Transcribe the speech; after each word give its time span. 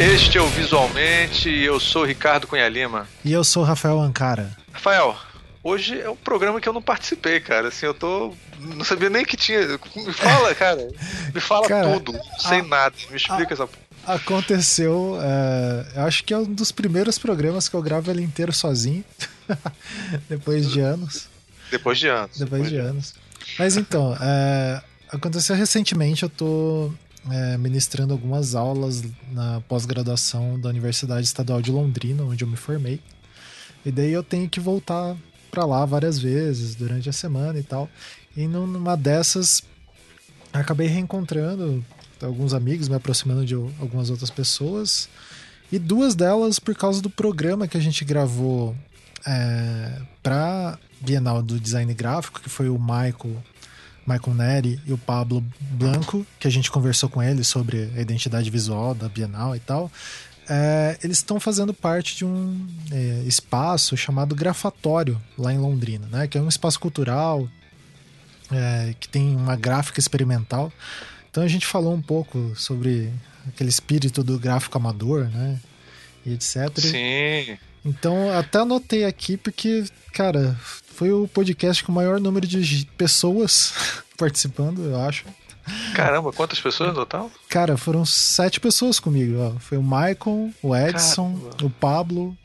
Este 0.00 0.38
é 0.38 0.40
o 0.40 0.46
Visualmente 0.46 1.50
e 1.50 1.62
eu 1.62 1.78
sou 1.78 2.06
Ricardo 2.06 2.46
Cunha 2.46 2.66
Lima. 2.70 3.06
E 3.22 3.34
eu 3.34 3.44
sou 3.44 3.62
Rafael 3.62 4.00
Ancara. 4.00 4.56
Rafael, 4.72 5.14
hoje 5.62 6.00
é 6.00 6.08
um 6.08 6.16
programa 6.16 6.58
que 6.58 6.66
eu 6.66 6.72
não 6.72 6.80
participei, 6.80 7.38
cara. 7.38 7.68
Assim, 7.68 7.84
eu 7.84 7.92
tô. 7.92 8.34
Não 8.60 8.82
sabia 8.82 9.10
nem 9.10 9.26
que 9.26 9.36
tinha. 9.36 9.60
Me 9.94 10.12
fala, 10.14 10.54
cara. 10.56 10.88
Me 11.34 11.38
fala 11.38 11.68
cara, 11.68 11.90
tudo. 11.90 12.12
Não 12.14 12.38
sei 12.38 12.60
a, 12.60 12.62
nada. 12.62 12.96
Me 13.10 13.16
explica 13.18 13.52
a, 13.52 13.52
essa. 13.52 13.68
Aconteceu. 14.06 15.18
É, 15.20 15.98
eu 15.98 16.02
acho 16.04 16.24
que 16.24 16.32
é 16.32 16.38
um 16.38 16.50
dos 16.50 16.72
primeiros 16.72 17.18
programas 17.18 17.68
que 17.68 17.76
eu 17.76 17.82
gravo 17.82 18.10
ele 18.10 18.22
inteiro 18.22 18.54
sozinho. 18.54 19.04
Depois 20.30 20.70
de 20.70 20.80
anos. 20.80 21.28
Depois 21.70 21.98
de 21.98 22.08
anos. 22.08 22.38
Depois, 22.38 22.62
Depois 22.62 22.70
de, 22.70 22.70
de 22.70 22.80
anos. 22.80 22.90
anos. 22.90 23.14
Mas 23.58 23.76
então, 23.76 24.16
é, 24.18 24.80
aconteceu 25.12 25.54
recentemente, 25.54 26.22
eu 26.22 26.30
tô 26.30 26.90
é, 27.28 27.58
ministrando 27.58 28.12
algumas 28.12 28.54
aulas 28.54 29.02
na 29.32 29.60
pós-graduação 29.62 30.58
da 30.58 30.68
Universidade 30.68 31.26
Estadual 31.26 31.60
de 31.60 31.70
Londrina, 31.70 32.22
onde 32.22 32.44
eu 32.44 32.48
me 32.48 32.56
formei. 32.56 33.00
E 33.84 33.90
daí 33.90 34.12
eu 34.12 34.22
tenho 34.22 34.48
que 34.48 34.60
voltar 34.60 35.16
para 35.50 35.64
lá 35.64 35.84
várias 35.84 36.18
vezes 36.18 36.74
durante 36.74 37.08
a 37.08 37.12
semana 37.12 37.58
e 37.58 37.62
tal. 37.62 37.88
E 38.36 38.46
numa 38.46 38.96
dessas 38.96 39.62
acabei 40.52 40.86
reencontrando 40.86 41.84
alguns 42.22 42.54
amigos, 42.54 42.88
me 42.88 42.94
aproximando 42.94 43.44
de 43.44 43.54
algumas 43.54 44.10
outras 44.10 44.30
pessoas. 44.30 45.08
E 45.72 45.78
duas 45.78 46.14
delas 46.14 46.58
por 46.58 46.74
causa 46.74 47.00
do 47.00 47.08
programa 47.08 47.68
que 47.68 47.76
a 47.76 47.80
gente 47.80 48.04
gravou 48.04 48.74
é, 49.26 50.00
para 50.22 50.78
Bienal 51.00 51.42
do 51.42 51.60
Design 51.60 51.92
Gráfico, 51.94 52.40
que 52.40 52.48
foi 52.48 52.68
o 52.68 52.78
Michael 52.78 53.42
Michael 54.06 54.34
Neri 54.34 54.80
e 54.86 54.92
o 54.92 54.98
Pablo 54.98 55.44
Blanco, 55.60 56.26
que 56.38 56.46
a 56.46 56.50
gente 56.50 56.70
conversou 56.70 57.08
com 57.08 57.22
eles 57.22 57.46
sobre 57.46 57.90
a 57.96 58.00
identidade 58.00 58.50
visual 58.50 58.94
da 58.94 59.08
Bienal 59.08 59.54
e 59.54 59.60
tal. 59.60 59.90
É, 60.48 60.98
eles 61.04 61.18
estão 61.18 61.38
fazendo 61.38 61.72
parte 61.72 62.16
de 62.16 62.24
um 62.24 62.66
é, 62.90 63.22
espaço 63.24 63.96
chamado 63.96 64.34
Grafatório, 64.34 65.20
lá 65.38 65.52
em 65.52 65.58
Londrina, 65.58 66.08
né? 66.10 66.26
Que 66.26 66.38
é 66.38 66.40
um 66.40 66.48
espaço 66.48 66.80
cultural 66.80 67.48
é, 68.50 68.94
que 68.98 69.08
tem 69.08 69.36
uma 69.36 69.54
gráfica 69.54 70.00
experimental. 70.00 70.72
Então 71.30 71.42
a 71.42 71.48
gente 71.48 71.66
falou 71.66 71.94
um 71.94 72.02
pouco 72.02 72.52
sobre 72.56 73.12
aquele 73.46 73.70
espírito 73.70 74.24
do 74.24 74.38
gráfico 74.38 74.76
amador, 74.76 75.28
né? 75.28 75.60
E 76.26 76.32
etc. 76.32 76.68
Sim. 76.78 77.56
Então 77.84 78.36
até 78.36 78.58
anotei 78.58 79.04
aqui 79.04 79.36
porque, 79.36 79.84
cara, 80.12 80.58
foi 81.00 81.10
o 81.14 81.26
podcast 81.26 81.82
com 81.82 81.90
o 81.90 81.94
maior 81.94 82.20
número 82.20 82.46
de 82.46 82.86
pessoas 82.98 83.72
participando, 84.18 84.84
eu 84.84 85.00
acho. 85.00 85.24
Caramba, 85.94 86.30
quantas 86.30 86.60
pessoas 86.60 86.90
no 86.90 86.94
total? 86.94 87.30
Cara, 87.48 87.78
foram 87.78 88.04
sete 88.04 88.60
pessoas 88.60 89.00
comigo. 89.00 89.38
Ó. 89.38 89.58
Foi 89.58 89.78
o 89.78 89.82
Michael, 89.82 90.50
o 90.62 90.76
Edson, 90.76 91.38
Caramba. 91.38 91.64
o 91.64 91.70
Pablo, 91.70 92.38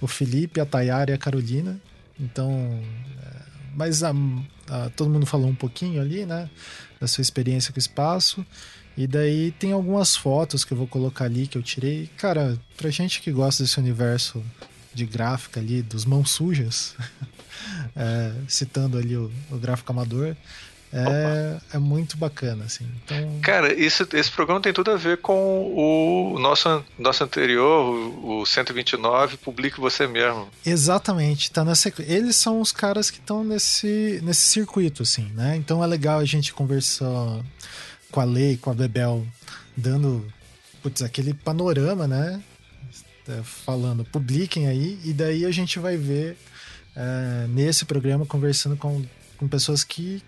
o 0.00 0.06
Felipe, 0.06 0.58
a 0.58 0.64
Tayara 0.64 1.10
e 1.10 1.14
a 1.14 1.18
Carolina. 1.18 1.78
Então, 2.18 2.50
é, 3.22 3.42
mas 3.74 4.02
a, 4.02 4.14
a, 4.70 4.88
todo 4.96 5.10
mundo 5.10 5.26
falou 5.26 5.46
um 5.46 5.54
pouquinho 5.54 6.00
ali, 6.00 6.24
né? 6.24 6.48
Da 6.98 7.06
sua 7.06 7.20
experiência 7.20 7.74
com 7.74 7.76
o 7.76 7.78
espaço. 7.78 8.42
E 8.96 9.06
daí 9.06 9.50
tem 9.50 9.72
algumas 9.72 10.16
fotos 10.16 10.64
que 10.64 10.72
eu 10.72 10.78
vou 10.78 10.86
colocar 10.86 11.26
ali 11.26 11.46
que 11.46 11.58
eu 11.58 11.62
tirei. 11.62 12.08
Cara, 12.16 12.58
pra 12.74 12.88
gente 12.88 13.20
que 13.20 13.30
gosta 13.30 13.62
desse 13.62 13.78
universo 13.78 14.42
de 14.98 15.06
gráfica 15.06 15.60
ali, 15.60 15.80
dos 15.80 16.04
mãos 16.04 16.30
sujas, 16.30 16.94
é, 17.96 18.32
citando 18.48 18.98
ali 18.98 19.16
o, 19.16 19.30
o 19.50 19.56
gráfico 19.56 19.92
amador. 19.92 20.36
É, 20.90 21.58
é, 21.74 21.78
muito 21.78 22.16
bacana, 22.16 22.64
assim. 22.64 22.86
Então... 23.04 23.40
Cara, 23.42 23.74
isso, 23.74 24.08
esse 24.14 24.30
programa 24.30 24.60
tem 24.62 24.72
tudo 24.72 24.90
a 24.90 24.96
ver 24.96 25.18
com 25.18 25.70
o 25.74 26.38
nosso, 26.38 26.82
nosso 26.98 27.22
anterior, 27.22 27.84
o, 27.84 28.40
o 28.40 28.46
129, 28.46 29.36
Publique 29.36 29.78
Você 29.78 30.06
Mesmo. 30.06 30.48
Exatamente, 30.64 31.50
tá 31.50 31.62
nessa, 31.62 31.92
eles 31.98 32.36
são 32.36 32.58
os 32.58 32.72
caras 32.72 33.10
que 33.10 33.18
estão 33.18 33.44
nesse, 33.44 34.18
nesse 34.22 34.46
circuito, 34.46 35.02
assim, 35.02 35.30
né? 35.34 35.56
Então 35.56 35.84
é 35.84 35.86
legal 35.86 36.20
a 36.20 36.24
gente 36.24 36.54
conversar 36.54 37.44
com 38.10 38.20
a 38.20 38.24
Lei, 38.24 38.56
com 38.56 38.70
a 38.70 38.74
Bebel, 38.74 39.26
dando 39.76 40.26
putz, 40.82 41.02
aquele 41.02 41.34
panorama, 41.34 42.06
né? 42.06 42.42
É, 43.28 43.42
falando, 43.42 44.04
publiquem 44.06 44.68
aí, 44.68 44.98
e 45.04 45.12
daí 45.12 45.44
a 45.44 45.50
gente 45.50 45.78
vai 45.78 45.98
ver 45.98 46.38
é, 46.96 47.46
nesse 47.48 47.84
programa 47.84 48.24
conversando 48.24 48.74
com, 48.76 49.04
com 49.36 49.46
pessoas 49.46 49.84
que 49.84 50.22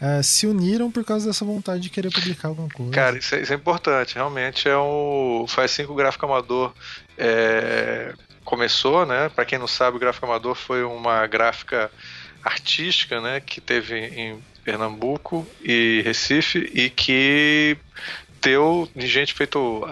é, 0.00 0.22
se 0.22 0.46
uniram 0.46 0.90
por 0.90 1.04
causa 1.04 1.26
dessa 1.26 1.44
vontade 1.44 1.82
de 1.82 1.90
querer 1.90 2.10
publicar 2.10 2.48
alguma 2.48 2.68
coisa. 2.68 2.92
Cara, 2.92 3.18
isso 3.18 3.34
é, 3.34 3.42
isso 3.42 3.52
é 3.52 3.56
importante. 3.56 4.14
Realmente 4.14 4.68
é 4.68 4.76
um. 4.76 5.44
Faz 5.48 5.70
cinco 5.70 5.94
gráfico 5.94 6.26
amador. 6.26 6.72
É, 7.16 8.12
começou, 8.44 9.06
né? 9.06 9.28
Para 9.28 9.44
quem 9.44 9.58
não 9.58 9.68
sabe, 9.68 9.96
o 9.96 10.00
gráfico 10.00 10.26
amador 10.26 10.54
foi 10.54 10.82
uma 10.82 11.24
gráfica 11.26 11.90
artística, 12.42 13.20
né? 13.20 13.40
Que 13.40 13.60
teve 13.60 13.96
em 13.96 14.42
Pernambuco 14.64 15.46
e 15.62 16.02
Recife 16.04 16.70
e 16.74 16.90
que 16.90 17.76
deu 18.40 18.88
de 18.96 19.06
gente 19.06 19.32
feito 19.34 19.84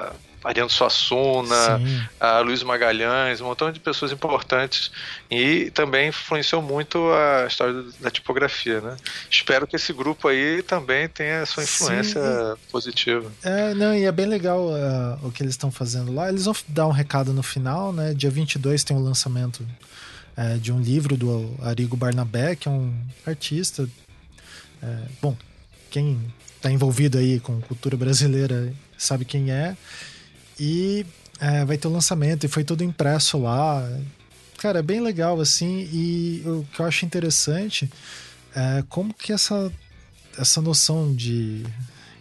Ariano 0.42 0.70
Suassuna, 0.70 1.80
a 2.18 2.40
Luiz 2.40 2.62
Magalhães, 2.62 3.40
um 3.40 3.46
montão 3.46 3.70
de 3.70 3.78
pessoas 3.78 4.10
importantes 4.10 4.90
e 5.30 5.70
também 5.72 6.08
influenciou 6.08 6.62
muito 6.62 6.98
a 7.12 7.46
história 7.46 7.84
da 8.00 8.10
tipografia, 8.10 8.80
né? 8.80 8.96
Espero 9.30 9.66
que 9.66 9.76
esse 9.76 9.92
grupo 9.92 10.28
aí 10.28 10.62
também 10.62 11.08
tenha 11.08 11.44
sua 11.44 11.62
influência 11.62 12.20
Sim. 12.20 12.62
positiva. 12.70 13.30
É, 13.42 13.74
não, 13.74 13.94
e 13.94 14.04
é 14.04 14.12
bem 14.12 14.26
legal 14.26 14.68
uh, 14.68 15.26
o 15.26 15.30
que 15.30 15.42
eles 15.42 15.54
estão 15.54 15.70
fazendo 15.70 16.12
lá. 16.12 16.28
Eles 16.28 16.46
vão 16.46 16.54
dar 16.68 16.86
um 16.86 16.92
recado 16.92 17.32
no 17.32 17.42
final, 17.42 17.92
né? 17.92 18.14
Dia 18.14 18.30
22 18.30 18.82
tem 18.82 18.96
o 18.96 19.00
um 19.00 19.02
lançamento 19.02 19.66
uh, 20.36 20.58
de 20.58 20.72
um 20.72 20.80
livro 20.80 21.16
do 21.16 21.54
Arigo 21.62 21.96
Barnabé, 21.96 22.56
que 22.56 22.66
é 22.66 22.70
um 22.70 22.94
artista. 23.26 23.82
Uh, 23.82 25.08
bom, 25.20 25.36
quem 25.90 26.18
está 26.56 26.70
envolvido 26.70 27.18
aí 27.18 27.40
com 27.40 27.60
cultura 27.60 27.96
brasileira 27.96 28.72
sabe 28.96 29.24
quem 29.24 29.50
é. 29.50 29.76
E 30.60 31.06
é, 31.40 31.64
vai 31.64 31.78
ter 31.78 31.88
o 31.88 31.90
lançamento, 31.90 32.44
e 32.44 32.48
foi 32.48 32.62
tudo 32.62 32.84
impresso 32.84 33.38
lá. 33.38 33.88
Cara, 34.58 34.80
é 34.80 34.82
bem 34.82 35.00
legal, 35.00 35.40
assim, 35.40 35.88
e 35.90 36.42
o 36.44 36.66
que 36.70 36.80
eu 36.80 36.86
acho 36.86 37.06
interessante 37.06 37.90
é 38.54 38.84
como 38.90 39.14
que 39.14 39.32
essa, 39.32 39.72
essa 40.38 40.60
noção 40.60 41.14
de 41.14 41.64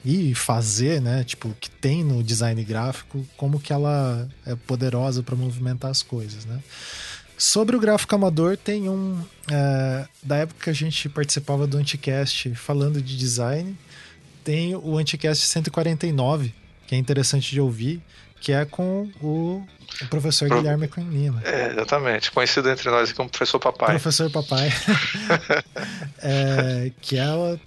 ir 0.05 0.33
fazer, 0.35 1.01
né, 1.01 1.25
tipo, 1.25 1.53
que 1.59 1.69
tem 1.69 2.01
no 2.01 2.23
design 2.23 2.63
gráfico, 2.63 3.27
como 3.35 3.59
que 3.59 3.73
ela 3.73 4.29
é 4.45 4.55
poderosa 4.55 5.21
para 5.21 5.35
movimentar 5.35 5.91
as 5.91 6.01
coisas, 6.01 6.45
né. 6.45 6.61
Sobre 7.37 7.75
o 7.75 7.79
gráfico 7.79 8.13
amador, 8.15 8.57
tem 8.57 8.89
um. 8.89 9.21
É, 9.49 10.05
da 10.21 10.35
época 10.37 10.63
que 10.65 10.69
a 10.69 10.73
gente 10.73 11.07
participava 11.07 11.65
do 11.65 11.77
Anticast 11.77 12.53
falando 12.55 13.01
de 13.01 13.17
design, 13.17 13.77
tem 14.43 14.75
o 14.75 14.97
Anticast 14.97 15.45
149, 15.45 16.53
que 16.89 16.95
é 16.95 16.97
interessante 16.97 17.51
de 17.51 17.61
ouvir, 17.61 18.01
que 18.41 18.51
é 18.51 18.65
com 18.65 19.07
o, 19.21 19.63
o 20.01 20.07
professor 20.07 20.47
Pro... 20.47 20.57
Guilherme 20.57 20.87
Cunha 20.87 21.39
É, 21.45 21.67
exatamente. 21.67 22.31
Conhecido 22.31 22.67
entre 22.67 22.89
nós 22.89 23.13
como 23.13 23.29
professor 23.29 23.59
papai. 23.59 23.89
Professor 23.89 24.31
papai. 24.31 24.69
é, 26.17 26.91
que 26.99 27.15
ela 27.15 27.61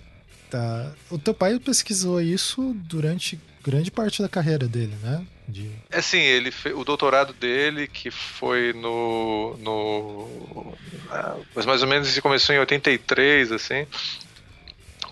tá. 0.50 0.92
O 1.08 1.18
teu 1.20 1.32
pai 1.32 1.56
pesquisou 1.60 2.20
isso 2.20 2.74
durante 2.74 3.38
grande 3.62 3.92
parte 3.92 4.20
da 4.20 4.28
carreira 4.28 4.66
dele, 4.66 4.96
né? 5.00 5.24
De... 5.46 5.70
É 5.88 6.02
sim, 6.02 6.18
ele 6.18 6.50
fez, 6.50 6.74
o 6.74 6.82
doutorado 6.82 7.32
dele, 7.32 7.86
que 7.86 8.10
foi 8.10 8.72
no. 8.72 9.56
no 9.60 10.74
mas 11.54 11.64
mais 11.64 11.80
ou 11.80 11.86
menos 11.86 12.08
isso 12.08 12.20
começou 12.20 12.56
em 12.56 12.58
83, 12.58 13.52
assim. 13.52 13.86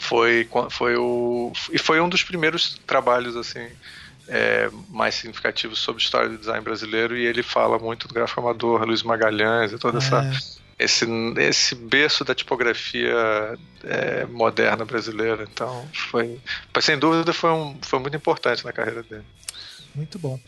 Foi, 0.00 0.48
foi 0.68 0.96
o. 0.96 1.52
E 1.70 1.78
foi 1.78 2.00
um 2.00 2.08
dos 2.08 2.24
primeiros 2.24 2.76
trabalhos, 2.84 3.36
assim 3.36 3.68
é, 4.30 4.70
mais 4.88 5.16
significativos 5.16 5.80
sobre 5.80 6.00
a 6.00 6.04
história 6.04 6.28
do 6.28 6.38
design 6.38 6.62
brasileiro 6.62 7.16
e 7.16 7.26
ele 7.26 7.42
fala 7.42 7.78
muito 7.78 8.08
do 8.08 8.14
gráfico 8.14 8.40
amador, 8.40 8.84
Luiz 8.84 9.02
Magalhães 9.02 9.72
e 9.72 9.78
toda 9.78 9.98
é. 9.98 10.00
essa 10.00 10.60
esse, 10.80 11.04
esse 11.36 11.74
berço 11.74 12.24
da 12.24 12.34
tipografia 12.34 13.14
é, 13.84 14.24
moderna 14.24 14.82
brasileira. 14.82 15.46
Então, 15.52 15.86
foi, 15.92 16.40
sem 16.80 16.98
dúvida, 16.98 17.34
foi, 17.34 17.50
um, 17.50 17.76
foi 17.82 17.98
muito 17.98 18.16
importante 18.16 18.64
na 18.64 18.72
carreira 18.72 19.02
dele. 19.02 19.24
Muito 19.94 20.18
bom. 20.18 20.40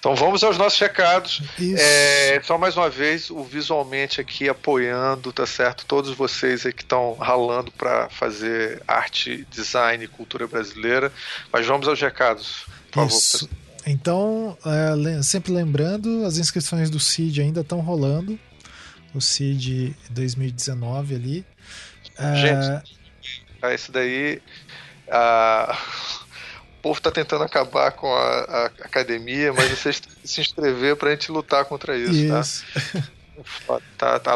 Então 0.00 0.16
vamos 0.16 0.42
aos 0.42 0.56
nossos 0.56 0.78
recados. 0.80 1.42
É, 1.78 2.40
só 2.42 2.56
mais 2.56 2.74
uma 2.74 2.88
vez, 2.88 3.28
o 3.28 3.44
visualmente 3.44 4.18
aqui 4.18 4.48
apoiando, 4.48 5.30
tá 5.30 5.46
certo? 5.46 5.84
Todos 5.84 6.16
vocês 6.16 6.64
aí 6.64 6.72
que 6.72 6.82
estão 6.82 7.12
ralando 7.14 7.70
para 7.70 8.08
fazer 8.08 8.82
arte, 8.88 9.46
design 9.50 10.02
e 10.02 10.08
cultura 10.08 10.46
brasileira. 10.46 11.12
Mas 11.52 11.66
vamos 11.66 11.86
aos 11.86 12.00
recados, 12.00 12.64
por 12.90 13.06
Isso. 13.06 13.40
favor. 13.40 13.56
Então, 13.86 14.56
é, 14.64 15.22
sempre 15.22 15.52
lembrando, 15.52 16.24
as 16.24 16.38
inscrições 16.38 16.88
do 16.88 16.98
CID 16.98 17.42
ainda 17.42 17.60
estão 17.60 17.80
rolando. 17.80 18.38
O 19.14 19.20
CID 19.20 19.94
2019 20.08 21.14
ali. 21.14 21.46
É... 22.16 22.36
Gente, 22.36 22.98
esse 23.70 23.92
daí. 23.92 24.40
Uh 25.08 26.19
povo 26.80 27.00
tá 27.00 27.10
tentando 27.10 27.44
acabar 27.44 27.92
com 27.92 28.12
a, 28.12 28.40
a 28.40 28.64
academia, 28.84 29.52
mas 29.52 29.70
vocês 29.70 30.02
se 30.24 30.40
inscrever 30.40 30.96
pra 30.96 31.10
gente 31.10 31.30
lutar 31.30 31.64
contra 31.64 31.96
isso, 31.96 32.28
tá? 32.28 32.40
isso. 32.40 32.64
tá? 33.66 33.80
tá, 33.96 34.18
tá 34.18 34.34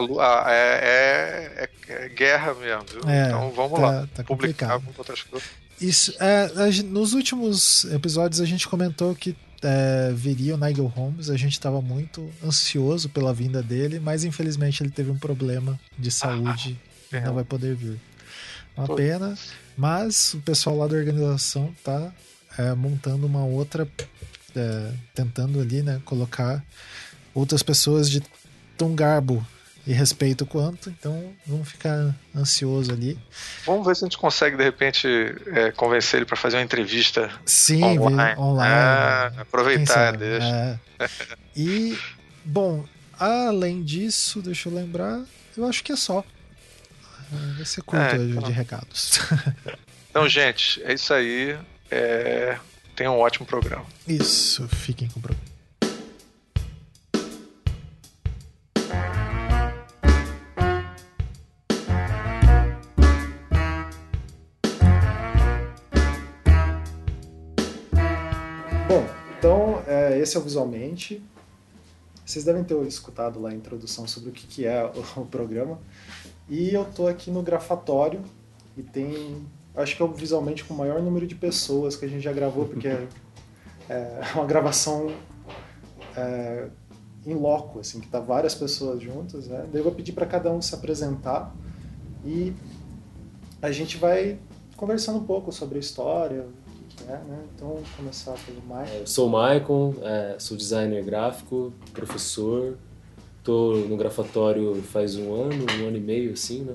é, 0.48 1.60
é, 1.62 1.68
é, 1.88 2.08
guerra 2.08 2.54
mesmo, 2.54 2.84
viu? 2.84 3.10
É, 3.10 3.26
então 3.26 3.50
vamos 3.50 3.80
tá, 3.80 3.86
lá. 3.86 4.08
Tá 4.14 4.24
publicar 4.24 4.80
outras 4.96 5.22
coisas. 5.22 5.48
Isso, 5.80 6.14
é, 6.20 6.48
nos 6.84 7.14
últimos 7.14 7.84
episódios 7.86 8.40
a 8.40 8.44
gente 8.44 8.68
comentou 8.68 9.14
que 9.14 9.36
é, 9.62 10.12
viria 10.14 10.54
o 10.54 10.58
Nigel 10.58 10.86
Holmes, 10.86 11.30
a 11.30 11.36
gente 11.36 11.52
estava 11.52 11.80
muito 11.80 12.30
ansioso 12.44 13.08
pela 13.08 13.32
vinda 13.32 13.62
dele, 13.62 13.98
mas 13.98 14.24
infelizmente 14.24 14.82
ele 14.82 14.90
teve 14.90 15.10
um 15.10 15.18
problema 15.18 15.78
de 15.98 16.10
saúde 16.10 16.78
ah, 17.12 17.16
e 17.16 17.20
não 17.20 17.34
vai 17.34 17.44
poder 17.44 17.74
vir. 17.74 17.98
Uma 18.76 18.94
pena, 18.94 19.38
mas 19.76 20.34
o 20.34 20.40
pessoal 20.40 20.76
lá 20.76 20.86
da 20.86 20.96
organização 20.96 21.74
tá 21.82 22.12
é, 22.58 22.74
montando 22.74 23.26
uma 23.26 23.44
outra, 23.44 23.88
é, 24.54 24.90
tentando 25.14 25.60
ali, 25.60 25.82
né, 25.82 26.00
colocar 26.04 26.62
outras 27.34 27.62
pessoas 27.62 28.08
de 28.10 28.22
tão 28.76 28.94
garbo 28.94 29.44
e 29.86 29.92
respeito 29.92 30.46
quanto, 30.46 30.88
então 30.88 31.32
vamos 31.46 31.68
ficar 31.68 32.14
ansioso 32.34 32.92
ali. 32.92 33.18
Vamos 33.66 33.86
ver 33.86 33.94
se 33.94 34.04
a 34.04 34.06
gente 34.06 34.16
consegue, 34.16 34.56
de 34.56 34.64
repente, 34.64 35.06
é, 35.48 35.72
convencer 35.72 36.18
ele 36.18 36.26
para 36.26 36.36
fazer 36.36 36.56
uma 36.56 36.62
entrevista 36.62 37.30
Sim, 37.44 37.98
online. 37.98 38.40
online. 38.40 38.72
Ah, 38.72 39.32
aproveitar, 39.38 40.16
deixa. 40.16 40.80
É. 40.98 41.08
E, 41.54 41.98
bom, 42.44 42.86
além 43.18 43.82
disso, 43.82 44.40
deixa 44.40 44.70
eu 44.70 44.74
lembrar, 44.74 45.22
eu 45.56 45.66
acho 45.66 45.84
que 45.84 45.92
é 45.92 45.96
só. 45.96 46.24
Vai 47.56 47.64
ser 47.64 47.82
curto 47.82 48.02
é, 48.02 48.16
então... 48.16 48.42
de 48.42 48.52
recados. 48.52 49.18
Então, 50.14 50.28
gente, 50.28 50.80
é 50.84 50.94
isso 50.94 51.12
aí. 51.12 51.58
É... 51.90 52.58
Tenha 52.96 53.10
um 53.10 53.18
ótimo 53.18 53.44
programa. 53.44 53.84
Isso, 54.06 54.68
fiquem 54.68 55.08
com 55.08 55.18
o 55.18 55.22
programa. 55.22 55.54
Bom, 68.88 69.06
então 69.38 69.82
é, 69.88 70.20
esse 70.20 70.36
é 70.36 70.40
o 70.40 70.42
Visualmente. 70.42 71.20
Vocês 72.24 72.44
devem 72.44 72.62
ter 72.62 72.80
escutado 72.86 73.40
lá 73.40 73.50
a 73.50 73.54
introdução 73.54 74.06
sobre 74.06 74.30
o 74.30 74.32
que, 74.32 74.46
que 74.46 74.66
é 74.66 74.84
o, 74.84 75.20
o 75.22 75.26
programa. 75.26 75.80
E 76.48 76.72
eu 76.72 76.84
tô 76.84 77.08
aqui 77.08 77.30
no 77.30 77.42
Grafatório 77.42 78.22
e 78.76 78.82
tem 78.82 79.44
acho 79.76 79.96
que 79.96 80.02
é 80.02 80.04
o 80.04 80.12
visualmente 80.12 80.64
com 80.64 80.74
o 80.74 80.76
maior 80.76 81.02
número 81.02 81.26
de 81.26 81.34
pessoas 81.34 81.96
que 81.96 82.04
a 82.04 82.08
gente 82.08 82.22
já 82.22 82.32
gravou, 82.32 82.66
porque 82.66 82.88
é, 82.88 83.06
é 83.88 84.20
uma 84.34 84.46
gravação 84.46 85.12
é, 86.16 86.68
em 87.26 87.34
loco, 87.34 87.80
assim, 87.80 88.00
que 88.00 88.08
tá 88.08 88.20
várias 88.20 88.54
pessoas 88.54 89.02
juntas, 89.02 89.46
né? 89.48 89.66
Daí 89.72 89.80
eu 89.80 89.84
vou 89.84 89.92
pedir 89.92 90.12
para 90.12 90.26
cada 90.26 90.52
um 90.52 90.60
se 90.60 90.74
apresentar 90.74 91.54
e 92.24 92.52
a 93.60 93.70
gente 93.72 93.96
vai 93.96 94.38
conversando 94.76 95.18
um 95.18 95.24
pouco 95.24 95.50
sobre 95.50 95.78
a 95.78 95.80
história, 95.80 96.42
o 96.42 96.88
que, 96.88 96.96
que 96.96 97.04
é, 97.04 97.16
né? 97.16 97.44
Então, 97.54 97.68
vamos 97.68 97.88
começar 97.90 98.34
pelo 98.44 98.62
Maicon. 98.62 98.94
Eu 98.94 99.06
sou 99.06 99.26
o 99.26 99.30
Maicon, 99.30 99.94
é, 100.02 100.36
sou 100.38 100.56
designer 100.56 101.02
gráfico, 101.02 101.72
professor, 101.92 102.76
tô 103.42 103.76
no 103.88 103.96
grafatório 103.96 104.74
faz 104.82 105.16
um 105.16 105.32
ano, 105.34 105.66
um 105.80 105.88
ano 105.88 105.96
e 105.96 106.00
meio, 106.00 106.32
assim, 106.32 106.62
né? 106.62 106.74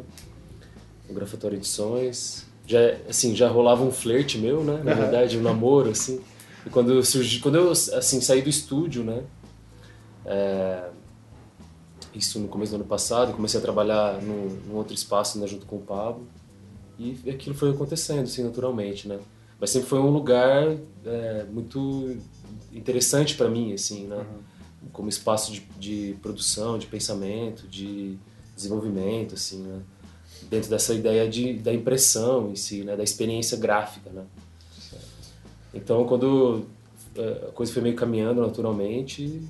No 1.07 1.16
Grafatório 1.16 1.57
Edições, 1.57 2.46
já 2.69 2.80
assim 3.10 3.36
já 3.36 3.50
rolava 3.50 3.83
um 3.83 3.92
flerte 3.92 4.38
meu 4.38 4.63
né? 4.63 4.80
Na 4.83 4.94
verdade 4.94 5.38
um 5.39 5.42
namoro 5.42 5.89
assim. 5.89 6.21
E 6.66 6.69
quando 6.69 6.94
eu 6.94 7.04
surgi 7.04 7.39
quando 7.39 7.56
eu 7.56 7.71
assim 7.71 8.21
saí 8.21 8.44
do 8.44 8.50
estúdio 8.50 9.04
né? 9.04 9.24
É, 10.24 10.89
isso 12.13 12.39
no 12.39 12.48
começo 12.48 12.71
do 12.71 12.75
ano 12.75 12.86
passado 12.86 13.33
comecei 13.33 13.60
a 13.60 13.63
trabalhar 13.63 14.21
num, 14.21 14.50
num 14.68 14.75
outro 14.75 14.94
espaço 14.94 15.39
né, 15.39 15.48
junto 15.48 15.66
com 15.66 15.77
o 15.77 15.81
Pablo. 15.81 16.27
E 17.00 17.18
aquilo 17.27 17.56
foi 17.56 17.71
acontecendo 17.71 18.25
assim 18.25 18.44
naturalmente 18.44 19.07
né? 19.07 19.19
Mas 19.60 19.72
sempre 19.72 19.89
foi 19.89 20.00
um 20.00 20.12
lugar 20.12 20.77
é, 21.06 21.45
muito 21.51 22.18
interessante 22.72 23.36
para 23.36 23.50
mim 23.50 23.74
assim 23.74 24.06
né? 24.06 24.18
Uhum. 24.18 24.89
como 24.94 25.10
espaço 25.10 25.51
de, 25.51 25.62
de 25.80 26.15
produção 26.22 26.77
de 26.77 26.86
pensamento 26.86 27.68
de 27.68 28.15
desenvolvimento 28.56 29.33
assim 29.33 29.63
né 29.63 29.81
dentro 30.50 30.69
dessa 30.69 30.94
ideia 30.94 31.27
de, 31.30 31.53
da 31.53 31.74
impressão 31.74 32.50
em 32.50 32.56
si, 32.56 32.83
né, 32.83 32.95
da 32.95 33.03
experiência 33.03 33.57
gráfica, 33.57 34.09
né. 34.09 34.24
Então, 35.74 36.06
quando 36.06 36.65
é, 37.15 37.47
a 37.47 37.51
coisa 37.51 37.71
foi 37.71 37.81
meio 37.81 37.95
caminhando 37.95 38.41
naturalmente, 38.41 39.41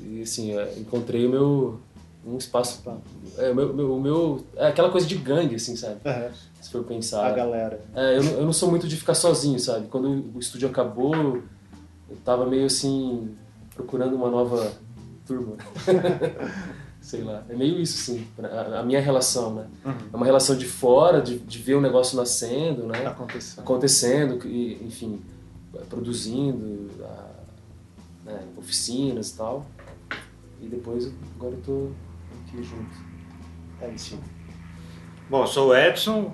e 0.00 0.22
assim, 0.22 0.56
é, 0.56 0.74
encontrei 0.78 1.26
o 1.26 1.30
meu 1.30 1.80
um 2.24 2.36
espaço 2.36 2.82
é, 3.38 3.50
o 3.50 3.54
meu, 3.54 3.72
meu, 3.72 3.98
meu, 4.00 4.46
é 4.56 4.66
aquela 4.66 4.90
coisa 4.90 5.06
de 5.06 5.14
gangue 5.14 5.54
assim 5.54 5.74
sabe? 5.74 6.00
Uhum. 6.04 6.30
se 6.60 6.70
for 6.70 6.84
pensar. 6.84 7.26
A 7.26 7.32
galera. 7.32 7.80
É, 7.94 8.18
eu, 8.18 8.22
eu 8.22 8.44
não 8.44 8.52
sou 8.52 8.68
muito 8.68 8.86
de 8.86 8.96
ficar 8.96 9.14
sozinho 9.14 9.58
sabe? 9.58 9.86
Quando 9.88 10.30
o 10.34 10.38
estúdio 10.38 10.68
acabou 10.68 11.42
eu 12.10 12.16
tava 12.24 12.44
meio 12.44 12.66
assim 12.66 13.34
procurando 13.74 14.14
uma 14.14 14.30
nova 14.30 14.70
turma 15.26 15.56
sei 17.10 17.22
lá. 17.22 17.42
É 17.48 17.56
meio 17.56 17.80
isso, 17.80 17.98
sim, 17.98 18.26
a, 18.78 18.82
minha 18.84 19.00
relação, 19.00 19.52
né? 19.54 19.66
Uhum. 19.84 19.94
É 20.12 20.16
uma 20.16 20.24
relação 20.24 20.56
de 20.56 20.64
fora, 20.64 21.20
de, 21.20 21.38
de 21.38 21.58
ver 21.58 21.74
o 21.74 21.80
negócio 21.80 22.16
nascendo, 22.16 22.86
né? 22.86 23.04
Acontecendo. 23.04 23.60
Acontecendo, 23.60 24.46
e, 24.46 24.80
enfim, 24.84 25.20
produzindo, 25.88 26.88
né, 28.24 28.40
oficinas 28.56 29.30
e 29.30 29.36
tal. 29.36 29.66
E 30.62 30.68
depois, 30.68 31.12
agora 31.36 31.54
eu 31.54 31.62
tô 31.62 31.90
aqui 32.46 32.62
junto. 32.62 32.96
É 33.80 33.88
isso. 33.90 34.16
Bom, 35.28 35.44
sou 35.46 35.70
o 35.70 35.76
Edson, 35.76 36.32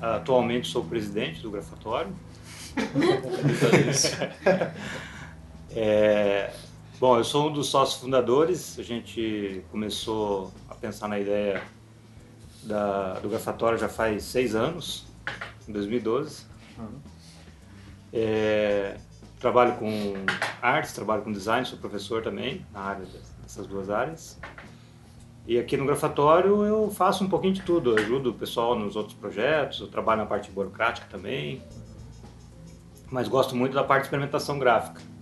atualmente 0.00 0.68
sou 0.68 0.82
presidente 0.82 1.42
do 1.42 1.50
Grafatório. 1.50 2.12
é, 5.70 6.52
Bom, 6.98 7.18
eu 7.18 7.24
sou 7.24 7.50
um 7.50 7.52
dos 7.52 7.68
sócios 7.68 8.00
fundadores. 8.00 8.78
A 8.78 8.82
gente 8.82 9.62
começou 9.70 10.50
a 10.66 10.74
pensar 10.74 11.06
na 11.08 11.18
ideia 11.18 11.62
da, 12.62 13.18
do 13.20 13.28
grafatório 13.28 13.76
já 13.76 13.86
faz 13.86 14.22
seis 14.22 14.54
anos, 14.54 15.04
em 15.68 15.72
2012. 15.72 16.46
Uhum. 16.78 16.98
É, 18.14 18.96
trabalho 19.38 19.76
com 19.76 20.14
artes, 20.62 20.94
trabalho 20.94 21.20
com 21.20 21.30
design, 21.30 21.66
sou 21.66 21.78
professor 21.78 22.22
também 22.22 22.64
na 22.72 22.80
área 22.80 23.04
dessas 23.42 23.66
duas 23.66 23.90
áreas. 23.90 24.40
E 25.46 25.58
aqui 25.58 25.76
no 25.76 25.84
grafatório 25.84 26.64
eu 26.64 26.90
faço 26.90 27.22
um 27.22 27.28
pouquinho 27.28 27.52
de 27.52 27.60
tudo, 27.60 27.90
eu 27.90 27.98
ajudo 28.02 28.30
o 28.30 28.34
pessoal 28.34 28.74
nos 28.74 28.96
outros 28.96 29.14
projetos, 29.14 29.80
eu 29.80 29.88
trabalho 29.88 30.22
na 30.22 30.26
parte 30.26 30.50
burocrática 30.50 31.06
também, 31.10 31.62
mas 33.10 33.28
gosto 33.28 33.54
muito 33.54 33.74
da 33.74 33.84
parte 33.84 34.04
de 34.04 34.06
experimentação 34.06 34.58
gráfica. 34.58 35.15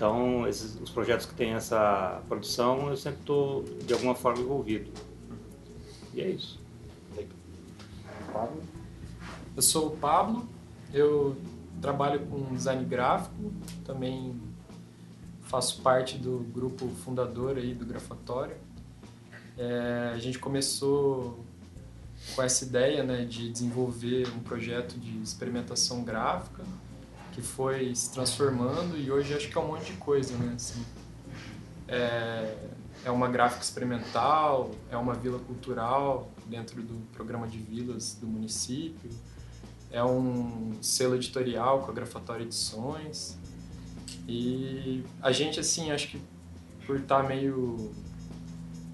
Então, 0.00 0.48
esses, 0.48 0.80
os 0.80 0.88
projetos 0.88 1.26
que 1.26 1.34
têm 1.34 1.52
essa 1.52 2.22
produção, 2.26 2.88
eu 2.88 2.96
sempre 2.96 3.20
estou, 3.20 3.64
de 3.84 3.92
alguma 3.92 4.14
forma, 4.14 4.40
envolvido. 4.40 4.90
E 6.14 6.22
é 6.22 6.30
isso. 6.30 6.58
Pablo? 8.32 8.62
Eu 9.54 9.60
sou 9.60 9.88
o 9.88 9.90
Pablo, 9.98 10.48
eu 10.94 11.36
trabalho 11.82 12.20
com 12.20 12.54
design 12.54 12.82
gráfico, 12.86 13.52
também 13.84 14.40
faço 15.42 15.82
parte 15.82 16.16
do 16.16 16.38
grupo 16.50 16.88
fundador 17.04 17.58
aí 17.58 17.74
do 17.74 17.84
Grafatório. 17.84 18.56
É, 19.58 20.12
a 20.14 20.18
gente 20.18 20.38
começou 20.38 21.44
com 22.34 22.42
essa 22.42 22.64
ideia 22.64 23.02
né, 23.02 23.26
de 23.26 23.52
desenvolver 23.52 24.28
um 24.34 24.40
projeto 24.40 24.98
de 24.98 25.20
experimentação 25.20 26.02
gráfica 26.02 26.64
que 27.40 27.46
foi 27.46 27.94
se 27.94 28.12
transformando 28.12 28.96
e 28.96 29.10
hoje 29.10 29.34
acho 29.34 29.48
que 29.48 29.56
é 29.56 29.60
um 29.60 29.68
monte 29.68 29.92
de 29.92 29.98
coisa, 29.98 30.36
né? 30.36 30.52
Assim, 30.54 30.84
é, 31.88 32.54
é 33.04 33.10
uma 33.10 33.28
gráfica 33.28 33.62
experimental, 33.62 34.70
é 34.90 34.96
uma 34.96 35.14
vila 35.14 35.38
cultural 35.38 36.30
dentro 36.46 36.82
do 36.82 36.94
programa 37.12 37.48
de 37.48 37.58
vilas 37.58 38.14
do 38.20 38.26
município, 38.26 39.10
é 39.90 40.04
um 40.04 40.74
selo 40.82 41.16
editorial 41.16 41.80
com 41.80 41.90
a 41.90 41.94
Grafatória 41.94 42.44
Edições 42.44 43.36
e 44.28 45.02
a 45.22 45.32
gente 45.32 45.58
assim 45.58 45.90
acho 45.90 46.08
que 46.08 46.22
por 46.86 46.96
estar 46.96 47.22
meio 47.24 47.90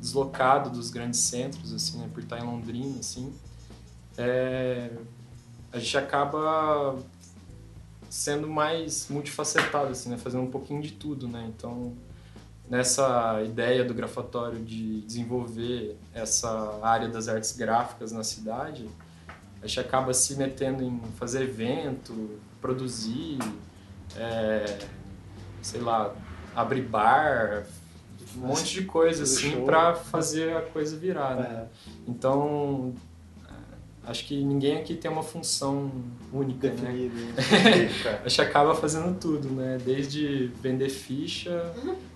deslocado 0.01 0.71
dos 0.71 0.91
grandes 0.91 1.21
centros 1.21 1.75
assim, 1.75 1.99
né? 1.99 2.09
por 2.15 2.23
estar 2.23 2.39
em 2.39 2.45
Londrina 2.45 3.01
assim, 3.01 3.35
é, 4.17 4.91
a 5.73 5.79
gente 5.79 5.99
acaba 5.99 6.97
sendo 8.17 8.49
mais 8.49 9.09
multifacetado, 9.11 9.89
assim, 9.89 10.09
né? 10.09 10.17
Fazendo 10.17 10.43
um 10.43 10.51
pouquinho 10.51 10.81
de 10.81 10.93
tudo, 10.93 11.29
né? 11.29 11.53
Então, 11.55 11.93
nessa 12.69 13.43
ideia 13.43 13.85
do 13.85 13.93
grafatório 13.93 14.59
de 14.59 15.03
desenvolver 15.03 15.99
essa 16.15 16.81
área 16.83 17.09
das 17.09 17.29
artes 17.29 17.55
gráficas 17.55 18.13
na 18.13 18.25
cidade, 18.25 18.89
a 19.61 19.67
gente 19.67 19.81
acaba 19.81 20.15
se 20.15 20.35
metendo 20.35 20.83
em 20.83 20.99
fazer 21.19 21.43
evento, 21.43 22.41
produzir, 22.59 23.39
é, 24.17 24.79
sei 25.61 25.83
lá, 25.83 26.15
abrir 26.55 26.83
bar, 26.83 27.67
um 28.35 28.47
monte 28.47 28.81
de 28.81 28.85
coisa 28.85 29.25
assim 29.25 29.63
para 29.63 29.95
fazer 29.95 30.57
a 30.57 30.63
coisa 30.63 30.97
virar. 30.97 31.37
Né? 31.37 31.49
É. 31.49 31.91
Então, 32.09 32.95
acho 34.07 34.25
que 34.25 34.43
ninguém 34.43 34.79
aqui 34.79 34.95
tem 34.95 35.11
uma 35.11 35.23
função 35.23 35.91
única, 36.33 36.69
né? 36.69 36.75
Definida. 36.75 37.15
né? 37.15 38.21
acho 38.25 38.37
que 38.37 38.43
acaba 38.43 38.75
fazendo 38.75 39.19
tudo, 39.19 39.51
né? 39.51 39.79
Desde 39.85 40.51
vender 40.63 40.89
ficha 40.89 41.73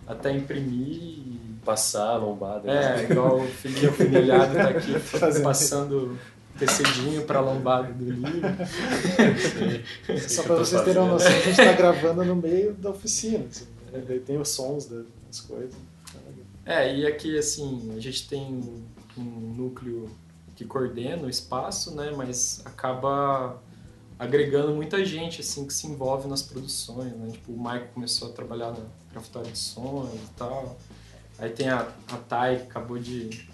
até 0.07 0.33
imprimir. 0.33 1.41
Passar 1.65 2.15
a 2.15 2.17
lombada. 2.17 2.73
É, 2.73 3.05
igual 3.05 3.41
o 3.41 3.47
filhinho 3.47 3.93
filhado 3.93 4.55
tá 4.55 4.71
aqui 4.71 4.95
passando 5.45 6.19
tecedinho 6.59 7.23
para 7.25 7.39
a 7.39 7.43
lombada 7.43 7.93
do 7.93 8.11
livro. 8.11 8.49
Só 10.27 10.43
para 10.43 10.55
vocês 10.57 10.83
terem 10.83 11.03
uma 11.03 11.13
noção, 11.13 11.29
a 11.29 11.33
gente 11.33 11.51
está 11.51 11.73
gravando 11.73 12.25
no 12.25 12.35
meio 12.35 12.73
da 12.73 12.91
oficina. 12.91 13.45
Assim, 13.45 13.67
né? 13.93 14.21
Tem 14.25 14.39
os 14.39 14.49
sons 14.49 14.87
das 14.87 15.41
coisas. 15.41 15.75
É, 16.65 16.97
e 16.97 17.07
aqui 17.07 17.37
assim, 17.37 17.93
a 17.95 18.01
gente 18.01 18.27
tem 18.27 18.63
um 19.19 19.55
núcleo 19.57 20.09
que 20.61 20.67
coordena 20.67 21.23
o 21.23 21.31
espaço, 21.31 21.95
né, 21.95 22.13
mas 22.15 22.61
acaba 22.67 23.59
agregando 24.19 24.75
muita 24.75 25.03
gente 25.03 25.41
assim 25.41 25.67
que 25.67 25.73
se 25.73 25.87
envolve 25.87 26.29
nas 26.29 26.43
produções, 26.43 27.15
né? 27.15 27.31
Tipo, 27.33 27.53
o 27.53 27.57
Michael 27.57 27.89
começou 27.95 28.29
a 28.29 28.33
trabalhar 28.33 28.73
na 28.73 28.85
grafitaria 29.11 29.51
de 29.51 29.59
sons 29.59 30.11
e 30.13 30.19
tal. 30.37 30.79
Aí 31.39 31.49
tem 31.49 31.71
a, 31.71 31.89
a 32.13 32.17
Thay 32.29 32.59
que 32.59 32.63
acabou 32.65 32.99
de 32.99 33.49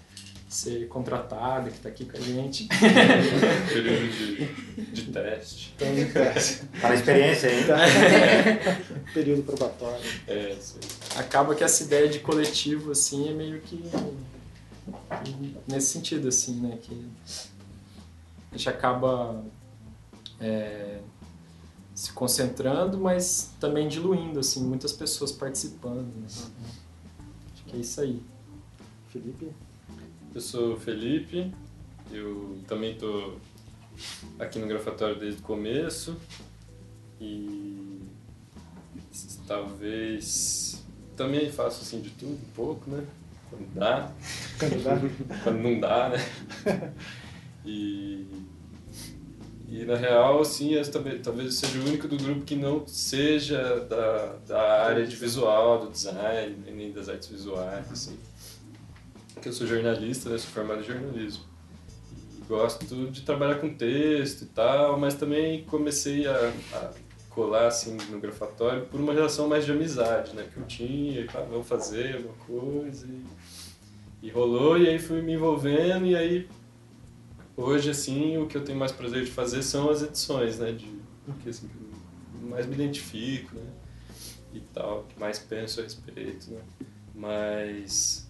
ser 0.49 0.89
contratada, 0.89 1.69
que 1.69 1.77
está 1.77 1.87
aqui 1.87 2.03
com 2.03 2.17
a 2.17 2.19
gente. 2.19 2.67
Período 3.71 4.11
de, 4.11 4.91
de 4.91 5.01
teste. 5.03 5.73
Então, 5.77 5.95
de 5.95 6.05
teste. 6.11 6.65
Tá 6.81 6.89
na 6.89 6.95
experiência 6.95 7.49
ainda. 7.49 7.77
Período 9.13 9.43
probatório. 9.43 10.03
É, 10.27 10.57
sim. 10.59 10.79
Acaba 11.15 11.55
que 11.55 11.63
essa 11.63 11.83
ideia 11.83 12.09
de 12.09 12.19
coletivo, 12.19 12.91
assim, 12.91 13.29
é 13.29 13.33
meio 13.33 13.61
que 13.61 13.81
nesse 15.67 15.87
sentido, 15.87 16.27
assim, 16.27 16.59
né? 16.61 16.77
Que 16.81 17.09
a 18.51 18.57
gente 18.57 18.69
acaba 18.69 19.43
é, 20.39 21.01
se 21.93 22.11
concentrando, 22.13 22.97
mas 22.97 23.53
também 23.59 23.87
diluindo, 23.87 24.39
assim, 24.39 24.63
muitas 24.63 24.93
pessoas 24.93 25.31
participando. 25.31 26.13
Né? 26.15 26.27
Acho 26.27 27.63
que 27.65 27.75
é 27.75 27.79
isso 27.79 28.01
aí. 28.01 28.21
Felipe? 29.09 29.51
Eu 30.33 30.41
sou 30.41 30.73
o 30.73 30.79
Felipe, 30.79 31.51
eu 32.11 32.59
também 32.67 32.93
estou 32.93 33.39
aqui 34.37 34.59
no 34.59 34.67
Grafatório 34.67 35.19
desde 35.19 35.41
o 35.41 35.43
começo 35.43 36.15
e 37.19 37.99
talvez 39.47 40.83
também 41.15 41.51
faço 41.51 41.81
assim 41.81 42.01
de 42.01 42.11
tudo 42.11 42.33
um 42.33 42.53
pouco, 42.53 42.89
né? 42.91 43.03
Quando 43.49 43.73
dá. 43.73 44.11
Quando 44.59 44.83
dá. 44.83 44.97
Quando 45.43 45.57
não 45.57 45.79
dá, 45.79 46.09
né? 46.09 46.93
E, 47.65 48.27
e 49.67 49.85
na 49.85 49.95
real, 49.95 50.41
assim, 50.41 50.73
eu, 50.73 50.91
talvez, 50.91 51.25
eu 51.25 51.51
seja 51.51 51.79
o 51.79 51.87
único 51.87 52.07
do 52.07 52.17
grupo 52.17 52.41
que 52.41 52.55
não 52.55 52.87
seja 52.87 53.81
da, 53.81 54.37
da 54.47 54.83
área 54.85 55.05
de 55.05 55.15
visual, 55.15 55.85
do 55.85 55.91
design, 55.91 56.55
nem 56.71 56.91
das 56.91 57.09
artes 57.09 57.27
visuais, 57.27 57.91
assim 57.91 58.17
que 59.41 59.49
eu 59.49 59.53
sou 59.53 59.67
jornalista, 59.67 60.29
né? 60.29 60.37
Sou 60.37 60.49
formado 60.49 60.81
em 60.81 60.83
jornalismo. 60.83 61.43
E 62.37 62.41
gosto 62.47 62.85
de 63.11 63.21
trabalhar 63.21 63.55
com 63.55 63.73
texto 63.73 64.43
e 64.43 64.47
tal, 64.47 64.99
mas 64.99 65.13
também 65.13 65.63
comecei 65.63 66.27
a, 66.27 66.53
a 66.73 66.91
colar 67.29 67.67
assim 67.67 67.95
no 68.09 68.19
grafatório 68.19 68.85
por 68.85 68.99
uma 68.99 69.13
relação 69.13 69.47
mais 69.47 69.65
de 69.65 69.71
amizade, 69.71 70.35
né? 70.35 70.47
Que 70.51 70.59
eu 70.59 70.65
tinha, 70.65 71.21
e, 71.21 71.29
ah, 71.33 71.45
vamos 71.49 71.67
fazer 71.67 72.15
alguma 72.15 72.33
coisa 72.45 73.07
e, 73.07 73.23
e 74.21 74.29
rolou 74.29 74.77
e 74.77 74.87
aí 74.87 74.99
fui 74.99 75.21
me 75.21 75.33
envolvendo 75.33 76.05
e 76.05 76.15
aí 76.15 76.49
hoje 77.55 77.89
assim 77.89 78.37
o 78.37 78.47
que 78.47 78.57
eu 78.57 78.63
tenho 78.63 78.77
mais 78.77 78.91
prazer 78.91 79.23
de 79.23 79.31
fazer 79.31 79.61
são 79.63 79.89
as 79.89 80.01
edições, 80.01 80.59
né? 80.59 80.71
De 80.71 80.91
que 81.41 81.49
assim 81.49 81.67
que 81.67 82.45
mais 82.45 82.65
me 82.65 82.73
identifico, 82.75 83.55
né? 83.55 83.71
E 84.53 84.59
tal, 84.59 85.03
que 85.03 85.19
mais 85.19 85.39
penso 85.39 85.79
a 85.79 85.83
respeito, 85.83 86.51
né? 86.51 86.61
Mas 87.13 88.29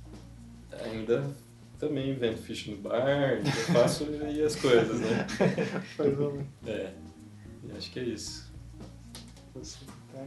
ainda 0.71 1.23
também 1.79 2.15
vendo 2.15 2.37
ficha 2.37 2.71
no 2.71 2.77
bar, 2.77 3.37
eu 3.37 3.45
faço 3.73 4.05
aí 4.25 4.41
as 4.43 4.55
coisas, 4.55 4.99
né? 4.99 5.27
Faz 5.95 6.17
uma. 6.19 6.45
É, 6.65 6.93
e 7.63 7.77
acho 7.77 7.91
que 7.91 7.99
é 7.99 8.03
isso. 8.03 8.51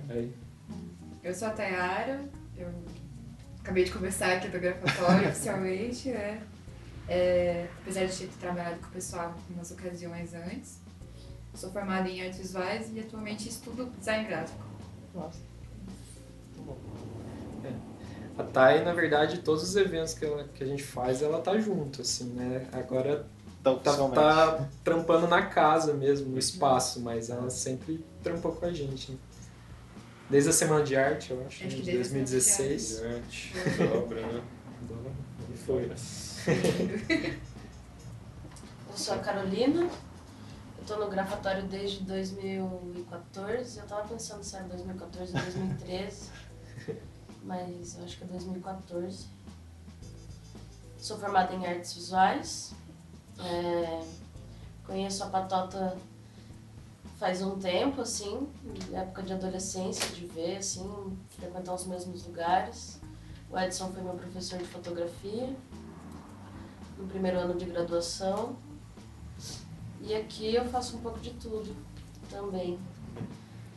Aí. 0.09 0.33
Eu 1.23 1.35
sou 1.35 1.49
a 1.49 1.50
Tayara, 1.50 2.29
eu 2.57 2.73
acabei 3.62 3.85
de 3.85 3.93
começar 3.93 4.33
aqui 4.33 4.49
do 4.49 4.59
gravatório 4.59 5.29
oficialmente, 5.31 6.11
né? 6.11 6.43
É, 7.09 7.67
apesar 7.83 8.05
de 8.07 8.17
ter 8.17 8.29
trabalhado 8.38 8.79
com 8.81 8.87
o 8.87 8.90
pessoal 8.90 9.35
em 9.50 9.55
umas 9.55 9.71
ocasiões 9.71 10.35
antes. 10.35 10.79
Sou 11.55 11.71
formada 11.71 12.09
em 12.09 12.23
artes 12.23 12.38
visuais 12.38 12.90
e 12.95 13.00
atualmente 13.00 13.49
estudo 13.49 13.90
design 13.99 14.26
gráfico. 14.26 14.64
Nossa. 15.14 15.40
Muito 16.57 16.67
bom. 16.67 16.79
A 18.38 18.45
Thay, 18.45 18.85
na 18.85 18.95
verdade, 18.95 19.40
todos 19.40 19.62
os 19.62 19.76
eventos 19.76 20.14
que, 20.14 20.25
ela, 20.25 20.45
que 20.55 20.64
a 20.64 20.67
gente 20.67 20.83
faz, 20.83 21.21
ela 21.21 21.40
tá 21.40 21.59
junto, 21.59 22.00
assim, 22.00 22.25
né? 22.31 22.67
Agora 22.73 23.26
tá, 23.62 23.75
tá 23.75 24.69
trampando 24.83 25.29
na 25.29 25.47
casa 25.47 25.93
mesmo, 25.93 26.31
no 26.31 26.38
espaço, 26.38 27.00
mas 27.00 27.29
ela 27.29 27.50
sempre 27.50 28.05
trampou 28.23 28.52
com 28.52 28.64
a 28.64 28.73
gente. 28.73 29.12
Né? 29.12 29.19
Desde 30.30 30.50
a 30.50 30.52
Semana 30.52 30.84
de 30.84 30.96
Arte, 30.96 31.32
eu 31.32 31.44
acho, 31.46 31.66
acho 31.66 31.76
de 31.76 31.92
2016. 31.92 32.88
De 32.88 33.06
arte, 33.06 33.52
dobra, 33.76 34.20
né? 34.26 34.42
Dobra, 34.82 35.12
e 35.52 35.56
foi. 35.56 35.90
eu 38.88 38.96
sou 38.96 39.14
a 39.14 39.18
Carolina, 39.18 39.82
eu 39.82 40.84
tô 40.87 40.96
no 40.96 41.10
gravatório 41.10 41.64
desde 41.64 42.04
2014, 42.04 43.80
eu 43.80 43.87
tava 43.87 44.08
pensando 44.08 44.44
se 44.44 44.54
era 44.56 44.64
2014 44.64 45.34
ou 45.34 45.42
2013 45.42 46.30
mas 47.42 47.96
eu 47.96 48.04
acho 48.04 48.18
que 48.18 48.25
é 48.25 48.26
2014. 48.26 49.26
Sou 50.99 51.18
formada 51.18 51.54
em 51.54 51.66
artes 51.66 51.94
visuais. 51.94 52.72
É, 53.38 54.04
conheço 54.84 55.25
a 55.25 55.26
Patota 55.28 55.96
faz 57.20 57.42
um 57.42 57.58
tempo, 57.58 58.00
assim, 58.00 58.48
época 58.94 59.22
de 59.22 59.34
adolescência, 59.34 60.08
de 60.08 60.24
ver, 60.26 60.56
assim, 60.56 61.14
frequentar 61.28 61.74
os 61.74 61.86
mesmos 61.86 62.26
lugares. 62.26 62.98
O 63.50 63.58
Edson 63.58 63.92
foi 63.92 64.02
meu 64.02 64.14
professor 64.14 64.58
de 64.58 64.64
fotografia 64.64 65.54
no 66.96 67.06
primeiro 67.06 67.38
ano 67.38 67.54
de 67.54 67.66
graduação. 67.66 68.56
E 70.00 70.14
aqui 70.14 70.54
eu 70.54 70.64
faço 70.64 70.96
um 70.96 71.00
pouco 71.00 71.20
de 71.20 71.30
tudo 71.32 71.76
também. 72.30 72.78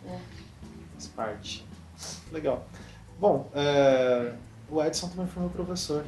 É. 0.07 0.19
Faz 0.93 1.07
parte. 1.07 1.67
Legal. 2.31 2.65
Bom, 3.19 3.50
é, 3.53 4.33
o 4.69 4.81
Edson 4.81 5.09
também 5.09 5.27
foi 5.27 5.43
meu 5.43 5.51
professor. 5.51 6.05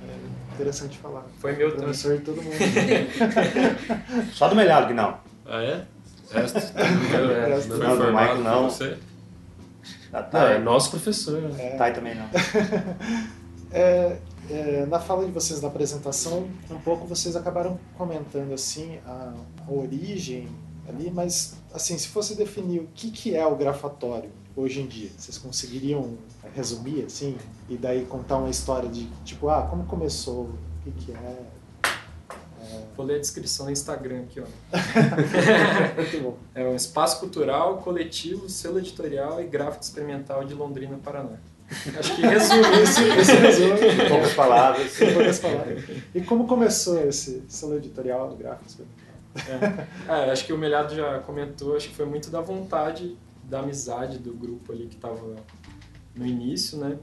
É 0.00 0.54
interessante 0.54 0.96
falar. 0.98 1.24
Foi 1.38 1.56
meu 1.56 1.74
professor 1.74 2.18
de 2.18 2.24
todo 2.24 2.40
mundo. 2.40 2.54
Só 4.32 4.48
do 4.48 4.54
melhor 4.54 4.86
que 4.86 4.94
não. 4.94 5.18
Ah, 5.46 5.62
é? 5.62 5.93
Resto, 6.34 7.76
não, 7.78 7.78
não, 7.78 7.96
do 7.96 8.12
Michael 8.12 8.38
não. 8.38 8.70
Você? 8.70 8.98
Ah, 10.12 10.28
não, 10.32 10.40
é 10.40 10.58
nosso 10.58 10.90
professor. 10.90 11.42
É. 11.58 11.76
Thay 11.76 11.92
também 11.92 12.14
não. 12.14 12.26
é, 13.72 14.16
é, 14.50 14.86
na 14.86 15.00
fala 15.00 15.24
de 15.24 15.32
vocês 15.32 15.60
na 15.60 15.68
apresentação, 15.68 16.48
um 16.70 16.78
pouco 16.78 17.06
vocês 17.06 17.34
acabaram 17.36 17.78
comentando 17.96 18.52
assim 18.52 18.98
a, 19.06 19.34
a 19.66 19.72
origem 19.72 20.48
ali, 20.88 21.10
mas 21.10 21.56
assim, 21.72 21.96
se 21.96 22.08
fosse 22.08 22.36
definir 22.36 22.80
o 22.80 22.88
que, 22.94 23.10
que 23.10 23.34
é 23.34 23.46
o 23.46 23.56
grafatório, 23.56 24.30
hoje 24.54 24.80
em 24.80 24.86
dia? 24.86 25.10
Vocês 25.16 25.38
conseguiriam 25.38 26.16
resumir 26.54 27.04
assim 27.04 27.36
e 27.68 27.76
daí 27.76 28.04
contar 28.04 28.36
uma 28.36 28.50
história 28.50 28.88
de 28.88 29.06
tipo, 29.24 29.48
ah, 29.48 29.66
como 29.68 29.84
começou, 29.84 30.44
o 30.44 30.58
que, 30.84 30.90
que 30.92 31.12
é? 31.12 31.38
Vou 32.96 33.04
ler 33.04 33.16
a 33.16 33.18
descrição 33.18 33.66
no 33.66 33.72
Instagram 33.72 34.22
aqui, 34.22 34.40
ó. 34.40 34.44
Muito 35.96 36.22
bom. 36.22 36.38
É 36.54 36.64
um 36.64 36.76
espaço 36.76 37.18
cultural, 37.20 37.78
coletivo, 37.78 38.48
selo 38.48 38.78
editorial 38.78 39.40
e 39.42 39.46
gráfico 39.46 39.82
experimental 39.82 40.44
de 40.44 40.54
Londrina, 40.54 40.98
Paraná. 41.02 41.38
Acho 41.98 42.14
que 42.14 42.22
resume 42.22 42.62
isso, 42.82 43.02
esse 43.02 43.34
resume. 43.34 44.08
Poucas 44.08 44.34
palavras. 44.34 45.00
Em 45.00 45.12
poucas 45.12 45.38
palavras. 45.38 45.84
E 46.14 46.20
como 46.20 46.46
começou 46.46 47.00
esse 47.00 47.42
selo 47.48 47.76
editorial, 47.76 48.36
gráfico 48.36 48.68
experimental? 48.68 49.04
É. 50.08 50.28
é, 50.28 50.30
acho 50.30 50.46
que 50.46 50.52
o 50.52 50.58
Melhado 50.58 50.94
já 50.94 51.18
comentou, 51.20 51.76
acho 51.76 51.88
que 51.88 51.94
foi 51.94 52.06
muito 52.06 52.30
da 52.30 52.40
vontade 52.40 53.16
da 53.42 53.60
amizade 53.60 54.18
do 54.18 54.32
grupo 54.32 54.72
ali 54.72 54.86
que 54.86 54.94
estava 54.94 55.34
no 56.14 56.26
início, 56.26 56.78
né? 56.78 56.96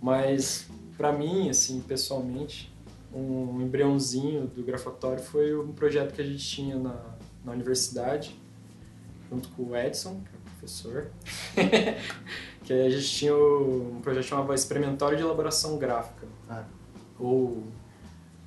Mas 0.00 0.68
para 0.96 1.12
mim, 1.12 1.50
assim, 1.50 1.80
pessoalmente, 1.80 2.72
um 3.16 3.62
embriãozinho 3.62 4.46
do 4.46 4.62
grafatório 4.62 5.22
foi 5.22 5.56
um 5.56 5.72
projeto 5.72 6.12
que 6.12 6.20
a 6.20 6.24
gente 6.24 6.46
tinha 6.46 6.78
na, 6.78 6.96
na 7.44 7.52
universidade, 7.52 8.38
junto 9.30 9.48
com 9.50 9.62
o 9.62 9.76
Edson, 9.76 10.20
professor, 10.58 11.10
que 12.64 12.72
a 12.72 12.90
gente 12.90 13.08
tinha 13.08 13.34
um 13.34 14.00
projeto 14.02 14.24
que 14.24 14.28
chamava 14.28 14.54
Experimentório 14.54 15.16
de 15.16 15.22
Elaboração 15.22 15.78
Gráfica, 15.78 16.26
Ah. 16.48 16.64
ou 17.18 17.64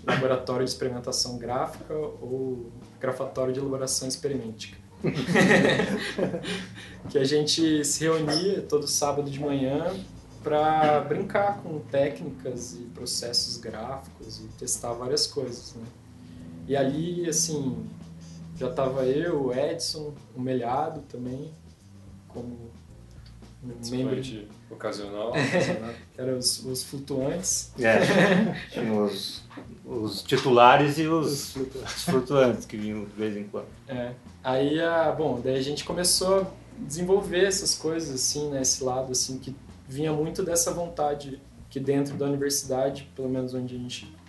Laboratório 0.06 0.66
de 0.66 0.72
Experimentação 0.72 1.38
Gráfica, 1.38 1.94
ou 1.94 2.72
Grafatório 3.00 3.52
de 3.52 3.60
Elaboração 3.60 4.08
Experimentica. 4.08 4.78
que 7.10 7.18
a 7.18 7.24
gente 7.24 7.84
se 7.84 8.04
reunia 8.04 8.62
todo 8.62 8.88
sábado 8.88 9.30
de 9.30 9.40
manhã 9.40 9.94
para 10.44 11.02
brincar 11.02 11.62
com 11.62 11.80
técnicas 11.80 12.74
e 12.74 12.84
processos 12.94 13.58
gráficos 13.58 14.40
e 14.40 14.48
testar 14.58 14.94
várias 14.94 15.28
coisas, 15.28 15.74
né? 15.76 15.86
E 16.68 16.76
ali, 16.76 17.28
assim, 17.28 17.86
já 18.56 18.70
tava 18.72 19.06
eu, 19.06 19.46
o 19.46 19.54
Edson, 19.54 20.14
o 20.36 20.42
Melhado 20.42 21.02
também, 21.10 21.52
como 22.28 22.72
um 23.64 23.90
membro 23.90 24.22
de... 24.22 24.48
Ocasional. 24.70 25.34
que 26.14 26.22
eram 26.22 26.38
os, 26.38 26.64
os 26.64 26.84
flutuantes. 26.84 27.72
É, 27.80 28.54
tinha 28.70 28.94
os, 28.94 29.44
os 29.84 30.22
titulares 30.22 31.00
e 31.00 31.08
os, 31.08 31.56
os 31.56 32.04
flutuantes 32.04 32.66
que 32.66 32.78
vinham 32.78 33.06
de 33.06 33.16
vez 33.16 33.36
em 33.36 33.46
quando. 33.46 33.68
É. 33.88 34.14
Aí, 34.44 34.80
a, 34.80 35.12
bom, 35.12 35.42
daí 35.44 35.58
a 35.58 35.62
gente 35.62 35.84
começou 35.84 36.42
a 36.42 36.46
desenvolver 36.78 37.46
essas 37.46 37.74
coisas, 37.74 38.14
assim, 38.14 38.50
né? 38.50 38.62
Esse 38.62 38.84
lado, 38.84 39.12
assim, 39.12 39.40
que 39.40 39.56
vinha 39.90 40.14
muito 40.14 40.44
dessa 40.44 40.72
vontade 40.72 41.42
que 41.70 41.80
dentro 41.80 42.16
da 42.16 42.26
universidade, 42.26 43.12
pelo 43.16 43.28
menos 43.28 43.54
onde 43.54 43.76
a 43.76 43.78
gente 43.78 44.20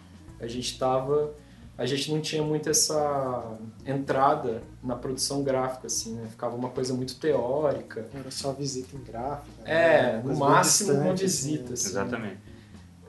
a 0.40 0.46
gente 0.46 0.72
estava, 0.72 1.34
a 1.76 1.84
gente 1.84 2.10
não 2.10 2.18
tinha 2.18 2.42
muito 2.42 2.70
essa 2.70 3.58
entrada 3.84 4.62
na 4.82 4.96
produção 4.96 5.42
gráfica, 5.42 5.86
assim, 5.86 6.14
né? 6.14 6.26
Ficava 6.30 6.56
uma 6.56 6.70
coisa 6.70 6.94
muito 6.94 7.16
teórica. 7.16 8.06
Era 8.14 8.30
só 8.30 8.52
visita 8.52 8.96
em 8.96 9.02
gráfica. 9.02 9.62
né? 9.62 10.16
É, 10.16 10.22
no 10.24 10.34
máximo 10.34 10.94
uma 10.94 11.12
assim, 11.12 11.22
visita, 11.22 11.74
assim. 11.74 11.88
Exatamente. 11.88 12.38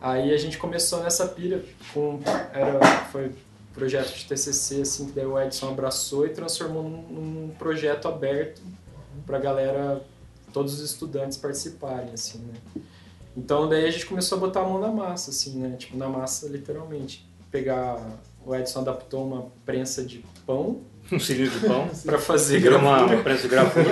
Aí 0.02 0.34
a 0.34 0.38
gente 0.38 0.58
começou 0.58 1.02
nessa 1.02 1.26
pilha 1.28 1.64
com 1.94 2.20
era 2.54 2.80
foi 3.12 3.32
projeto 3.74 4.14
de 4.14 4.26
TCC 4.26 4.82
assim 4.82 5.06
que 5.06 5.12
daí 5.14 5.26
o 5.26 5.40
Edson 5.40 5.70
abraçou 5.70 6.26
e 6.26 6.30
transformou 6.30 6.84
num, 6.84 7.02
num 7.04 7.50
projeto 7.58 8.10
aberto 8.10 8.62
para 9.26 9.40
galera 9.40 10.02
todos 10.52 10.74
os 10.74 10.82
estudantes 10.82 11.38
participarem 11.38 12.14
assim, 12.14 12.40
né? 12.40 12.82
Então 13.36 13.68
daí 13.70 13.86
a 13.86 13.92
gente 13.92 14.06
começou 14.06 14.38
a 14.38 14.42
botar 14.42 14.62
a 14.62 14.64
mão 14.64 14.80
na 14.80 14.90
massa 14.90 15.32
assim, 15.32 15.58
né? 15.60 15.76
Tipo 15.78 15.98
na 15.98 16.08
massa 16.10 16.48
literalmente. 16.48 17.28
Pegar 17.50 17.98
o 18.46 18.56
Edson 18.56 18.80
adaptou 18.80 19.26
uma 19.28 19.48
prensa 19.66 20.04
de 20.04 20.24
pão 20.46 20.82
Um 21.12 21.20
cilindro 21.20 21.60
de 21.60 21.68
pão. 21.68 21.88
para 22.06 22.18
fazer 22.18 22.58
uma, 22.58 22.80
gravura. 22.80 23.16
uma 23.16 23.24
prensa 23.24 23.42
de 23.44 23.48
gravura. 23.50 23.86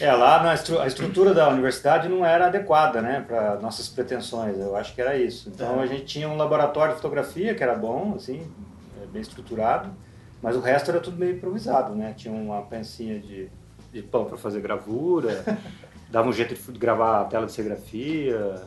é, 0.00 0.12
lá 0.12 0.42
na 0.42 0.54
estru- 0.54 0.78
a 0.80 0.86
estrutura 0.86 1.34
da 1.34 1.48
universidade 1.48 2.08
não 2.08 2.24
era 2.24 2.46
adequada, 2.46 3.00
né, 3.02 3.24
para 3.26 3.56
nossas 3.56 3.88
pretensões. 3.88 4.58
Eu 4.58 4.76
acho 4.76 4.94
que 4.94 5.00
era 5.00 5.16
isso. 5.16 5.48
Então 5.48 5.80
a 5.80 5.86
gente 5.86 6.04
tinha 6.04 6.28
um 6.28 6.36
laboratório 6.36 6.94
de 6.94 7.00
fotografia 7.00 7.54
que 7.54 7.62
era 7.62 7.74
bom, 7.74 8.14
assim, 8.16 8.46
é, 9.02 9.06
bem 9.06 9.22
estruturado, 9.22 9.90
mas 10.42 10.54
o 10.56 10.60
resto 10.60 10.90
era 10.90 11.00
tudo 11.00 11.16
meio 11.18 11.36
improvisado, 11.36 11.94
né? 11.94 12.14
Tinha 12.16 12.32
uma 12.34 12.62
pensinha 12.62 13.18
de, 13.18 13.48
de 13.96 14.02
pão 14.02 14.24
para 14.24 14.36
fazer 14.36 14.60
gravura, 14.60 15.44
dava 16.10 16.28
um 16.28 16.32
jeito 16.32 16.54
de 16.54 16.78
gravar 16.78 17.22
a 17.22 17.24
tela 17.24 17.46
de 17.46 17.52
serigrafia. 17.52 18.62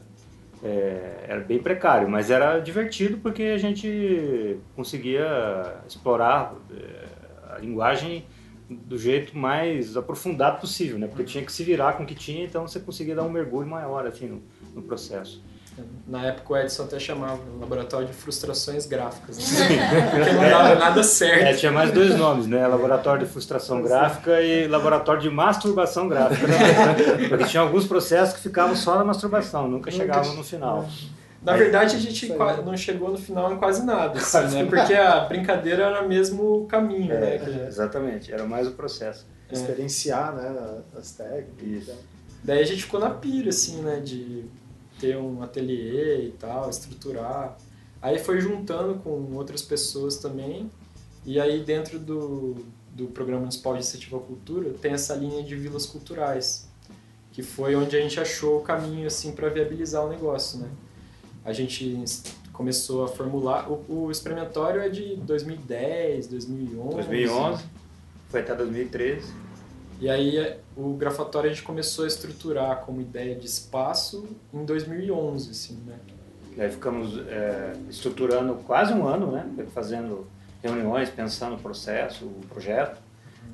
É, 0.62 1.26
era 1.30 1.40
bem 1.40 1.58
precário, 1.58 2.10
mas 2.10 2.30
era 2.30 2.60
divertido 2.60 3.18
porque 3.20 3.44
a 3.44 3.58
gente 3.58 4.60
conseguia 4.76 5.78
explorar 5.88 6.54
é, 6.70 7.56
a 7.56 7.58
linguagem 7.60 8.26
do 8.70 8.98
jeito 8.98 9.38
mais 9.38 9.96
aprofundado 9.96 10.60
possível, 10.60 11.00
né? 11.00 11.08
Porque 11.08 11.24
tinha 11.24 11.44
que 11.46 11.52
se 11.52 11.64
virar 11.64 11.94
com 11.94 12.04
o 12.04 12.06
que 12.06 12.14
tinha, 12.14 12.44
então 12.44 12.68
você 12.68 12.80
conseguia 12.80 13.16
dar 13.16 13.24
um 13.24 13.30
mergulho 13.30 13.68
maior 13.68 14.06
assim 14.06 14.28
no, 14.28 14.44
no 14.76 14.82
processo. 14.82 15.42
Na 16.08 16.26
época 16.26 16.54
o 16.54 16.58
Edson 16.58 16.84
até 16.84 17.00
chamava 17.00 17.40
laboratório 17.60 18.08
de 18.08 18.14
frustrações 18.14 18.86
gráficas, 18.86 19.38
né? 19.38 19.68
porque 20.12 20.32
não 20.34 20.50
dava 20.50 20.76
nada 20.76 21.04
certo. 21.04 21.44
É, 21.46 21.54
tinha 21.54 21.72
mais 21.72 21.92
dois 21.92 22.16
nomes, 22.18 22.48
né? 22.48 22.66
Laboratório 22.68 23.26
de 23.26 23.32
frustração 23.32 23.82
gráfica 23.82 24.42
e 24.42 24.68
laboratório 24.68 25.22
de 25.22 25.30
masturbação 25.30 26.08
gráfica. 26.08 26.48
né? 26.48 27.28
Porque 27.30 27.46
tinha 27.46 27.62
alguns 27.62 27.86
processos 27.86 28.36
que 28.36 28.42
ficavam 28.42 28.76
só 28.76 28.98
na 28.98 29.04
masturbação, 29.04 29.68
nunca 29.68 29.92
chegavam 29.92 30.34
no 30.36 30.44
final. 30.44 30.88
Na 31.42 31.56
verdade, 31.56 31.96
a 31.96 32.00
gente 32.00 32.34
não 32.66 32.76
chegou 32.76 33.12
no 33.12 33.18
final 33.18 33.54
em 33.54 33.58
quase 33.58 33.86
nada, 33.86 34.20
assim, 34.20 34.56
né? 34.56 34.66
Porque 34.66 34.94
a 34.94 35.22
brincadeira 35.22 35.84
era 35.84 36.02
mesmo 36.08 36.66
caminho, 36.68 37.08
né? 37.08 37.36
É, 37.36 37.38
Que- 37.40 37.50
exatamente, 37.68 38.32
era 38.34 38.44
mais 38.44 38.68
o 38.68 38.72
processo. 38.72 39.26
Experienciar, 39.52 40.34
né, 40.36 40.54
as 40.98 41.12
técnicas. 41.12 41.68
Isso. 41.90 41.94
Daí 42.44 42.60
a 42.62 42.66
gente 42.66 42.84
ficou 42.84 43.00
na 43.00 43.10
pira, 43.10 43.50
assim, 43.50 43.82
né? 43.82 44.00
De 44.04 44.46
ter 45.00 45.18
um 45.18 45.42
ateliê 45.42 46.28
e 46.28 46.32
tal, 46.32 46.70
estruturar. 46.70 47.58
Aí 48.02 48.20
foi 48.20 48.40
juntando 48.40 48.96
com 48.96 49.34
outras 49.34 49.62
pessoas 49.62 50.18
também. 50.18 50.70
E 51.26 51.40
aí 51.40 51.62
dentro 51.64 52.00
do, 52.00 52.56
do 52.94 53.08
Programa 53.08 53.42
Municipal 53.42 53.74
de 53.74 53.80
Incentivo 53.80 54.18
à 54.18 54.20
Cultura 54.20 54.74
tem 54.82 54.94
essa 54.94 55.16
linha 55.16 55.44
de 55.44 55.56
vilas 55.56 55.86
culturais, 55.86 56.68
que 57.32 57.44
foi 57.44 57.76
onde 57.76 57.96
a 57.96 58.02
gente 58.02 58.20
achou 58.20 58.60
o 58.60 58.62
caminho, 58.62 59.08
assim, 59.08 59.32
para 59.32 59.50
viabilizar 59.50 60.06
o 60.06 60.10
negócio, 60.10 60.60
né? 60.60 60.70
A 61.44 61.54
gente 61.54 62.04
começou 62.54 63.04
a 63.04 63.08
formular... 63.08 63.72
O, 63.72 64.06
o 64.06 64.12
experimentório 64.12 64.82
é 64.82 64.90
de 64.90 65.16
2010, 65.18 66.28
2011. 66.28 66.96
2011, 66.96 67.64
foi 68.30 68.42
até 68.42 68.56
2013. 68.56 69.49
E 70.00 70.10
aí 70.10 70.58
o 70.78 70.94
grafatório 70.94 71.50
a 71.50 71.54
gente 71.54 71.64
começou 71.64 72.06
a 72.06 72.08
estruturar 72.08 72.78
como 72.86 73.02
ideia 73.02 73.36
de 73.36 73.46
espaço 73.46 74.28
em 74.54 74.64
2011, 74.64 75.52
assim, 75.52 75.76
né? 75.86 76.00
E 76.56 76.62
aí 76.62 76.70
ficamos 76.72 77.18
é, 77.28 77.74
estruturando 77.90 78.56
quase 78.66 78.94
um 78.94 79.06
ano, 79.06 79.32
né? 79.32 79.46
Fazendo 79.74 80.26
reuniões, 80.64 81.10
pensando 81.10 81.56
o 81.56 81.60
processo, 81.60 82.26
o 82.26 82.42
projeto. 82.48 83.00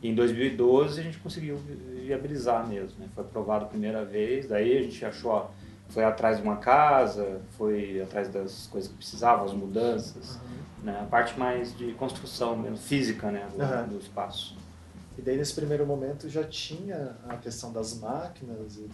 E 0.04 0.10
em 0.10 0.14
2012 0.16 1.00
a 1.00 1.04
gente 1.04 1.18
conseguiu 1.18 1.58
vi- 1.58 2.02
viabilizar 2.06 2.68
mesmo, 2.68 3.00
né? 3.00 3.08
Foi 3.16 3.24
aprovado 3.24 3.66
a 3.66 3.68
primeira 3.68 4.06
vez, 4.06 4.48
daí 4.48 4.78
a 4.78 4.82
gente 4.84 5.04
achou, 5.04 5.32
ó, 5.32 5.48
foi 5.90 6.04
atrás 6.04 6.38
de 6.38 6.44
uma 6.44 6.58
casa, 6.58 7.42
foi 7.58 8.02
atrás 8.02 8.28
das 8.30 8.68
coisas 8.68 8.90
que 8.90 8.98
precisavam, 8.98 9.46
as 9.46 9.54
mudanças, 9.54 10.40
né? 10.84 11.00
A 11.02 11.06
parte 11.06 11.40
mais 11.40 11.76
de 11.76 11.92
construção 11.94 12.56
mesmo, 12.56 12.78
física, 12.78 13.32
né? 13.32 13.48
Do, 13.56 13.62
Aham. 13.64 13.88
do 13.88 13.98
espaço. 13.98 14.56
E 15.18 15.22
daí 15.22 15.38
nesse 15.38 15.54
primeiro 15.54 15.86
momento 15.86 16.30
já 16.30 16.44
tinha 16.44 17.16
a 17.28 17.36
questão 17.38 17.72
das 17.72 17.98
máquinas 17.98 18.76
e 18.76 18.90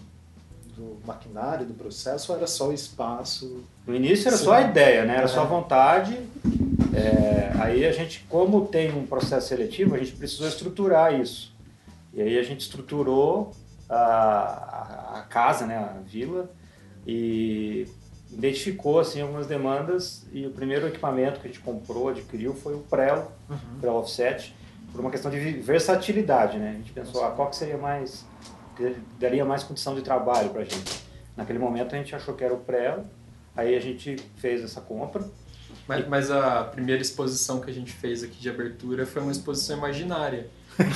do 0.75 0.97
maquinário, 1.05 1.65
do 1.65 1.73
processo, 1.73 2.31
ou 2.31 2.37
era 2.37 2.47
só 2.47 2.69
o 2.69 2.73
espaço? 2.73 3.63
No 3.85 3.95
início 3.95 4.27
era 4.27 4.37
só 4.37 4.53
a 4.53 4.61
ideia, 4.61 5.05
né? 5.05 5.17
Era 5.17 5.27
só 5.27 5.41
a 5.41 5.45
vontade. 5.45 6.17
É, 6.93 7.51
aí 7.59 7.85
a 7.85 7.91
gente, 7.91 8.25
como 8.29 8.67
tem 8.67 8.91
um 8.91 9.05
processo 9.05 9.47
seletivo, 9.47 9.95
a 9.95 9.97
gente 9.97 10.13
precisou 10.13 10.47
estruturar 10.47 11.19
isso. 11.19 11.53
E 12.13 12.21
aí 12.21 12.37
a 12.37 12.43
gente 12.43 12.61
estruturou 12.61 13.51
a, 13.89 15.19
a, 15.19 15.21
casa, 15.29 15.65
né? 15.65 15.77
A 15.77 15.99
vila 16.05 16.49
e 17.05 17.87
identificou 18.31 18.99
assim 18.99 19.21
algumas 19.21 19.47
demandas 19.47 20.25
e 20.31 20.45
o 20.45 20.51
primeiro 20.51 20.87
equipamento 20.87 21.39
que 21.39 21.47
a 21.47 21.49
gente 21.49 21.59
comprou, 21.59 22.09
adquiriu 22.09 22.53
foi 22.53 22.75
o 22.75 22.79
Prelo, 22.79 23.29
Prelo 23.81 23.97
Offset, 23.97 24.55
por 24.91 25.01
uma 25.01 25.09
questão 25.11 25.29
de 25.31 25.37
versatilidade, 25.39 26.57
né? 26.57 26.71
A 26.71 26.77
gente 26.77 26.91
pensou, 26.91 27.23
ah, 27.25 27.31
qual 27.31 27.49
que 27.49 27.55
seria 27.55 27.77
mais 27.77 28.25
que 28.75 28.95
daria 29.19 29.43
mais 29.45 29.63
condição 29.63 29.93
de 29.95 30.01
trabalho 30.01 30.49
para 30.49 30.61
a 30.61 30.65
gente. 30.65 31.03
Naquele 31.35 31.59
momento 31.59 31.93
a 31.93 31.97
gente 31.97 32.15
achou 32.15 32.33
que 32.33 32.43
era 32.43 32.53
o 32.53 32.57
Prelo, 32.57 33.05
aí 33.55 33.75
a 33.75 33.79
gente 33.81 34.15
fez 34.37 34.63
essa 34.63 34.79
compra. 34.81 35.23
Mas, 35.87 36.07
mas 36.07 36.31
a 36.31 36.63
primeira 36.63 37.01
exposição 37.01 37.59
que 37.59 37.69
a 37.69 37.73
gente 37.73 37.91
fez 37.91 38.23
aqui 38.23 38.39
de 38.39 38.49
abertura 38.49 39.05
foi 39.05 39.21
uma 39.21 39.31
exposição 39.31 39.77
imaginária. 39.77 40.47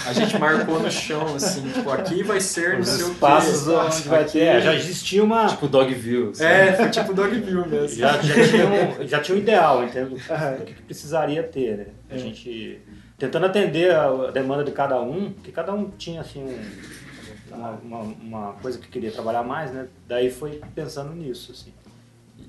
A 0.07 0.13
gente 0.13 0.37
marcou 0.39 0.79
no 0.79 0.89
chão, 0.89 1.35
assim, 1.35 1.67
tipo, 1.69 1.89
aqui 1.91 2.23
vai 2.23 2.39
ser 2.39 2.79
Os 2.79 2.87
sei 2.87 3.03
o 3.03 3.07
quê. 3.07 3.11
espaços 3.13 3.67
onde 3.67 4.01
vai 4.07 4.23
ter, 4.23 4.39
é, 4.39 4.61
já 4.61 4.73
existia 4.73 5.21
uma 5.23 5.47
Tipo 5.47 5.67
Dogville. 5.67 6.29
assim. 6.31 6.43
É, 6.45 6.73
foi 6.73 6.89
tipo 6.89 7.13
Dogville 7.13 7.67
mesmo. 7.67 7.89
já, 7.99 8.21
já, 8.21 8.47
tinha 8.47 8.65
um, 8.67 9.03
já 9.07 9.19
tinha 9.19 9.35
um 9.37 9.39
ideal, 9.41 9.83
entendeu? 9.83 10.17
Aham. 10.29 10.51
Do 10.57 10.63
que, 10.65 10.73
que 10.73 10.81
precisaria 10.83 11.43
ter, 11.43 11.77
né? 11.77 11.85
A 12.09 12.15
É. 12.15 12.17
gente 12.17 12.79
tentando 13.17 13.45
atender 13.45 13.93
a 13.93 14.31
demanda 14.31 14.63
de 14.63 14.71
cada 14.71 15.01
um, 15.01 15.31
que 15.31 15.51
cada 15.51 15.73
um 15.73 15.89
tinha 15.91 16.21
assim 16.21 16.43
um, 16.43 17.55
uma, 17.55 17.71
uma, 17.71 17.99
uma 18.01 18.53
coisa 18.53 18.77
que 18.77 18.87
queria 18.87 19.11
trabalhar 19.11 19.43
mais, 19.43 19.71
né? 19.71 19.87
Daí 20.07 20.29
foi 20.29 20.61
pensando 20.73 21.13
nisso, 21.13 21.51
assim. 21.51 21.73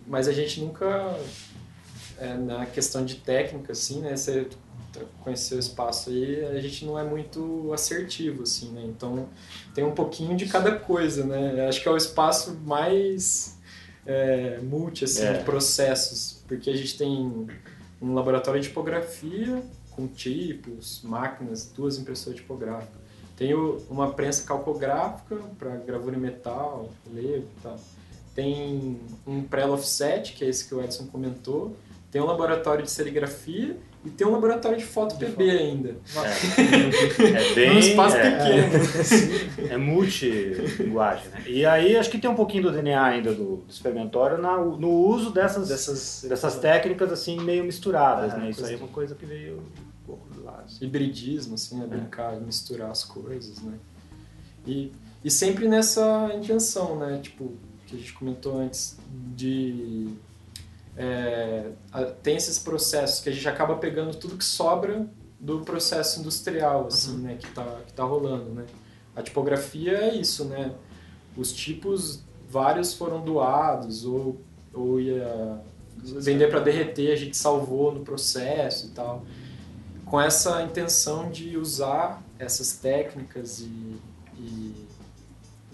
Mas 0.07 0.29
a 0.29 0.33
gente 0.33 0.61
nunca, 0.61 1.17
é, 2.19 2.35
na 2.35 2.67
questão 2.67 3.05
de 3.05 3.17
técnica, 3.17 3.73
assim, 3.73 4.01
né? 4.01 4.17
Você 4.17 4.49
conheceu 5.21 5.59
o 5.59 5.61
espaço 5.61 6.09
aí, 6.11 6.45
a 6.47 6.59
gente 6.61 6.85
não 6.87 6.99
é 6.99 7.05
muito 7.05 7.71
assertivo, 7.73 8.45
assim, 8.45 8.71
né? 8.71 8.83
Então 8.87 9.29
tem 9.75 9.85
um 9.85 9.93
pouquinho 9.93 10.37
de 10.37 10.47
cada 10.47 10.75
coisa, 10.77 11.25
né? 11.25 11.67
Acho 11.69 11.83
que 11.83 11.89
é 11.89 11.91
o 11.91 11.97
espaço 11.97 12.59
mais 12.65 13.59
é, 14.07 14.59
multi, 14.63 15.05
assim, 15.05 15.25
É. 15.25 15.35
de 15.35 15.45
processos, 15.45 16.43
porque 16.49 16.71
a 16.71 16.77
gente 16.77 16.97
tem 16.97 17.47
um 18.01 18.15
laboratório 18.15 18.61
de 18.61 18.69
tipografia 18.69 19.63
com 19.97 20.07
tipos, 20.07 21.01
máquinas, 21.03 21.73
duas 21.75 21.99
impressoras 21.99 22.39
tipográficas. 22.39 23.01
Tenho 23.37 23.83
uma 23.91 24.13
prensa 24.13 24.47
calcográfica 24.47 25.37
para 25.59 25.77
gravura 25.77 26.17
em 26.17 26.21
metal, 26.21 26.91
relevo 27.07 27.47
e 27.59 27.63
tal. 27.63 27.79
Tem 28.35 29.01
um 29.27 29.43
pré-offset, 29.43 30.35
que 30.35 30.45
é 30.45 30.49
esse 30.49 30.69
que 30.69 30.75
o 30.75 30.83
Edson 30.83 31.07
comentou. 31.07 31.75
Tem 32.11 32.21
um 32.23 32.27
laboratório 32.27 32.83
de 32.85 32.91
serigrafia 32.91 33.77
e 34.05 34.09
tem 34.11 34.27
um 34.27 34.31
laboratório 34.31 34.79
de 34.79 34.85
foto 34.85 35.17
PB 35.17 35.51
ainda. 35.51 35.97
É, 36.17 37.51
é 37.51 37.55
bem. 37.55 37.77
Um 37.77 37.79
espaço 37.79 38.17
é, 38.17 38.31
pequeno. 38.31 39.71
É 39.71 39.77
multilinguagem, 39.77 41.29
né? 41.31 41.43
E 41.47 41.67
aí 41.67 41.97
acho 41.97 42.11
que 42.11 42.19
tem 42.19 42.31
um 42.31 42.35
pouquinho 42.35 42.65
do 42.65 42.73
DNA 42.73 43.03
ainda 43.05 43.33
do, 43.35 43.57
do 43.57 43.65
experimentório 43.71 44.39
na- 44.39 44.57
no 44.59 44.89
uso 44.91 45.31
dessas, 45.31 45.69
Dessas, 45.69 46.25
dessas 46.29 46.57
técnicas 46.59 47.13
assim 47.13 47.39
meio 47.41 47.65
misturadas, 47.65 48.33
É, 48.35 48.37
né? 48.39 48.51
Isso 48.51 48.65
aí 48.65 48.75
é 48.75 48.77
uma 48.79 48.89
coisa 48.89 49.15
que 49.15 49.27
veio 49.27 49.63
assim. 50.66 50.85
hibridismo, 50.85 51.55
assim, 51.55 51.79
né? 51.79 51.87
Brincar, 51.87 52.40
misturar 52.40 52.90
as 52.90 53.05
coisas, 53.05 53.61
né? 53.61 53.79
E, 54.66 54.92
e 55.25 55.31
sempre 55.31 55.69
nessa 55.69 56.31
intenção, 56.35 56.99
né? 56.99 57.19
Tipo, 57.23 57.55
que 57.87 57.97
a 57.97 57.99
gente 57.99 58.12
comentou 58.12 58.59
antes, 58.59 58.99
de... 59.35 60.09
é, 60.97 61.71
tem 62.23 62.37
esses 62.37 62.59
processos 62.59 63.21
que 63.21 63.29
a 63.29 63.33
gente 63.33 63.49
acaba 63.49 63.77
pegando 63.77 64.16
tudo 64.16 64.37
que 64.37 64.45
sobra 64.45 65.09
do 65.38 65.61
processo 65.61 66.21
industrial, 66.21 66.87
assim, 66.87 67.19
né? 67.19 67.37
Que 67.37 67.51
tá, 67.53 67.81
que 67.87 67.92
tá 67.92 68.05
rolando, 68.05 68.51
né? 68.51 68.66
A 69.14 69.23
tipografia 69.23 69.92
é 69.92 70.14
isso, 70.14 70.45
né? 70.45 70.75
Os 71.37 71.53
tipos, 71.53 72.21
vários 72.49 72.95
foram 72.95 73.25
doados 73.25 74.05
ou, 74.05 74.40
ou 74.75 75.01
ia 75.01 75.61
vender 75.97 76.49
para 76.49 76.61
derreter, 76.61 77.12
a 77.12 77.16
gente 77.16 77.37
salvou 77.37 77.92
no 77.92 78.01
processo 78.01 78.87
e 78.87 78.90
tal 78.90 79.25
com 80.07 80.19
essa 80.21 80.62
intenção 80.62 81.31
de 81.31 81.57
usar 81.59 82.23
essas 82.38 82.73
técnicas 82.79 83.61
e, 83.61 83.97
e 84.38 84.75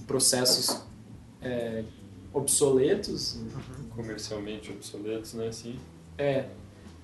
processos 0.07 0.83
é, 1.40 1.85
obsoletos 2.33 3.38
Comercialmente 3.95 4.71
obsoletos, 4.73 5.35
né? 5.35 5.49
Assim. 5.49 5.79
é 6.18 6.47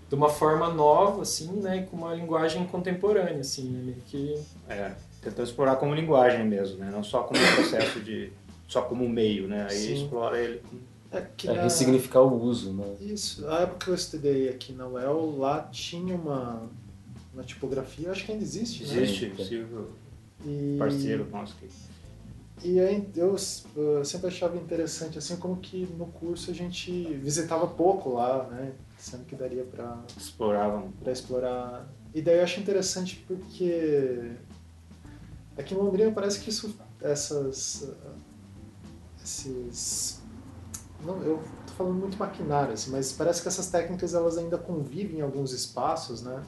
de 0.08 0.14
uma 0.14 0.30
forma 0.30 0.72
nova 0.72 1.20
assim 1.20 1.50
né 1.60 1.82
com 1.90 1.98
uma 1.98 2.14
linguagem 2.14 2.66
contemporânea 2.66 3.40
assim 3.40 3.68
né, 3.68 3.94
que 4.06 4.34
É, 4.68 4.92
tentando 5.20 5.46
explorar 5.46 5.76
como 5.76 5.94
linguagem 5.94 6.46
mesmo, 6.46 6.78
né? 6.78 6.90
Não 6.90 7.02
só 7.04 7.24
como 7.24 7.38
processo 7.56 8.00
de. 8.00 8.32
só 8.66 8.80
como 8.82 9.06
meio, 9.08 9.46
né? 9.48 9.66
Aí 9.68 9.76
Sim. 9.76 9.94
explora 10.04 10.38
ele. 10.40 10.62
É 11.12 11.20
que 11.36 11.48
É 11.48 11.52
na- 11.54 11.62
ressignificar 11.62 12.20
o 12.22 12.42
uso, 12.42 12.72
né? 12.72 12.86
Isso, 13.00 13.42
na 13.42 13.60
época 13.60 13.84
que 13.86 13.90
eu 13.90 13.94
estudei 13.94 14.48
aqui 14.48 14.72
na 14.72 14.86
UEL, 14.86 15.36
lá 15.38 15.60
tinha 15.72 16.14
uma, 16.14 16.62
uma 17.38 17.44
tipografia, 17.44 18.10
acho 18.10 18.26
que 18.26 18.32
ainda 18.32 18.42
existe, 18.42 18.84
né? 18.84 19.02
Existe. 19.02 19.32
Silvio, 19.44 19.90
E, 20.44 20.76
parceiro 20.76 21.28
nosso 21.30 21.54
que 21.56 21.68
E 22.68 22.80
aí 22.80 23.08
eu, 23.14 23.36
sempre 24.04 24.26
achava 24.26 24.56
interessante, 24.56 25.18
assim, 25.18 25.36
como 25.36 25.56
que 25.56 25.86
no 25.96 26.06
curso 26.06 26.50
a 26.50 26.54
gente 26.54 26.90
visitava 27.14 27.66
pouco 27.68 28.10
lá, 28.14 28.48
né? 28.48 28.72
Sendo 28.98 29.24
que 29.24 29.36
daria 29.36 29.62
para 29.62 30.02
exploravam. 30.16 30.90
para 31.00 31.12
explorar. 31.12 31.88
E 32.12 32.20
daí 32.20 32.38
eu 32.38 32.42
acho 32.42 32.58
interessante 32.58 33.24
porque 33.28 34.32
aqui 35.56 35.74
em 35.74 35.76
Londrina 35.76 36.10
parece 36.10 36.40
que 36.40 36.50
isso, 36.50 36.76
essas, 37.00 37.82
uh, 37.82 38.14
esses, 39.22 40.20
não, 41.04 41.22
eu 41.22 41.40
tô 41.68 41.72
falando 41.74 41.94
muito 41.94 42.18
maquinário, 42.18 42.72
assim, 42.72 42.90
mas 42.90 43.12
parece 43.12 43.40
que 43.40 43.46
essas 43.46 43.70
técnicas 43.70 44.14
elas 44.14 44.36
ainda 44.36 44.58
convivem 44.58 45.18
em 45.18 45.20
alguns 45.20 45.52
espaços, 45.52 46.22
né? 46.22 46.42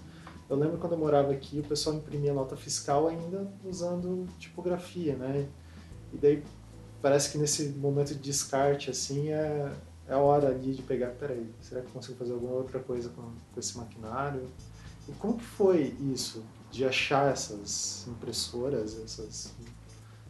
Eu 0.50 0.56
lembro 0.56 0.78
quando 0.78 0.92
eu 0.92 0.98
morava 0.98 1.30
aqui, 1.30 1.60
o 1.60 1.62
pessoal 1.62 1.94
imprimia 1.94 2.34
nota 2.34 2.56
fiscal 2.56 3.06
ainda 3.06 3.46
usando 3.64 4.26
tipografia, 4.36 5.14
né? 5.14 5.48
E 6.12 6.18
daí 6.18 6.42
parece 7.00 7.30
que 7.30 7.38
nesse 7.38 7.68
momento 7.68 8.08
de 8.08 8.20
descarte, 8.20 8.90
assim, 8.90 9.28
é, 9.28 9.72
é 10.08 10.12
a 10.12 10.18
hora 10.18 10.48
ali 10.48 10.74
de 10.74 10.82
pegar, 10.82 11.10
peraí, 11.10 11.48
será 11.60 11.80
que 11.80 11.86
eu 11.86 11.92
consigo 11.92 12.18
fazer 12.18 12.32
alguma 12.32 12.54
outra 12.54 12.80
coisa 12.80 13.10
com, 13.10 13.22
com 13.22 13.60
esse 13.60 13.78
maquinário? 13.78 14.42
E 15.08 15.12
como 15.12 15.38
que 15.38 15.44
foi 15.44 15.96
isso, 16.12 16.42
de 16.70 16.84
achar 16.84 17.30
essas 17.30 18.06
impressoras, 18.08 18.98
essas... 18.98 19.52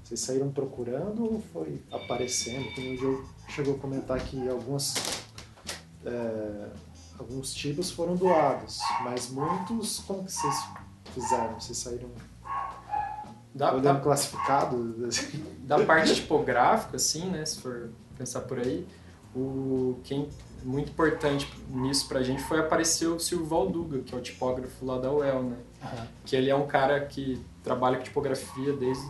Vocês 0.05 0.21
saíram 0.21 0.51
procurando 0.51 1.25
ou 1.25 1.41
foi 1.41 1.81
aparecendo? 1.91 2.75
Como 2.75 2.91
o 2.91 2.97
Joe 2.97 3.25
chegou 3.49 3.77
a 3.77 3.79
comentar 3.79 4.23
que 4.23 4.49
algumas, 4.49 5.23
é, 6.05 6.69
alguns 7.21 7.55
tipos 7.55 7.91
foram 7.91 8.17
doados, 8.17 8.81
mas 9.03 9.31
muitos, 9.31 10.01
como 10.01 10.25
que 10.25 10.33
vocês 10.33 10.55
fizeram? 11.13 11.61
Vocês 11.61 11.79
saíram 11.79 12.09
olhando 13.55 13.83
dá, 13.83 14.01
classificado? 14.01 14.97
assim? 15.07 15.45
da 15.61 15.85
parte 15.85 16.15
tipográfica 16.15 16.97
assim 16.97 17.29
né 17.31 17.45
se 17.45 17.61
for 17.61 17.91
pensar 18.17 18.43
por 18.43 18.59
aí 18.59 18.87
o 19.35 19.99
quem 20.05 20.29
muito 20.63 20.91
importante 20.91 21.53
nisso 21.69 22.07
pra 22.07 22.23
gente 22.23 22.43
foi 22.43 22.61
aparecer 22.61 23.07
o 23.09 23.19
Silvio 23.19 23.47
Valduga 23.47 24.01
que 24.01 24.15
é 24.15 24.19
o 24.19 24.21
tipógrafo 24.21 24.85
lá 24.85 24.99
da 24.99 25.13
UEL 25.13 25.43
né 25.43 25.57
que 26.25 26.37
ele 26.37 26.49
é 26.49 26.55
um 26.55 26.67
cara 26.67 27.05
que 27.07 27.45
trabalha 27.63 27.99
com 27.99 28.05
tipografia 28.05 28.73
desde 28.73 29.05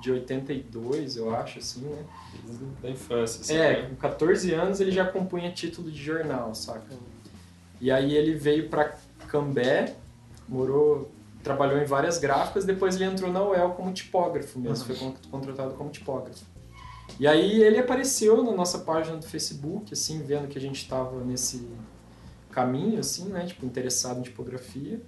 de 0.00 0.12
82, 0.12 1.16
eu 1.16 1.34
acho, 1.34 1.58
assim, 1.58 1.80
né? 1.80 2.04
Desde 2.44 2.64
Da 2.82 2.90
infância, 2.90 3.40
assim. 3.40 3.54
É, 3.54 3.82
né? 3.82 3.88
com 3.88 3.96
14 3.96 4.52
anos 4.52 4.78
ele 4.78 4.90
já 4.90 5.06
compunha 5.06 5.50
título 5.50 5.90
de 5.90 6.00
jornal, 6.02 6.54
saca? 6.54 6.94
E 7.84 7.90
aí 7.90 8.16
ele 8.16 8.32
veio 8.34 8.70
pra 8.70 8.96
Cambé, 9.28 9.94
morou, 10.48 11.10
trabalhou 11.42 11.78
em 11.78 11.84
várias 11.84 12.16
gráficas, 12.16 12.64
depois 12.64 12.94
ele 12.96 13.04
entrou 13.04 13.30
na 13.30 13.44
UEL 13.46 13.72
como 13.72 13.92
tipógrafo 13.92 14.58
mesmo, 14.58 14.86
foi 14.86 14.96
con- 14.96 15.14
contratado 15.30 15.74
como 15.74 15.90
tipógrafo. 15.90 16.46
E 17.20 17.26
aí 17.26 17.62
ele 17.62 17.78
apareceu 17.78 18.42
na 18.42 18.52
nossa 18.52 18.78
página 18.78 19.18
do 19.18 19.26
Facebook, 19.26 19.92
assim, 19.92 20.22
vendo 20.22 20.48
que 20.48 20.56
a 20.56 20.60
gente 20.62 20.76
estava 20.80 21.22
nesse 21.22 21.68
caminho, 22.50 23.00
assim, 23.00 23.26
né, 23.28 23.44
tipo, 23.44 23.66
interessado 23.66 24.18
em 24.18 24.22
tipografia. 24.22 25.02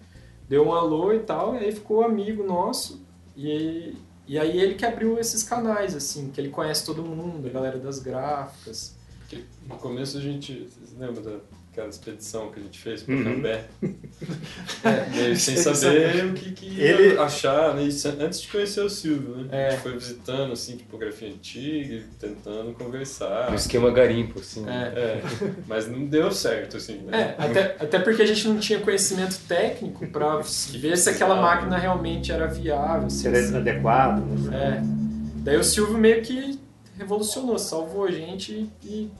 Deu 0.46 0.66
um 0.66 0.74
alô 0.74 1.14
e 1.14 1.20
tal, 1.20 1.54
e 1.54 1.60
aí 1.60 1.72
ficou 1.72 2.04
amigo 2.04 2.42
nosso, 2.44 3.02
e, 3.34 3.96
e 4.28 4.38
aí 4.38 4.60
ele 4.60 4.74
que 4.74 4.84
abriu 4.84 5.18
esses 5.18 5.42
canais, 5.42 5.96
assim, 5.96 6.30
que 6.30 6.38
ele 6.38 6.50
conhece 6.50 6.84
todo 6.84 7.02
mundo, 7.02 7.48
a 7.48 7.50
galera 7.50 7.78
das 7.78 8.00
gráficas. 8.00 8.94
Porque 9.20 9.44
no 9.66 9.76
começo 9.78 10.18
a 10.18 10.20
gente. 10.20 10.68
Vocês 10.68 10.92
lembram 10.98 11.40
daquela 11.76 11.88
expedição 11.88 12.50
que 12.50 12.58
a 12.58 12.62
gente 12.62 12.78
fez 12.78 13.02
para 13.02 13.14
Uhum. 13.14 13.24
Cambé? 13.24 13.64
Meio 15.14 15.36
sem 15.36 15.56
saber 15.56 16.24
o 16.24 16.32
que, 16.32 16.52
que 16.52 16.66
ia 16.66 16.84
Ele- 16.90 17.18
achar, 17.18 17.74
né? 17.74 17.82
Isso 17.84 18.08
antes 18.08 18.40
de 18.40 18.48
conhecer 18.48 18.80
o 18.80 18.88
Silvio, 18.88 19.36
né? 19.36 19.48
É. 19.52 19.66
A 19.66 19.70
gente 19.72 19.82
foi 19.82 19.92
visitando, 19.92 20.52
assim, 20.52 20.76
tipografia 20.76 21.28
antiga, 21.28 21.94
e 21.96 22.04
tentando 22.18 22.72
conversar. 22.72 23.52
O 23.52 23.54
esquema 23.54 23.90
garimpo, 23.90 24.40
assim. 24.40 24.62
né? 24.62 24.92
É, 24.96 25.00
É, 25.00 25.22
mas 25.66 25.86
não 25.86 26.06
deu 26.06 26.30
certo, 26.32 26.78
assim, 26.78 26.98
né? 27.02 27.36
É, 27.38 27.42
até, 27.44 27.60
até 27.78 27.98
porque 27.98 28.22
a 28.22 28.26
gente 28.26 28.48
não 28.48 28.58
tinha 28.58 28.80
conhecimento 28.80 29.38
técnico 29.46 30.06
para 30.06 30.40
ver 30.72 30.96
se 30.96 31.10
aquela 31.10 31.40
máquina 31.40 31.76
realmente 31.76 32.32
era 32.32 32.46
viável. 32.46 33.10
Se 33.10 33.30
Ser 33.30 33.54
adequado. 33.56 34.20
né? 34.24 34.82
É. 34.82 34.96
Daí 35.42 35.56
o 35.58 35.64
Silvio 35.64 35.98
meio 35.98 36.22
que 36.22 36.58
revolucionou, 36.98 37.58
salvou 37.58 38.04
a 38.06 38.10
gente 38.10 38.68
e 38.82 39.10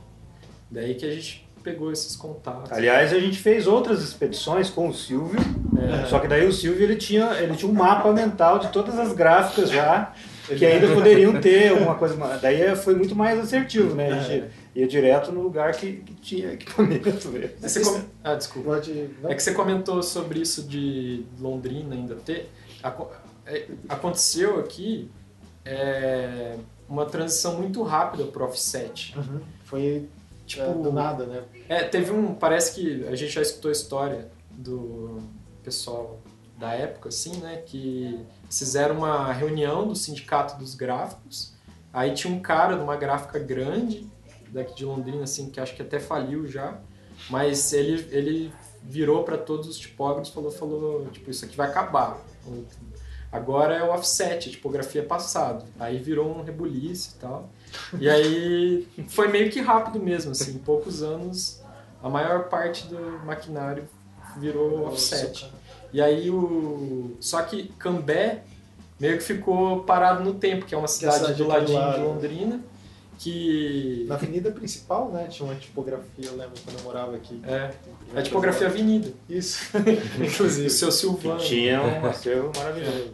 daí 0.70 0.94
que 0.94 1.04
a 1.06 1.12
gente 1.12 1.45
pegou 1.66 1.90
esses 1.90 2.14
contatos. 2.14 2.70
Aliás, 2.70 3.12
a 3.12 3.18
gente 3.18 3.38
fez 3.38 3.66
outras 3.66 4.00
expedições 4.00 4.70
com 4.70 4.88
o 4.88 4.94
Silvio, 4.94 5.40
É. 5.76 6.06
só 6.06 6.20
que 6.20 6.28
daí 6.28 6.46
o 6.46 6.52
Silvio 6.52 6.84
ele 6.84 6.94
tinha, 6.94 7.32
ele 7.40 7.56
tinha 7.56 7.68
um 7.70 7.74
mapa 7.74 8.12
mental 8.12 8.60
de 8.60 8.68
todas 8.68 8.96
as 8.96 9.12
gráficas 9.12 9.68
já, 9.68 10.12
que 10.46 10.64
ainda 10.64 10.94
poderiam 10.94 11.40
ter 11.40 11.70
alguma 11.70 11.96
coisa. 11.96 12.14
mais- 12.14 12.40
Daí 12.40 12.76
foi 12.76 12.94
muito 12.94 13.16
mais 13.16 13.38
assertivo, 13.40 13.96
né? 13.96 14.12
A 14.12 14.20
gente 14.22 14.44
ia 14.76 14.86
direto 14.86 15.32
no 15.32 15.42
lugar 15.42 15.72
que, 15.72 15.94
que 15.96 16.14
tinha 16.14 16.52
equipamento 16.52 17.28
mesmo. 17.34 17.50
Você 17.60 17.80
com- 17.80 18.00
Ah, 18.22 18.34
desculpa. 18.36 18.74
Pode... 18.74 19.10
É 19.24 19.34
que 19.34 19.42
você 19.42 19.52
comentou 19.52 20.00
sobre 20.04 20.38
isso 20.40 20.62
de 20.62 21.24
Londrina 21.40 21.96
ainda 21.96 22.14
ter. 22.14 22.48
É, 23.44 23.64
Aconteceu 23.88 24.60
aqui 24.60 25.10
é, 25.64 26.54
uma 26.88 27.06
transição 27.06 27.56
muito 27.56 27.82
rápida 27.82 28.24
pro 28.24 28.44
offset. 28.44 29.14
Uhum. 29.16 29.40
Foi 29.64 30.08
Tipo, 30.46 30.62
é, 30.62 30.72
do 30.74 30.92
nada, 30.92 31.26
né? 31.26 31.42
É, 31.68 31.82
teve 31.82 32.12
um. 32.12 32.34
Parece 32.34 32.74
que 32.74 33.04
a 33.06 33.14
gente 33.16 33.32
já 33.32 33.42
escutou 33.42 33.68
a 33.68 33.72
história 33.72 34.30
do 34.50 35.20
pessoal 35.62 36.20
da 36.56 36.72
época, 36.72 37.08
assim, 37.08 37.36
né? 37.38 37.62
Que 37.66 38.24
fizeram 38.50 38.98
uma 38.98 39.32
reunião 39.32 39.86
do 39.86 39.94
sindicato 39.94 40.56
dos 40.56 40.74
gráficos. 40.74 41.52
Aí 41.92 42.14
tinha 42.14 42.32
um 42.32 42.40
cara 42.40 42.76
de 42.76 42.82
uma 42.82 42.96
gráfica 42.96 43.38
grande, 43.38 44.06
daqui 44.50 44.74
de 44.74 44.84
Londrina, 44.84 45.24
assim, 45.24 45.50
que 45.50 45.60
acho 45.60 45.74
que 45.74 45.82
até 45.82 45.98
faliu 45.98 46.46
já. 46.46 46.78
Mas 47.28 47.72
ele, 47.72 48.06
ele 48.10 48.52
virou 48.82 49.24
para 49.24 49.36
todos 49.36 49.66
os 49.66 49.78
tipógrafos 49.78 50.28
e 50.28 50.32
falou, 50.32 50.50
falou, 50.50 51.06
tipo, 51.06 51.30
isso 51.30 51.44
aqui 51.44 51.56
vai 51.56 51.68
acabar. 51.68 52.18
Agora 53.32 53.74
é 53.74 53.82
o 53.82 53.92
offset, 53.92 54.48
a 54.48 54.52
tipografia 54.52 55.00
é 55.00 55.04
passado. 55.04 55.64
Aí 55.78 55.98
virou 55.98 56.28
um 56.28 56.42
rebuliço 56.42 57.14
e 57.16 57.20
tal. 57.20 57.50
E 58.00 58.08
aí 58.08 58.88
foi 59.08 59.28
meio 59.28 59.50
que 59.50 59.60
rápido 59.60 60.00
mesmo, 60.02 60.32
assim, 60.32 60.52
em 60.54 60.58
poucos 60.58 61.02
anos 61.02 61.60
a 62.02 62.08
maior 62.08 62.44
parte 62.48 62.86
do 62.86 62.98
maquinário 63.24 63.84
virou 64.38 64.86
offset. 64.86 65.50
E 65.92 66.00
aí 66.00 66.30
o. 66.30 67.16
Só 67.20 67.42
que 67.42 67.68
Cambé 67.78 68.42
meio 69.00 69.16
que 69.18 69.24
ficou 69.24 69.80
parado 69.84 70.22
no 70.24 70.34
tempo, 70.34 70.64
que 70.66 70.74
é 70.74 70.78
uma 70.78 70.88
cidade, 70.88 71.16
cidade 71.18 71.42
do 71.42 71.48
ladinho 71.48 71.78
lado. 71.78 71.94
de 71.98 72.04
Londrina, 72.04 72.60
que 73.18 74.04
Na 74.08 74.14
avenida 74.14 74.50
principal, 74.50 75.10
né? 75.10 75.26
Tinha 75.28 75.48
uma 75.48 75.54
tipografia, 75.58 76.26
eu 76.26 76.36
lembro 76.36 76.54
quando 76.64 76.78
eu 76.78 76.84
morava 76.84 77.16
aqui. 77.16 77.40
é 77.44 77.70
a 78.14 78.22
tipografia 78.22 78.66
Avenida, 78.66 79.12
Isso. 79.28 79.58
o 80.20 80.24
Inclusive. 80.24 80.70
seu 80.70 80.88
Que 80.88 80.94
Silvano. 80.94 81.40
tinha 81.40 81.72
É. 81.78 82.00
um 82.00 82.06
acervo 82.06 82.52
maravilhoso. 82.56 83.10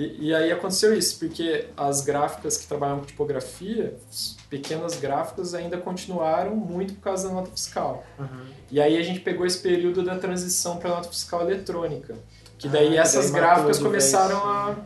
E, 0.00 0.28
e 0.28 0.34
aí 0.34 0.50
aconteceu 0.50 0.96
isso, 0.96 1.18
porque 1.18 1.66
as 1.76 2.00
gráficas 2.00 2.56
que 2.56 2.66
trabalham 2.66 3.00
com 3.00 3.04
tipografia, 3.04 3.94
as 4.08 4.34
pequenas 4.48 4.98
gráficas, 4.98 5.52
ainda 5.52 5.76
continuaram 5.76 6.56
muito 6.56 6.94
por 6.94 7.02
causa 7.02 7.28
da 7.28 7.34
nota 7.34 7.50
fiscal. 7.50 8.02
Uhum. 8.18 8.46
E 8.70 8.80
aí 8.80 8.96
a 8.96 9.02
gente 9.02 9.20
pegou 9.20 9.44
esse 9.44 9.58
período 9.58 10.02
da 10.02 10.16
transição 10.18 10.78
para 10.78 10.88
nota 10.88 11.10
fiscal 11.10 11.42
eletrônica, 11.42 12.16
que 12.56 12.66
daí 12.66 12.96
Ah, 12.96 13.02
essas 13.02 13.30
daí 13.30 13.40
gráficas 13.42 13.76
de 13.76 13.84
começaram 13.84 14.38
a, 14.42 14.76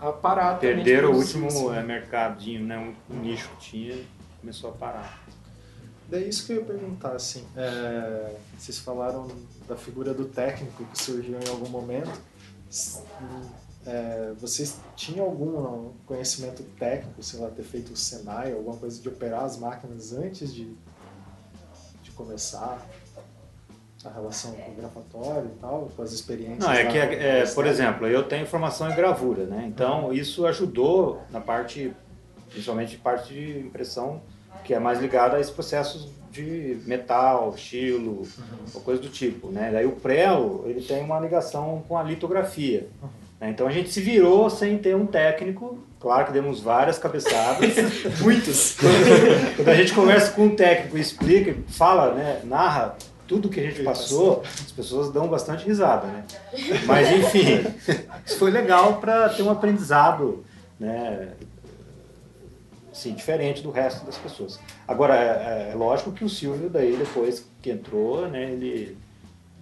a 0.00 0.12
parar 0.12 0.58
Perderam 0.58 1.10
o 1.10 1.12
produzir, 1.12 1.36
último 1.36 1.68
assim. 1.68 1.78
é, 1.78 1.82
mercadinho, 1.82 2.64
né? 2.64 2.78
Um, 2.78 3.14
um 3.14 3.20
nicho 3.20 3.50
que 3.58 3.70
tinha, 3.70 3.98
começou 4.40 4.70
a 4.70 4.72
parar. 4.72 5.28
Daí 6.08 6.26
isso 6.26 6.46
que 6.46 6.52
eu 6.52 6.56
ia 6.56 6.64
perguntar, 6.64 7.12
assim, 7.12 7.44
é, 7.54 8.34
vocês 8.56 8.78
falaram 8.78 9.28
da 9.68 9.76
figura 9.76 10.14
do 10.14 10.24
técnico 10.24 10.86
que 10.86 11.02
surgiu 11.02 11.38
em 11.38 11.48
algum 11.50 11.68
momento. 11.68 12.18
É, 13.88 14.34
vocês 14.38 14.76
tinham 14.94 15.24
algum 15.24 15.88
conhecimento 16.04 16.62
técnico, 16.78 17.22
sei 17.22 17.40
lá, 17.40 17.48
ter 17.48 17.62
feito 17.62 17.94
o 17.94 17.96
Senai, 17.96 18.52
alguma 18.52 18.76
coisa 18.76 19.00
de 19.00 19.08
operar 19.08 19.44
as 19.44 19.56
máquinas 19.56 20.12
antes 20.12 20.52
de, 20.54 20.70
de 22.02 22.10
começar 22.10 22.86
a 24.04 24.10
relação 24.10 24.52
com 24.52 24.72
o 24.72 24.74
grafatório 24.74 25.50
e 25.56 25.58
tal, 25.58 25.90
com 25.96 26.02
as 26.02 26.12
experiências? 26.12 26.58
Não, 26.58 26.70
é 26.70 26.84
que, 26.84 26.98
na 26.98 27.04
é, 27.04 27.46
por 27.46 27.66
exemplo, 27.66 28.06
eu 28.06 28.22
tenho 28.24 28.46
formação 28.46 28.90
em 28.90 28.94
gravura, 28.94 29.46
né? 29.46 29.64
Então 29.66 30.12
isso 30.12 30.44
ajudou 30.44 31.22
na 31.30 31.40
parte, 31.40 31.90
principalmente 32.50 32.98
parte 32.98 33.32
de 33.32 33.58
impressão, 33.60 34.20
que 34.64 34.74
é 34.74 34.78
mais 34.78 35.00
ligada 35.00 35.38
a 35.38 35.40
esses 35.40 35.52
processos 35.52 36.10
de 36.30 36.78
metal, 36.84 37.54
estilo, 37.56 38.28
ou 38.74 38.80
coisa 38.82 39.00
do 39.00 39.08
tipo, 39.08 39.48
né? 39.48 39.70
Daí 39.72 39.86
o 39.86 39.92
prelo, 39.92 40.64
ele 40.66 40.82
tem 40.82 41.02
uma 41.02 41.18
ligação 41.18 41.82
com 41.88 41.96
a 41.96 42.02
litografia. 42.02 42.86
né? 43.02 43.08
Então 43.40 43.66
a 43.68 43.70
gente 43.70 43.90
se 43.90 44.00
virou 44.00 44.50
sem 44.50 44.78
ter 44.78 44.96
um 44.96 45.06
técnico, 45.06 45.78
claro 46.00 46.26
que 46.26 46.32
demos 46.32 46.60
várias 46.60 46.98
cabeçadas, 46.98 47.74
Muitas. 48.20 48.76
quando 49.54 49.68
a 49.68 49.74
gente 49.74 49.92
conversa 49.92 50.32
com 50.32 50.46
um 50.46 50.56
técnico 50.56 50.98
e 50.98 51.00
explica, 51.00 51.54
fala, 51.68 52.14
né, 52.14 52.40
narra 52.44 52.96
tudo 53.28 53.48
que 53.48 53.60
a 53.60 53.62
gente 53.62 53.82
passou, 53.82 54.42
as 54.42 54.72
pessoas 54.72 55.12
dão 55.12 55.28
bastante 55.28 55.64
risada, 55.66 56.06
né? 56.06 56.24
Mas 56.86 57.12
enfim, 57.12 57.64
isso 58.26 58.38
foi 58.38 58.50
legal 58.50 58.96
para 59.00 59.28
ter 59.28 59.42
um 59.42 59.50
aprendizado, 59.50 60.44
né, 60.80 61.28
assim, 62.90 63.12
diferente 63.12 63.62
do 63.62 63.70
resto 63.70 64.04
das 64.04 64.16
pessoas. 64.16 64.58
Agora, 64.86 65.14
é, 65.14 65.70
é 65.72 65.74
lógico 65.76 66.10
que 66.10 66.24
o 66.24 66.28
Silvio 66.28 66.68
daí 66.68 66.96
depois 66.96 67.46
que 67.62 67.70
entrou, 67.70 68.26
né, 68.28 68.50
ele 68.50 68.96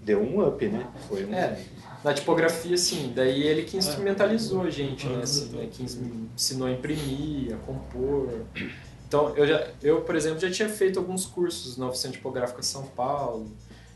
deu 0.01 0.23
um 0.23 0.47
up, 0.47 0.65
né? 0.67 0.87
Foi 1.09 1.27
um, 1.27 1.35
É, 1.35 1.59
na 2.07 2.15
tipografia, 2.15 2.77
sim. 2.77 3.13
Daí 3.15 3.43
ele 3.43 3.63
que 3.63 3.77
instrumentalizou 3.77 4.63
a 4.63 4.71
gente, 4.71 5.07
né? 5.09 5.23
Assim, 5.23 5.47
né? 5.57 5.69
Que 5.71 5.83
ensinou 5.83 6.69
a 6.69 6.71
imprimir, 6.73 7.53
a 7.53 7.57
compor. 7.59 8.29
Então, 9.09 9.37
eu, 9.37 9.47
já, 9.47 9.69
eu, 9.83 10.01
por 10.03 10.15
exemplo, 10.15 10.39
já 10.39 10.51
tinha 10.51 10.69
feito 10.69 10.99
alguns 10.99 11.27
cursos 11.27 11.77
na 11.77 11.89
Oficina 11.89 12.13
Tipográfica 12.13 12.63
São 12.63 12.85
Paulo, 12.87 13.51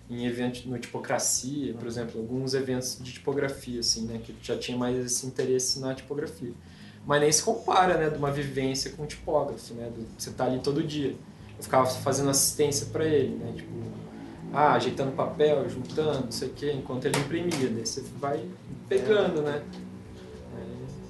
em 0.08 0.26
eventos 0.26 0.64
no 0.64 0.76
Tipocracia, 0.76 1.72
por 1.74 1.86
exemplo, 1.86 2.20
alguns 2.20 2.52
eventos 2.52 2.98
de 3.00 3.12
tipografia, 3.12 3.78
assim, 3.78 4.06
né? 4.06 4.20
Que 4.24 4.34
já 4.42 4.58
tinha 4.58 4.76
mais 4.76 4.96
esse 5.04 5.24
interesse 5.26 5.78
na 5.78 5.94
tipografia. 5.94 6.52
Mas 7.06 7.20
nem 7.20 7.30
se 7.32 7.42
compara, 7.44 7.96
né? 7.96 8.10
De 8.10 8.18
uma 8.18 8.30
vivência 8.32 8.90
com 8.90 9.04
um 9.04 9.06
tipógrafo, 9.06 9.72
né? 9.74 9.88
do- 9.88 10.06
Você 10.18 10.30
tá 10.32 10.46
ali 10.46 10.58
todo 10.58 10.82
dia. 10.82 11.14
Eu 11.56 11.62
ficava 11.62 11.86
fazendo 11.86 12.28
assistência 12.30 12.86
para 12.92 13.04
ele, 13.04 13.36
né? 13.36 13.52
Tipo, 13.56 13.70
ah, 14.52 14.74
ajeitando 14.74 15.12
papel, 15.12 15.68
juntando, 15.68 16.24
não 16.24 16.32
sei 16.32 16.48
o 16.48 16.52
quê, 16.52 16.72
enquanto 16.72 17.04
ele 17.06 17.18
imprimia. 17.18 17.68
Daí 17.70 17.86
você 17.86 18.02
vai 18.18 18.44
pegando, 18.88 19.42
né? 19.42 19.62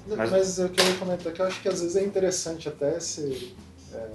Mas, 0.07 0.29
Mas- 0.31 0.59
o 0.59 0.69
que 0.69 0.81
eu 0.81 0.85
ia 0.85 0.95
comentar 0.97 1.31
é 1.31 1.35
que 1.35 1.41
eu 1.41 1.45
acho 1.45 1.61
que 1.61 1.69
às 1.69 1.81
vezes 1.81 1.95
é 1.95 2.03
interessante 2.03 2.67
até 2.67 2.99
se. 2.99 3.55
é, 3.93 4.07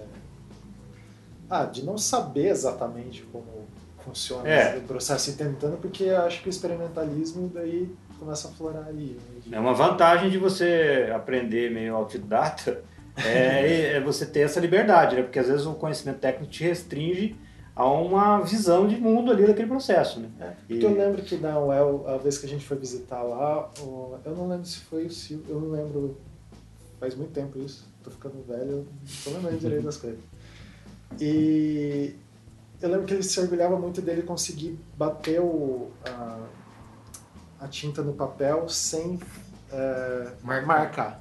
Ah, 1.49 1.65
de 1.65 1.85
não 1.85 1.97
saber 1.97 2.49
exatamente 2.49 3.23
como 3.33 3.47
funciona 4.05 4.49
É. 4.49 4.77
o 4.79 4.81
processo 4.83 5.31
e 5.31 5.35
tentando, 5.35 5.77
porque 5.77 6.03
eu 6.05 6.21
acho 6.23 6.43
que 6.43 6.49
o 6.49 6.51
experimentalismo 6.51 7.49
daí 7.55 7.89
começa 8.19 8.49
a 8.49 8.51
florar 8.51 8.87
aí. 8.89 9.17
né, 9.47 9.57
É 9.57 9.61
uma 9.61 9.73
vantagem 9.73 10.29
de 10.29 10.39
você 10.39 11.09
aprender 11.15 11.71
meio 11.71 11.95
autodidata, 11.95 12.83
é, 13.25 13.93
é 13.97 14.01
você 14.01 14.27
ter 14.27 14.41
essa 14.41 14.59
liberdade, 14.59 15.15
né? 15.17 15.23
Porque 15.23 15.39
às 15.39 15.47
vezes 15.47 15.67
o 15.67 15.75
conhecimento 15.75 16.19
técnico 16.19 16.51
te 16.53 16.65
restringe 16.65 17.37
a 17.77 17.85
uma 17.87 18.41
visão 18.41 18.89
de 18.89 18.97
mundo 18.97 19.31
ali 19.31 19.47
daquele 19.47 19.69
processo, 19.69 20.19
né? 20.19 20.31
É, 20.41 20.49
E- 20.49 20.55
porque 20.81 20.87
eu 20.87 20.95
lembro 20.97 21.23
que 21.23 21.37
na 21.37 21.59
UEL, 21.61 22.05
a 22.09 22.17
vez 22.17 22.39
que 22.39 22.47
a 22.47 22.49
gente 22.49 22.65
foi 22.67 22.79
visitar 22.79 23.23
lá, 23.23 23.71
eu 23.79 24.35
não 24.35 24.49
lembro 24.49 24.65
se 24.67 24.79
foi 24.79 25.05
o 25.05 25.11
Silvio, 25.11 25.45
eu 25.55 25.61
não 25.61 25.69
lembro, 25.71 26.17
faz 26.99 27.15
muito 27.15 27.33
tempo 27.33 27.59
isso, 27.59 27.87
tô 28.03 28.11
ficando 28.11 28.43
velho, 28.49 28.71
eu 28.71 28.77
não 28.79 28.87
tô 29.25 29.31
lembrando 29.31 29.59
direito 29.61 29.85
das 29.85 29.99
coisas. 29.99 30.19
E 31.21 32.15
eu 32.81 32.89
lembro 32.89 33.05
que 33.07 33.12
ele 33.15 33.23
se 33.23 33.39
orgulhava 33.41 33.79
muito 33.79 34.01
dele 34.01 34.23
conseguir 34.23 34.79
bater 34.97 35.41
o, 35.41 35.91
a, 36.05 36.39
a 37.61 37.69
tinta 37.69 38.01
no 38.03 38.15
papel 38.15 38.69
sem 38.71 39.21
é, 39.71 40.33
Marcar. 40.43 40.67
marcar. 40.67 41.21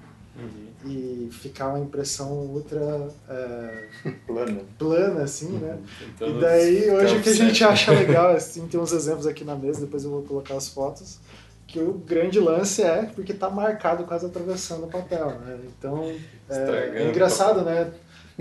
E 0.86 1.30
ficar 1.32 1.70
uma 1.70 1.80
impressão 1.80 2.32
ultra 2.32 2.80
é, 3.30 3.88
Plano. 4.28 4.62
plana, 4.78 5.24
assim, 5.24 5.50
né? 5.58 5.80
Então, 6.14 6.30
E 6.30 6.42
daí, 6.42 6.90
hoje 6.92 7.18
o 7.18 7.22
que 7.22 7.30
a 7.30 7.34
gente 7.34 7.64
acha 7.64 7.92
legal, 7.94 8.36
assim, 8.36 8.68
tem 8.68 8.80
uns 8.80 8.92
exemplos 8.92 9.26
aqui 9.26 9.44
na 9.44 9.56
mesa, 9.56 9.82
depois 9.82 10.04
eu 10.04 10.12
vou 10.12 10.22
colocar 10.24 10.56
as 10.56 10.68
fotos, 10.68 11.20
que 11.66 11.80
o 11.80 11.94
grande 11.94 12.40
lance 12.40 12.84
é 12.84 13.04
porque 13.04 13.34
tá 13.34 13.50
marcado 13.50 14.04
quase 14.04 14.26
atravessando 14.26 14.86
o 14.86 14.88
papel, 14.88 15.40
né? 15.40 15.60
Então, 15.78 16.14
é, 16.50 16.92
é 16.96 17.10
engraçado, 17.10 17.62
né? 17.62 17.92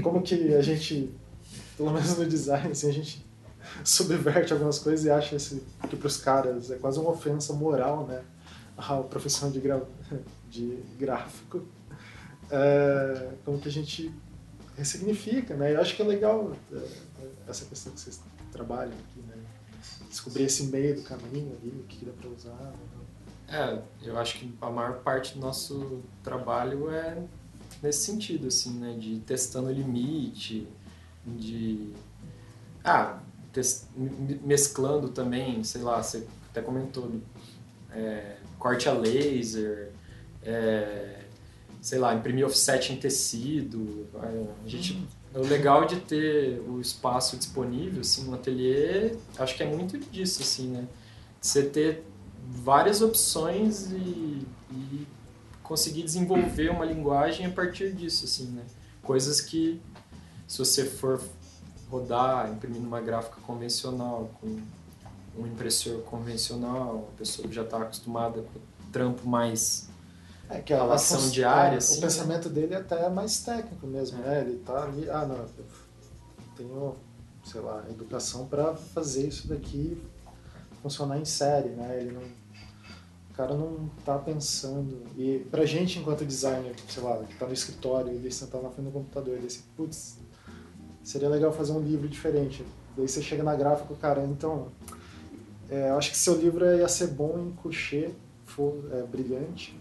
Como 0.03 0.21
que 0.21 0.55
a 0.55 0.61
gente, 0.61 1.11
pelo 1.77 1.93
menos 1.93 2.19
no 2.19 2.27
design, 2.27 2.73
assim, 2.73 2.89
a 2.89 2.93
gente 2.93 3.25
subverte 3.83 4.53
algumas 4.53 4.79
coisas 4.79 5.07
e 5.07 5.11
acha 5.11 5.37
esse, 5.37 5.63
que 5.89 5.97
pros 5.97 6.17
caras 6.17 6.71
é 6.71 6.77
quase 6.77 6.99
uma 6.99 7.11
ofensa 7.11 7.53
moral, 7.53 8.07
né? 8.07 8.23
A 8.77 8.97
profissão 8.97 9.51
de, 9.51 9.61
gra, 9.61 9.83
de 10.51 10.79
gráfico. 10.99 11.63
É, 12.51 13.31
como 13.45 13.59
que 13.59 13.69
a 13.69 13.73
gente 13.73 14.13
ressignifica, 14.77 15.55
né? 15.57 15.75
Eu 15.75 15.81
acho 15.81 15.95
que 15.97 16.03
é 16.03 16.05
legal 16.05 16.53
é, 16.73 16.87
essa 17.49 17.65
questão 17.65 17.93
que 17.93 18.01
vocês 18.01 18.21
trabalham 18.53 18.93
aqui, 18.93 19.21
né? 19.27 19.37
Descobrir 20.09 20.45
esse 20.45 20.65
meio 20.65 20.97
do 20.97 21.03
caminho 21.03 21.57
ali, 21.61 21.71
o 21.71 21.85
que 21.85 22.05
dá 22.05 22.13
pra 22.13 22.29
usar. 22.31 22.51
né? 22.51 22.75
É, 23.49 23.83
eu 24.03 24.19
acho 24.19 24.39
que 24.39 24.53
a 24.61 24.71
maior 24.71 25.01
parte 25.01 25.35
do 25.35 25.41
nosso 25.41 26.03
trabalho 26.23 26.91
é 26.91 27.23
nesse 27.83 28.05
sentido, 28.07 28.49
assim, 28.49 28.79
né? 28.79 28.97
De 28.99 29.21
testando 29.21 29.69
o 29.69 29.73
limite, 29.73 30.67
de... 31.27 31.93
Ah, 32.83 33.19
mesclando 34.43 35.09
também, 35.09 35.63
sei 35.63 35.83
lá, 35.83 36.03
você 36.03 36.27
até 36.51 36.61
comentou, 36.61 37.11
é, 37.91 38.37
corte 38.59 38.89
a 38.89 38.93
laser, 38.93 39.93
é, 40.43 41.24
sei 41.85 41.99
lá, 41.99 42.15
imprimir 42.15 42.47
offset 42.47 42.95
em 42.95 42.97
tecido. 42.97 44.07
é, 44.15 44.47
A 44.65 44.67
gente, 44.67 45.07
o 45.35 45.43
legal 45.43 45.85
de 45.85 45.97
ter 45.97 46.59
o 46.67 46.81
espaço 46.81 47.37
disponível, 47.37 48.01
assim, 48.01 48.25
no 48.25 48.35
ateliê, 48.35 49.15
acho 49.39 49.55
que 49.55 49.63
é 49.63 49.67
muito 49.67 49.99
disso, 49.99 50.41
assim, 50.41 50.69
né? 50.69 50.89
Você 51.39 51.63
ter 51.63 52.03
várias 52.49 53.03
opções 53.03 53.91
e, 53.93 54.47
e 54.71 55.07
conseguir 55.63 56.03
desenvolver 56.05 56.71
uma 56.71 56.87
linguagem 56.87 57.45
a 57.45 57.51
partir 57.51 57.93
disso, 57.93 58.25
assim, 58.25 58.47
né? 58.47 58.63
Coisas 59.03 59.43
que, 59.43 59.79
se 60.49 60.57
você 60.57 60.87
for 60.87 61.21
rodar, 61.91 62.51
imprimir 62.51 62.81
numa 62.81 63.03
gráfica 63.03 63.43
convencional, 63.43 64.31
com 64.41 64.59
um 65.37 65.47
impressor 65.47 65.99
convencional, 66.01 67.11
a 67.15 67.19
pessoa 67.19 67.47
que 67.47 67.55
já 67.55 67.63
está 67.63 67.77
acostumada 67.77 68.41
com 68.41 68.59
o 68.59 68.91
trampo 68.91 69.29
mais 69.29 69.93
É 70.49 70.61
que 70.61 70.73
a 70.75 70.83
Relação 70.83 71.21
fun- 71.21 71.31
diária, 71.31 71.75
é, 71.77 71.79
assim, 71.79 71.99
O 71.99 72.01
pensamento 72.03 72.49
dele 72.49 72.75
até 72.75 73.07
é 73.07 73.09
mais 73.09 73.41
técnico 73.43 73.87
mesmo, 73.87 74.23
É. 74.23 74.27
né? 74.27 74.41
Ele 74.43 74.59
tá 74.59 74.85
ali, 74.85 75.09
ah, 75.09 75.25
não, 75.27 75.37
eu 75.37 75.49
tenho, 76.57 76.95
sei 77.45 77.61
lá, 77.61 77.83
educação 77.91 78.47
para 78.47 78.75
fazer 78.75 79.27
isso 79.27 79.49
daqui 79.49 80.01
funcionar 80.83 81.19
em 81.19 81.25
série, 81.25 81.71
né? 81.71 81.99
Ele 82.01 82.13
não, 82.13 82.21
o 82.23 83.35
cara 83.35 83.55
não 83.55 83.89
tá 84.05 84.19
pensando. 84.19 85.03
E 85.17 85.39
pra 85.51 85.65
gente, 85.65 85.99
enquanto 85.99 86.25
designer, 86.27 86.75
sei 86.89 87.03
lá, 87.03 87.17
que 87.25 87.35
tá 87.37 87.47
no 87.47 87.53
escritório, 87.55 88.13
ele 88.13 88.31
sentar 88.31 88.61
na 88.63 88.69
frente 88.71 88.87
do 88.87 88.93
computador, 88.93 89.37
ele 89.37 89.47
assim, 89.47 89.63
putz, 89.77 90.19
seria 91.03 91.29
legal 91.31 91.51
fazer 91.53 91.73
um 91.73 91.81
livro 91.81 92.07
diferente. 92.09 92.65
Daí 92.97 93.09
você 93.09 93.23
chega 93.23 93.43
na 93.43 93.57
gráfica, 93.57 93.93
o 93.93 93.97
cara, 93.97 94.23
então, 94.25 94.69
é, 95.71 95.89
eu 95.91 95.97
acho 95.99 96.11
que 96.11 96.19
seu 96.19 96.37
livro 96.37 96.65
ia 96.65 96.87
ser 96.87 97.09
bom 97.09 97.39
em 97.39 97.51
coucher, 97.53 98.13
for, 98.45 98.75
é, 98.93 99.03
brilhante, 99.03 99.77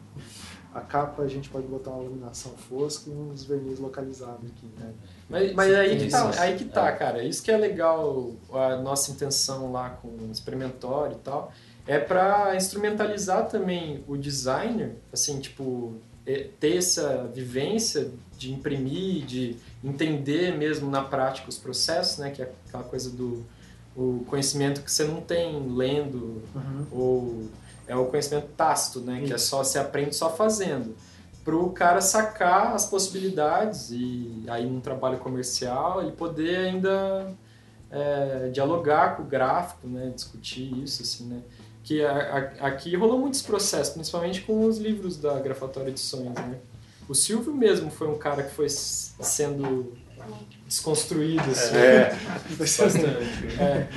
a 0.74 0.82
capa 0.82 1.22
a 1.22 1.28
gente 1.28 1.50
pode 1.50 1.68
botar 1.68 1.92
uma 1.92 2.04
iluminação 2.04 2.52
fosca 2.54 3.10
e 3.10 3.14
uns 3.14 3.44
verniz 3.44 3.80
localizados 3.80 4.50
aqui, 4.50 4.66
né? 4.78 4.92
Mas, 5.30 5.54
mas 5.54 5.74
aí, 5.74 5.98
que 5.98 6.10
tá, 6.10 6.32
aí 6.42 6.58
que 6.58 6.66
tá, 6.66 6.88
é. 6.88 6.92
cara. 6.94 7.24
Isso 7.24 7.44
que 7.44 7.52
é 7.52 7.58
legal, 7.58 8.32
a 8.52 8.78
nossa 8.78 9.12
intenção 9.12 9.72
lá 9.72 9.92
com 9.92 10.08
o 10.08 10.30
experimentório 10.32 11.16
e 11.16 11.20
tal, 11.20 11.52
é 11.86 12.00
para 12.00 12.56
instrumentalizar 12.56 13.48
também 13.48 14.04
o 14.08 14.18
designer, 14.18 14.96
assim, 15.12 15.40
tipo, 15.40 15.96
é, 16.26 16.50
ter 16.60 16.78
essa 16.78 17.30
vivência 17.34 18.10
de 18.38 18.52
imprimir, 18.52 19.26
de 19.26 19.56
entender 19.84 20.58
mesmo 20.58 20.90
na 20.90 21.04
prática 21.04 21.50
os 21.50 21.58
processos, 21.58 22.18
né? 22.18 22.32
Que 22.32 22.42
é 22.42 22.52
aquela 22.68 22.84
coisa 22.84 23.10
do 23.10 23.46
o 23.96 24.24
conhecimento 24.26 24.82
que 24.82 24.92
você 24.92 25.04
não 25.04 25.22
tem 25.22 25.68
lendo 25.70 26.42
ou 26.92 27.48
é 27.88 27.96
o 27.96 28.06
conhecimento 28.06 28.48
tácito, 28.56 29.00
né? 29.02 29.24
Que 29.26 29.34
é 29.34 29.38
só 29.38 29.64
você 29.64 29.78
aprende 29.80 30.16
só 30.16 30.30
fazendo. 30.30 30.96
Para 31.44 31.56
o 31.58 31.72
cara 31.72 32.00
sacar 32.00 32.74
as 32.74 32.86
possibilidades 32.86 33.90
e 33.92 34.44
aí 34.48 34.66
num 34.66 34.80
trabalho 34.80 35.18
comercial 35.20 36.02
ele 36.02 36.14
poder 36.14 36.56
ainda 36.70 37.34
é, 37.92 38.50
dialogar 38.54 39.18
com 39.18 39.24
o 39.24 39.26
gráfico, 39.26 39.88
né? 39.88 40.12
Discutir 40.16 40.74
isso, 40.84 41.02
assim, 41.04 41.26
né? 41.28 41.42
Que 41.84 42.04
a- 42.04 42.54
a- 42.62 42.68
aqui 42.68 42.96
rolou 42.96 43.20
muitos 43.20 43.42
processos, 43.42 43.94
principalmente 43.94 44.42
com 44.42 44.66
os 44.66 44.78
livros 44.78 45.18
da 45.18 45.38
Grafatória 45.40 45.90
Edições, 45.90 46.34
né? 46.34 46.58
O 47.10 47.14
Silvio 47.14 47.54
mesmo 47.54 47.92
foi 47.92 48.08
um 48.08 48.18
cara 48.18 48.42
que 48.44 48.52
foi 48.54 48.70
sendo 48.70 49.92
desconstruído, 50.74 51.44
assim. 51.52 51.76
É. 51.76 52.16
Bastante. 52.58 52.98
É. 53.60 53.88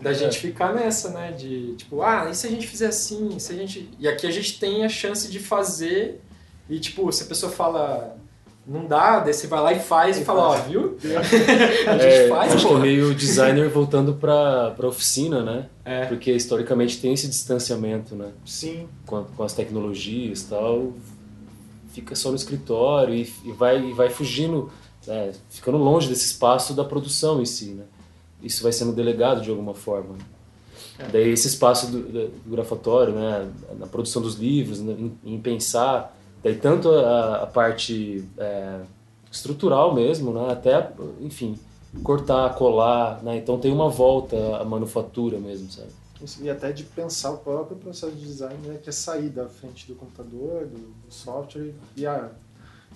Da 0.00 0.12
gente 0.12 0.38
ficar 0.38 0.72
nessa, 0.72 1.10
né? 1.10 1.32
De 1.32 1.74
tipo, 1.76 2.02
ah, 2.02 2.28
e 2.30 2.34
se 2.34 2.46
a 2.46 2.50
gente 2.50 2.66
fizer 2.66 2.86
assim? 2.86 3.38
Se 3.38 3.52
a 3.52 3.56
gente... 3.56 3.88
E 3.98 4.08
aqui 4.08 4.26
a 4.26 4.30
gente 4.30 4.58
tem 4.58 4.84
a 4.84 4.88
chance 4.88 5.30
de 5.30 5.38
fazer 5.38 6.20
e, 6.68 6.78
tipo, 6.80 7.10
se 7.12 7.24
a 7.24 7.26
pessoa 7.26 7.52
fala 7.52 8.16
não 8.64 8.86
dá, 8.86 9.18
daí 9.18 9.34
você 9.34 9.48
vai 9.48 9.60
lá 9.60 9.72
e 9.72 9.80
faz 9.80 10.16
e 10.18 10.24
fala, 10.24 10.40
ó, 10.50 10.56
viu? 10.58 10.96
a 11.04 11.92
gente 11.98 12.04
É, 12.06 12.28
faz, 12.28 12.52
acho 12.54 12.66
que 12.68 12.72
pô. 12.72 12.78
é 12.78 12.82
meio 12.82 13.12
designer 13.12 13.68
voltando 13.68 14.14
pra, 14.14 14.70
pra 14.70 14.86
oficina, 14.86 15.42
né? 15.42 15.66
É. 15.84 16.06
Porque 16.06 16.30
historicamente 16.32 17.00
tem 17.00 17.12
esse 17.12 17.26
distanciamento, 17.28 18.14
né? 18.14 18.28
Sim, 18.46 18.88
Com, 19.04 19.16
a- 19.16 19.24
com 19.36 19.42
as 19.42 19.52
tecnologias 19.52 20.42
e 20.42 20.46
tal. 20.46 20.92
Fica 21.92 22.14
só 22.14 22.30
no 22.30 22.36
escritório 22.36 23.12
e, 23.14 23.30
e 23.44 23.52
vai, 23.52 23.78
e 23.84 23.92
vai 23.92 24.08
fugindo, 24.08 24.70
né? 25.06 25.32
ficando 25.50 25.78
longe 25.78 26.08
desse 26.08 26.26
espaço 26.26 26.74
da 26.74 26.84
produção 26.84 27.40
em 27.40 27.44
si, 27.46 27.66
né? 27.72 27.84
Isso 28.42 28.62
vai 28.62 28.72
sendo 28.72 28.92
delegado 28.92 29.40
de 29.40 29.50
alguma 29.50 29.74
forma. 29.74 30.14
né? 30.98 31.08
Daí 31.12 31.30
esse 31.30 31.46
espaço 31.48 31.90
do, 31.90 32.00
do- 32.02 32.28
do 32.28 32.50
grafatório, 32.50 33.14
né? 33.14 33.50
Na 33.78 33.86
produção 33.86 34.20
dos 34.22 34.34
livros, 34.36 34.80
né? 34.80 34.92
em, 34.98 35.34
em 35.34 35.40
pensar, 35.40 36.16
daí 36.42 36.56
tanto 36.56 36.90
a, 36.90 37.36
a 37.42 37.46
parte 37.46 38.24
é, 38.38 38.80
estrutural 39.30 39.94
mesmo, 39.94 40.32
né? 40.32 40.50
Até, 40.52 40.92
enfim, 41.20 41.58
cortar, 42.02 42.54
colar, 42.54 43.22
né? 43.22 43.36
Então 43.36 43.58
tem 43.58 43.72
uma 43.72 43.88
volta 43.88 44.36
à 44.56 44.64
manufatura 44.64 45.38
mesmo, 45.38 45.70
sabe? 45.70 45.88
E 46.40 46.48
até 46.48 46.70
de 46.70 46.84
pensar 46.84 47.32
o 47.32 47.38
próprio 47.38 47.76
processo 47.76 48.12
de 48.14 48.24
design, 48.24 48.56
né, 48.68 48.78
que 48.80 48.88
é 48.88 48.92
sair 48.92 49.28
da 49.28 49.48
frente 49.48 49.88
do 49.88 49.96
computador, 49.96 50.66
do, 50.66 50.76
do 50.78 51.10
software, 51.12 51.72
e 51.96 52.06
ah, 52.06 52.30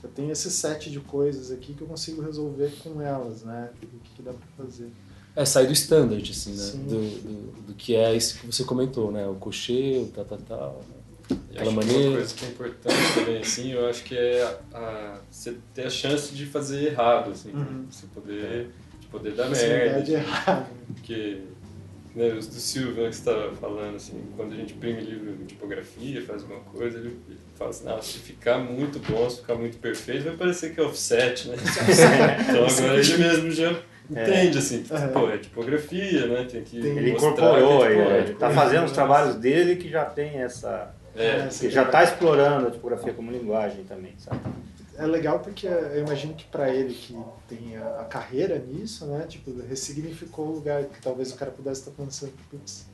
eu 0.02 0.10
tenho 0.10 0.30
esse 0.32 0.50
set 0.50 0.90
de 0.90 1.00
coisas 1.00 1.50
aqui 1.50 1.74
que 1.74 1.82
eu 1.82 1.86
consigo 1.86 2.22
resolver 2.22 2.72
com 2.82 3.00
elas, 3.00 3.42
né? 3.42 3.70
O 3.74 3.86
que, 3.86 3.86
que 4.16 4.22
dá 4.22 4.32
para 4.32 4.64
fazer. 4.64 4.88
É 5.34 5.44
sair 5.44 5.66
do 5.66 5.72
standard, 5.74 6.30
assim, 6.30 6.52
né? 6.54 6.70
Do, 6.88 6.98
do, 7.20 7.52
do 7.68 7.74
que 7.74 7.94
é 7.94 8.14
isso 8.16 8.38
que 8.38 8.46
você 8.46 8.64
comentou, 8.64 9.12
né? 9.12 9.26
O 9.26 9.34
cochê, 9.34 9.98
o 10.02 10.06
tal, 10.14 10.24
tal, 10.24 10.38
tal. 10.48 10.84
né? 10.88 11.36
Aquela 11.50 11.72
maneira. 11.72 12.08
Uma 12.08 12.16
coisa 12.18 12.34
que 12.34 12.44
é 12.44 12.48
importante 12.48 13.14
também, 13.14 13.38
assim, 13.40 13.72
eu 13.72 13.86
acho 13.88 14.04
que 14.04 14.16
é 14.16 14.42
a, 14.72 14.78
a- 14.78 15.20
você 15.30 15.56
ter 15.74 15.86
a 15.86 15.90
chance 15.90 16.34
de 16.34 16.46
fazer 16.46 16.86
errado, 16.92 17.30
assim, 17.32 17.50
Uhum. 17.52 17.84
você 17.90 18.06
poder, 18.14 18.70
de 19.00 19.06
poder 19.08 19.32
dar 19.34 19.50
merda, 19.50 20.02
de 20.02 20.12
errar. 20.12 20.70
porque 20.94 21.42
né, 22.16 22.32
os 22.32 22.46
do 22.46 22.54
Silvio, 22.54 23.02
né, 23.02 23.10
que 23.10 23.16
você 23.16 23.30
estava 23.30 23.54
falando, 23.56 23.96
assim, 23.96 24.14
quando 24.36 24.54
a 24.54 24.56
gente 24.56 24.72
imprime 24.74 25.02
livro 25.02 25.30
em 25.40 25.44
tipografia, 25.44 26.22
faz 26.22 26.42
alguma 26.42 26.60
coisa, 26.60 26.98
ele, 26.98 27.16
ele 27.28 27.38
fala 27.54 27.70
assim, 27.70 27.84
não, 27.84 28.00
se 28.00 28.18
ficar 28.18 28.58
muito 28.58 28.98
bom, 29.00 29.28
se 29.28 29.40
ficar 29.42 29.54
muito 29.54 29.76
perfeito, 29.76 30.24
vai 30.24 30.34
parecer 30.36 30.74
que 30.74 30.80
é 30.80 30.82
offset, 30.82 31.48
né? 31.48 31.56
então 32.48 32.66
agora 32.66 32.98
ele 32.98 33.18
mesmo 33.18 33.50
já 33.50 33.78
entende, 34.10 34.56
assim, 34.58 34.82
que, 34.82 34.92
Uhum. 34.94 35.08
pô, 35.12 35.28
é 35.30 35.36
tipografia, 35.38 36.26
né, 36.26 36.46
tem 36.50 36.62
que 36.64 36.80
Tem- 36.80 36.96
Ele 36.96 37.10
incorporou, 37.10 37.80
que 37.80 37.86
é 37.86 37.90
ele, 37.92 38.00
tipo- 38.02 38.12
ele 38.30 38.34
tá 38.34 38.50
fazendo 38.50 38.84
os 38.86 38.92
trabalhos 38.92 39.34
dele 39.36 39.76
que 39.76 39.88
já 39.90 40.04
tem 40.06 40.38
essa. 40.40 40.94
É, 41.14 41.48
que 41.48 41.70
já 41.70 41.82
está 41.82 42.02
explorando 42.04 42.66
a 42.68 42.70
tipografia 42.70 43.12
como 43.12 43.30
linguagem 43.30 43.84
também, 43.84 44.12
sabe? 44.18 44.40
É 44.98 45.06
legal 45.06 45.40
porque 45.40 45.66
eu 45.66 46.00
imagino 46.04 46.34
que 46.34 46.44
para 46.44 46.72
ele 46.74 46.94
que 46.94 47.16
tem 47.48 47.76
a, 47.76 48.00
a 48.00 48.04
carreira 48.04 48.58
nisso, 48.58 49.04
né? 49.06 49.26
Tipo, 49.28 49.50
ressignificou 49.68 50.46
o 50.48 50.52
lugar 50.54 50.84
que 50.84 51.00
talvez 51.02 51.32
o 51.32 51.36
cara 51.36 51.50
pudesse 51.50 51.80
estar 51.80 51.90
pensando, 52.02 52.32
putz, 52.50 52.86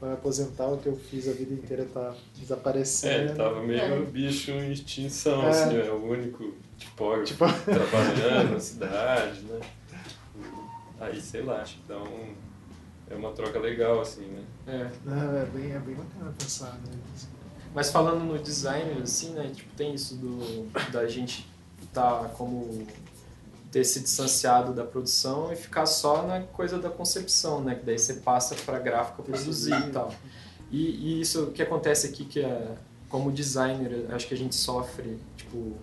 vai 0.00 0.12
aposentar 0.12 0.66
o 0.68 0.78
que 0.78 0.86
eu 0.86 0.96
fiz 0.96 1.26
a 1.28 1.32
vida 1.32 1.52
inteira 1.52 1.84
tá 1.92 2.14
É, 2.14 2.40
desaparecendo. 2.40 3.14
ele 3.30 3.34
tava 3.34 3.60
meio 3.62 3.80
É. 3.80 4.00
bicho 4.02 4.52
em 4.52 4.70
extinção, 4.72 5.42
É. 5.42 5.48
assim, 5.50 5.76
é 5.80 5.90
o 5.90 6.04
único 6.08 6.54
tipógrafo 6.76 7.24
Tipo- 7.26 7.44
trabalhando 7.64 8.52
na 8.52 8.60
cidade, 8.60 9.40
né? 9.42 9.60
Aí, 11.00 11.20
sei 11.20 11.42
lá, 11.42 11.62
acho 11.62 11.76
que 11.76 11.88
dá 11.88 11.98
um... 11.98 12.34
É 13.10 13.14
uma 13.14 13.32
troca 13.32 13.58
legal, 13.58 14.00
assim, 14.00 14.26
né? 14.26 14.42
É. 14.66 14.90
Não, 15.04 15.38
é, 15.38 15.44
bem, 15.46 15.72
é 15.72 15.78
bem 15.78 15.94
bacana 15.94 16.32
pensar, 16.38 16.72
né? 16.84 16.92
Mas 17.74 17.90
falando 17.90 18.22
no 18.24 18.38
design, 18.38 19.00
assim, 19.02 19.30
né? 19.30 19.50
Tipo, 19.54 19.74
tem 19.76 19.94
isso 19.94 20.16
do, 20.16 20.66
da 20.92 21.06
gente 21.08 21.47
tá 21.92 22.30
como 22.36 22.86
ter 23.70 23.84
se 23.84 24.00
distanciado 24.00 24.72
da 24.72 24.84
produção 24.84 25.52
e 25.52 25.56
ficar 25.56 25.86
só 25.86 26.22
na 26.22 26.40
coisa 26.40 26.78
da 26.78 26.88
concepção, 26.88 27.60
né? 27.60 27.74
Que 27.74 27.84
daí 27.84 27.98
você 27.98 28.14
passa 28.14 28.54
para 28.54 28.78
gráfica 28.78 29.22
produzir 29.22 29.78
e 29.88 29.90
tal. 29.90 30.12
E, 30.70 30.90
e 30.90 31.20
isso 31.20 31.48
que 31.48 31.62
acontece 31.62 32.06
aqui 32.06 32.24
que 32.24 32.40
é 32.40 32.74
como 33.08 33.32
designer, 33.32 34.06
acho 34.10 34.26
que 34.26 34.34
a 34.34 34.36
gente 34.36 34.54
sofre, 34.54 35.18
tipo, 35.36 35.76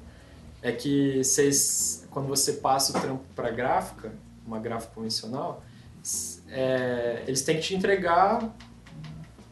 é 0.62 0.72
que 0.72 1.24
vocês 1.24 2.06
quando 2.12 2.28
você 2.28 2.54
passa 2.54 2.98
o 2.98 3.02
trampo 3.02 3.24
para 3.36 3.52
gráfica, 3.52 4.14
uma 4.46 4.60
gráfica 4.60 4.94
convencional, 4.96 5.62
é, 6.48 7.24
eles 7.28 7.42
têm 7.42 7.58
que 7.58 7.64
te 7.64 7.76
entregar 7.76 8.56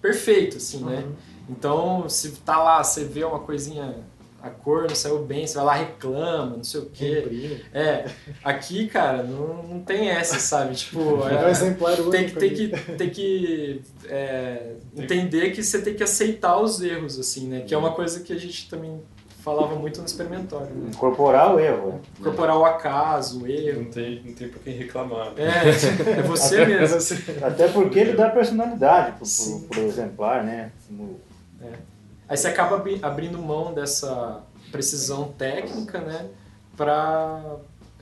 perfeito, 0.02 0.58
assim, 0.58 0.84
né? 0.84 1.06
Então, 1.50 2.08
se 2.08 2.32
tá 2.38 2.62
lá, 2.62 2.82
você 2.84 3.04
vê 3.04 3.24
uma 3.24 3.40
coisinha, 3.40 3.98
a 4.44 4.50
cor 4.50 4.82
não 4.90 4.94
saiu 4.96 5.20
bem, 5.24 5.48
você 5.48 5.56
vai 5.56 5.66
lá 5.66 5.74
reclama, 5.76 6.58
não 6.58 6.64
sei 6.66 6.82
o 6.82 6.86
quê. 6.88 7.20
Imprime. 7.26 7.62
É, 7.74 8.06
aqui, 8.44 8.88
cara, 8.88 9.24
não, 9.24 9.64
não 9.64 9.80
tem 9.80 10.10
essa, 10.10 10.38
sabe? 10.38 10.76
Tipo, 10.76 11.00
É 11.32 11.46
um 11.46 11.48
é, 11.48 11.50
exemplar 11.50 11.94
único. 11.94 12.10
tem 12.10 12.26
que, 12.28 12.36
tem 12.36 12.50
que, 12.54 12.68
tem 12.98 13.10
que 13.10 13.82
é, 14.06 14.74
entender 14.98 15.52
que 15.52 15.64
você 15.64 15.82
tem 15.82 15.94
que 15.94 16.04
aceitar 16.04 16.58
os 16.60 16.82
erros, 16.82 17.18
assim, 17.18 17.48
né? 17.48 17.62
Que 17.62 17.74
é 17.74 17.78
uma 17.78 17.94
coisa 17.94 18.20
que 18.20 18.34
a 18.34 18.38
gente 18.38 18.70
também 18.70 19.02
falava 19.42 19.76
muito 19.76 20.00
no 20.02 20.06
experimentório, 20.06 20.76
né? 20.76 20.90
Incorporar 20.94 21.56
o 21.56 21.60
erro. 21.60 21.88
né? 21.94 22.00
Incorporar 22.20 22.58
o 22.58 22.66
acaso, 22.66 23.44
o 23.44 23.48
erro. 23.48 23.84
Não 23.84 23.92
tem, 23.92 24.22
não 24.26 24.34
tem 24.34 24.50
por 24.50 24.60
quem 24.62 24.74
reclamar. 24.76 25.32
né? 25.32 25.36
É, 25.38 26.20
é 26.20 26.22
você 26.22 26.66
mesmo. 26.66 26.98
Até 27.42 27.70
porque 27.70 27.98
ele 27.98 28.14
dá 28.14 28.30
personalidade 28.30 29.14
pro, 29.18 29.26
pro, 29.26 29.68
pro 29.70 29.84
exemplar, 29.84 30.44
né? 30.44 30.70
Como- 30.88 31.18
Aí 32.34 32.38
você 32.38 32.48
acaba 32.48 32.78
abri- 32.78 32.98
abrindo 33.04 33.38
mão 33.38 33.76
dessa 33.76 34.42
precisão 34.72 35.32
técnica, 35.34 36.02
né, 36.02 36.32
para 36.76 37.60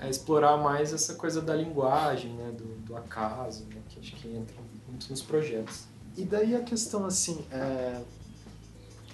explorar 0.10 0.55
mais 0.55 0.93
essa 0.93 1.16
coisa 1.16 1.41
da 1.41 1.53
linguagem, 1.53 2.32
né, 2.36 2.49
do, 2.58 2.64
do 2.78 2.95
acaso, 2.95 3.66
né, 3.66 3.82
que 3.89 3.99
acho 3.99 4.16
que 4.16 4.30
entra 4.30 4.55
muito 4.88 5.10
nos 5.10 5.22
projetos. 5.22 5.84
E 6.16 6.24
daí 6.24 6.55
a 6.55 6.62
questão 6.62 7.05
assim, 7.05 7.45
é, 7.51 8.01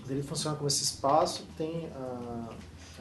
ele 0.07 0.21
funciona 0.21 0.55
como 0.55 0.67
esse 0.67 0.83
espaço, 0.83 1.47
tem 1.57 1.89
a, 1.95 2.49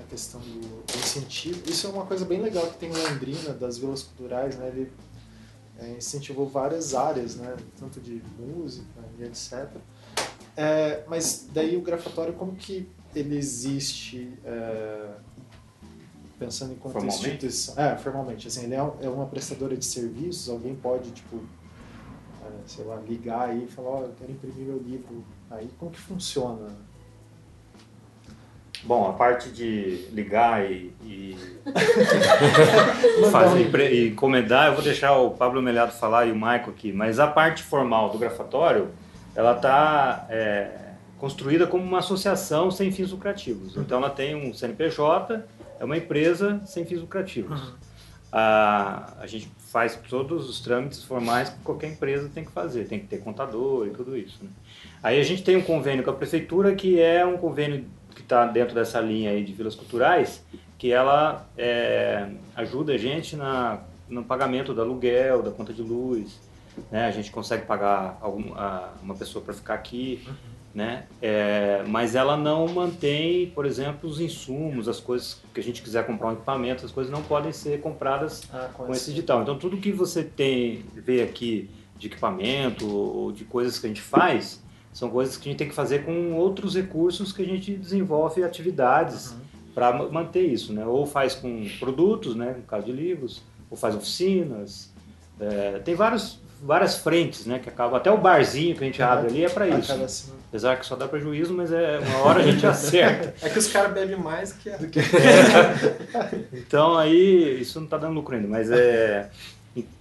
a 0.00 0.02
questão 0.08 0.40
do, 0.40 0.60
do 0.86 0.98
incentivo. 0.98 1.68
Isso 1.68 1.86
é 1.86 1.90
uma 1.90 2.06
coisa 2.06 2.24
bem 2.24 2.40
legal 2.40 2.66
que 2.68 2.78
tem 2.78 2.90
em 2.90 2.96
Londrina, 2.96 3.52
das 3.52 3.76
vilas 3.76 4.02
culturais, 4.02 4.56
né? 4.56 4.68
Ele 4.68 4.90
é, 5.78 5.90
incentivou 5.98 6.48
várias 6.48 6.94
áreas, 6.94 7.36
né? 7.36 7.54
Tanto 7.78 8.00
de 8.00 8.22
música 8.38 8.86
e 9.18 9.24
etc. 9.24 9.68
É, 10.56 11.02
mas 11.06 11.48
daí 11.52 11.76
o 11.76 11.82
grafatório, 11.82 12.32
como 12.32 12.54
que 12.54 12.88
ele 13.14 13.36
existe 13.36 14.32
é, 14.44 15.08
pensando 16.38 16.72
em 16.72 16.76
contexto 16.76 17.00
Formalmente? 17.00 17.28
instituição? 17.28 17.84
É, 17.84 17.96
formalmente. 17.96 18.48
Assim, 18.48 18.64
ele 18.64 18.74
é, 18.74 18.78
é 18.78 19.08
uma 19.08 19.26
prestadora 19.26 19.76
de 19.76 19.84
serviços, 19.84 20.48
alguém 20.48 20.74
pode, 20.74 21.10
tipo, 21.10 21.36
é, 22.42 22.50
sei 22.66 22.84
lá, 22.84 22.96
ligar 22.96 23.50
aí 23.50 23.64
e 23.64 23.66
falar, 23.66 23.90
ó, 23.90 24.02
eu 24.02 24.14
quero 24.18 24.32
imprimir 24.32 24.66
meu 24.66 24.78
livro. 24.78 25.24
Aí 25.50 25.68
como 25.78 25.90
que 25.90 26.00
funciona? 26.00 26.68
Bom, 28.82 29.08
a 29.08 29.12
parte 29.12 29.50
de 29.50 30.06
ligar 30.12 30.70
e, 30.70 30.92
e 31.02 31.36
fazer, 33.32 33.92
e 33.92 34.08
encomendar, 34.08 34.68
eu 34.68 34.74
vou 34.74 34.82
deixar 34.82 35.16
o 35.18 35.30
Pablo 35.30 35.60
Melhado 35.62 35.92
falar 35.92 36.26
e 36.26 36.32
o 36.32 36.36
Maico 36.36 36.70
aqui, 36.70 36.92
mas 36.92 37.18
a 37.18 37.26
parte 37.26 37.62
formal 37.62 38.10
do 38.10 38.18
grafatório, 38.18 38.90
ela 39.36 39.54
está 39.54 40.26
construída 41.18 41.66
como 41.66 41.84
uma 41.84 41.98
associação 41.98 42.70
sem 42.70 42.90
fins 42.90 43.10
lucrativos. 43.10 43.76
Então 43.76 43.98
ela 43.98 44.10
tem 44.10 44.34
um 44.34 44.52
CNPJ, 44.52 45.44
é 45.78 45.84
uma 45.84 45.96
empresa 45.96 46.60
sem 46.64 46.84
fins 46.84 47.00
lucrativos. 47.00 47.74
A, 48.32 49.14
a 49.20 49.26
gente 49.26 49.50
faz 49.58 49.98
todos 50.08 50.48
os 50.48 50.60
trâmites 50.60 51.02
formais 51.02 51.48
que 51.50 51.58
qualquer 51.60 51.88
empresa 51.88 52.30
tem 52.32 52.44
que 52.44 52.50
fazer, 52.50 52.86
tem 52.86 52.98
que 52.98 53.06
ter 53.06 53.18
contador 53.18 53.86
e 53.86 53.90
tudo 53.90 54.16
isso. 54.16 54.38
Né? 54.42 54.50
Aí 55.02 55.20
a 55.20 55.22
gente 55.22 55.42
tem 55.42 55.56
um 55.56 55.62
convênio 55.62 56.02
com 56.02 56.10
a 56.10 56.14
prefeitura 56.14 56.74
que 56.74 57.00
é 57.00 57.24
um 57.24 57.36
convênio 57.36 57.84
que 58.14 58.22
está 58.22 58.46
dentro 58.46 58.74
dessa 58.74 59.00
linha 59.00 59.30
aí 59.30 59.44
de 59.44 59.52
vilas 59.52 59.74
culturais, 59.74 60.42
que 60.78 60.92
ela 60.92 61.46
é, 61.56 62.28
ajuda 62.54 62.94
a 62.94 62.98
gente 62.98 63.36
na, 63.36 63.80
no 64.08 64.24
pagamento 64.24 64.74
do 64.74 64.80
aluguel, 64.80 65.42
da 65.42 65.50
conta 65.50 65.72
de 65.72 65.82
luz, 65.82 66.38
né? 66.90 67.06
A 67.06 67.10
gente 67.10 67.30
consegue 67.30 67.66
pagar 67.66 68.18
algum, 68.20 68.54
a, 68.54 68.92
uma 69.02 69.14
pessoa 69.14 69.44
para 69.44 69.54
ficar 69.54 69.74
aqui, 69.74 70.26
né? 70.74 71.06
É, 71.22 71.82
mas 71.88 72.14
ela 72.14 72.36
não 72.36 72.68
mantém, 72.68 73.50
por 73.50 73.64
exemplo, 73.64 74.08
os 74.08 74.20
insumos, 74.20 74.88
as 74.88 75.00
coisas 75.00 75.40
que 75.54 75.60
a 75.60 75.62
gente 75.62 75.82
quiser 75.82 76.06
comprar 76.06 76.28
um 76.28 76.32
equipamento, 76.32 76.84
as 76.84 76.92
coisas 76.92 77.10
não 77.10 77.22
podem 77.22 77.50
ser 77.52 77.80
compradas 77.80 78.42
Ah, 78.52 78.68
com 78.74 78.92
esse 78.92 79.10
digital. 79.10 79.42
Então 79.42 79.58
tudo 79.58 79.78
que 79.78 79.90
você 79.90 80.22
tem 80.22 80.84
vê 80.94 81.22
aqui 81.22 81.70
de 81.98 82.08
equipamento 82.08 82.86
ou 82.86 83.32
de 83.32 83.44
coisas 83.44 83.78
que 83.78 83.86
a 83.86 83.88
gente 83.88 84.02
faz 84.02 84.62
são 84.92 85.10
coisas 85.10 85.36
que 85.36 85.48
a 85.48 85.52
gente 85.52 85.58
tem 85.58 85.68
que 85.68 85.74
fazer 85.74 86.04
com 86.04 86.32
outros 86.34 86.74
recursos 86.74 87.32
que 87.32 87.42
a 87.42 87.44
gente 87.46 87.74
desenvolve 87.74 88.42
atividades 88.42 89.34
para 89.74 89.92
manter 90.10 90.40
isso, 90.42 90.72
né? 90.72 90.86
Ou 90.86 91.04
faz 91.04 91.34
com 91.34 91.66
produtos, 91.78 92.34
né? 92.34 92.54
No 92.56 92.62
caso 92.62 92.86
de 92.86 92.92
livros, 92.92 93.42
ou 93.70 93.76
faz 93.76 93.94
oficinas. 93.94 94.90
É, 95.38 95.78
tem 95.80 95.94
vários, 95.94 96.38
várias 96.62 96.96
frentes, 96.96 97.46
né? 97.46 97.58
Que 97.58 97.68
acaba 97.68 97.96
até 97.96 98.10
o 98.10 98.18
barzinho 98.18 98.74
que 98.76 98.82
a 98.82 98.86
gente 98.86 99.02
abre 99.02 99.28
ali 99.28 99.44
é 99.44 99.48
para 99.48 99.68
isso. 99.68 99.92
Assim. 99.92 100.32
Apesar 100.48 100.76
que 100.76 100.86
só 100.86 100.96
dá 100.96 101.06
prejuízo, 101.06 101.52
mas 101.54 101.72
é 101.72 101.98
uma 101.98 102.18
hora 102.18 102.40
a 102.40 102.42
gente 102.42 102.64
acerta. 102.66 103.34
É 103.42 103.48
que 103.48 103.58
os 103.58 103.66
caras 103.68 103.92
bebem 103.92 104.16
mais 104.16 104.52
que 104.52 104.70
a... 104.70 104.78
Então 106.52 106.96
aí 106.96 107.60
isso 107.60 107.78
não 107.78 107.86
está 107.86 107.96
dando 107.96 108.14
lucro 108.14 108.34
ainda, 108.34 108.48
mas 108.48 108.70
é. 108.70 109.30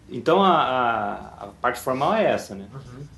Então 0.09 0.43
a, 0.43 0.51
a, 0.51 1.13
a 1.45 1.47
parte 1.61 1.79
formal 1.79 2.13
é 2.13 2.25
essa, 2.25 2.55
né? 2.55 2.67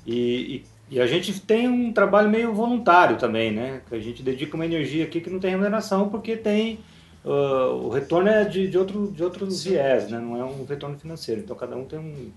E, 0.06 0.64
e, 0.90 0.96
e 0.96 1.00
a 1.00 1.06
gente 1.06 1.38
tem 1.40 1.68
um 1.68 1.92
trabalho 1.92 2.30
meio 2.30 2.52
voluntário 2.54 3.16
também, 3.16 3.52
né? 3.52 3.82
Que 3.88 3.94
a 3.94 4.00
gente 4.00 4.22
dedica 4.22 4.56
uma 4.56 4.64
energia 4.64 5.04
aqui 5.04 5.20
que 5.20 5.30
não 5.30 5.38
tem 5.38 5.50
remuneração 5.50 6.08
porque 6.08 6.36
tem 6.36 6.80
ah, 7.24 7.68
o 7.72 7.90
retorno 7.90 8.28
é 8.28 8.44
de, 8.44 8.68
de 8.68 8.78
outro 8.78 9.12
de 9.12 9.22
outros 9.22 9.64
viés, 9.64 10.10
né? 10.10 10.18
Não 10.18 10.36
é 10.36 10.44
um 10.44 10.64
retorno 10.64 10.98
financeiro. 10.98 11.42
Então 11.42 11.54
cada 11.54 11.76
um 11.76 11.84
tem 11.84 11.98
um, 11.98 12.32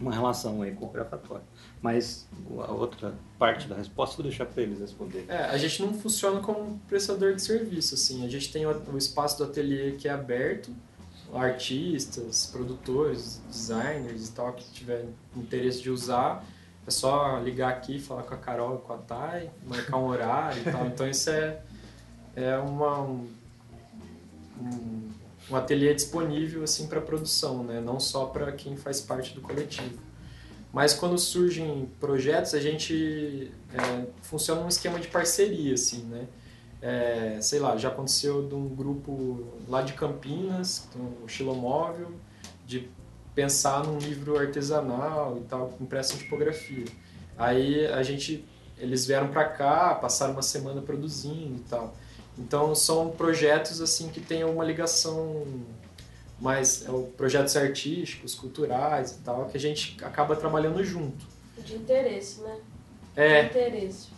uma 0.00 0.12
relação 0.12 0.62
aí 0.62 0.72
com 0.72 0.86
o 0.86 0.88
gravatório. 0.88 1.44
Mas 1.80 2.26
a 2.58 2.72
outra 2.72 3.14
parte 3.38 3.68
da 3.68 3.76
resposta 3.76 4.14
eu 4.14 4.16
vou 4.18 4.30
deixar 4.30 4.46
para 4.46 4.62
eles 4.62 4.80
responder. 4.80 5.24
É, 5.28 5.44
a 5.44 5.56
gente 5.56 5.82
não 5.82 5.94
funciona 5.94 6.40
como 6.40 6.60
um 6.60 6.78
prestador 6.78 7.34
de 7.34 7.42
serviço, 7.42 7.94
assim. 7.94 8.24
A 8.24 8.28
gente 8.28 8.52
tem 8.52 8.66
o, 8.66 8.92
o 8.92 8.98
espaço 8.98 9.38
do 9.38 9.44
ateliê 9.44 9.92
que 9.92 10.08
é 10.08 10.12
aberto, 10.12 10.70
artistas, 11.32 12.46
produtores, 12.46 13.40
designers 13.48 14.28
e 14.28 14.32
tal, 14.32 14.52
que 14.52 14.64
tiver 14.70 15.06
interesse 15.34 15.80
de 15.80 15.90
usar, 15.90 16.44
é 16.86 16.90
só 16.90 17.38
ligar 17.38 17.70
aqui, 17.70 17.98
falar 17.98 18.22
com 18.24 18.34
a 18.34 18.38
Carol 18.38 18.76
e 18.76 18.86
com 18.86 18.92
a 18.92 18.98
Thay, 18.98 19.50
marcar 19.64 19.96
um 19.96 20.06
horário 20.06 20.60
e 20.60 20.70
tal. 20.70 20.86
Então 20.92 21.08
isso 21.08 21.30
é, 21.30 21.60
é 22.34 22.58
uma, 22.58 23.00
um, 23.00 23.28
um, 24.60 25.11
um 25.50 25.56
ateliê 25.56 25.94
disponível 25.94 26.62
assim 26.62 26.86
para 26.86 27.00
produção, 27.00 27.62
né? 27.64 27.80
não 27.80 27.98
só 27.98 28.26
para 28.26 28.52
quem 28.52 28.76
faz 28.76 29.00
parte 29.00 29.34
do 29.34 29.40
coletivo. 29.40 29.98
Mas 30.72 30.94
quando 30.94 31.18
surgem 31.18 31.90
projetos, 32.00 32.54
a 32.54 32.60
gente 32.60 33.52
é, 33.74 34.06
funciona 34.22 34.62
num 34.62 34.68
esquema 34.68 34.98
de 34.98 35.08
parceria, 35.08 35.74
assim, 35.74 36.02
né? 36.04 36.26
É, 36.80 37.38
sei 37.42 37.60
lá, 37.60 37.76
já 37.76 37.88
aconteceu 37.88 38.48
de 38.48 38.54
um 38.54 38.68
grupo 38.68 39.52
lá 39.68 39.82
de 39.82 39.92
Campinas, 39.92 40.88
o 41.22 41.28
Xilomóvel, 41.28 42.12
de 42.66 42.88
pensar 43.34 43.84
num 43.84 43.98
livro 43.98 44.36
artesanal 44.38 45.36
e 45.38 45.42
tal, 45.42 45.76
impresso 45.78 46.14
em 46.14 46.18
tipografia. 46.18 46.86
Aí 47.36 47.86
a 47.86 48.02
gente, 48.02 48.44
eles 48.78 49.06
vieram 49.06 49.28
para 49.28 49.44
cá, 49.44 49.94
passaram 49.94 50.32
uma 50.32 50.42
semana 50.42 50.80
produzindo 50.80 51.56
e 51.56 51.64
tal. 51.68 51.94
Então 52.38 52.74
são 52.74 53.10
projetos 53.10 53.80
assim 53.80 54.08
que 54.08 54.20
têm 54.20 54.44
uma 54.44 54.64
ligação 54.64 55.46
mais 56.40 56.84
é, 56.86 56.90
o 56.90 57.04
projetos 57.16 57.56
artísticos, 57.56 58.34
culturais 58.34 59.12
e 59.12 59.18
tal, 59.18 59.46
que 59.46 59.56
a 59.56 59.60
gente 59.60 59.96
acaba 60.02 60.34
trabalhando 60.34 60.82
junto. 60.84 61.24
De 61.58 61.76
interesse, 61.76 62.40
né? 62.40 62.58
É, 63.14 63.42
De 63.42 63.48
interesse. 63.48 64.08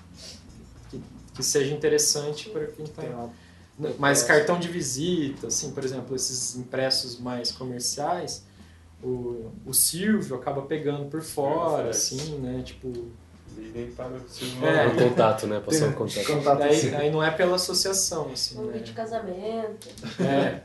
que 1.34 1.42
seja 1.42 1.74
interessante 1.74 2.48
para 2.48 2.66
quem 2.66 2.84
está 2.84 3.28
Mas 3.98 4.22
cartão 4.22 4.58
de 4.58 4.68
visita, 4.68 5.48
assim, 5.48 5.72
por 5.72 5.84
exemplo, 5.84 6.14
esses 6.16 6.56
impressos 6.56 7.18
mais 7.18 7.50
comerciais, 7.50 8.44
o, 9.02 9.50
o 9.66 9.74
Silvio 9.74 10.36
acaba 10.36 10.62
pegando 10.62 11.10
por 11.10 11.20
fora, 11.20 11.90
assim, 11.90 12.38
né? 12.38 12.62
Tipo, 12.64 13.08
Liguem 13.56 13.90
para 13.92 14.08
o. 14.08 14.66
É. 14.66 14.86
Um 14.88 15.08
contato, 15.08 15.46
né? 15.46 15.60
Passar 15.60 15.88
um 15.88 15.92
contato. 15.94 16.26
Contato 16.26 16.58
daí, 16.58 16.76
assim. 16.76 16.90
daí 16.90 17.10
não 17.10 17.22
é 17.22 17.30
pela 17.30 17.56
associação, 17.56 18.30
assim, 18.32 18.58
Um 18.58 18.66
né? 18.66 18.72
vídeo 18.74 18.86
de 18.86 18.92
casamento. 18.92 19.88
É, 20.20 20.62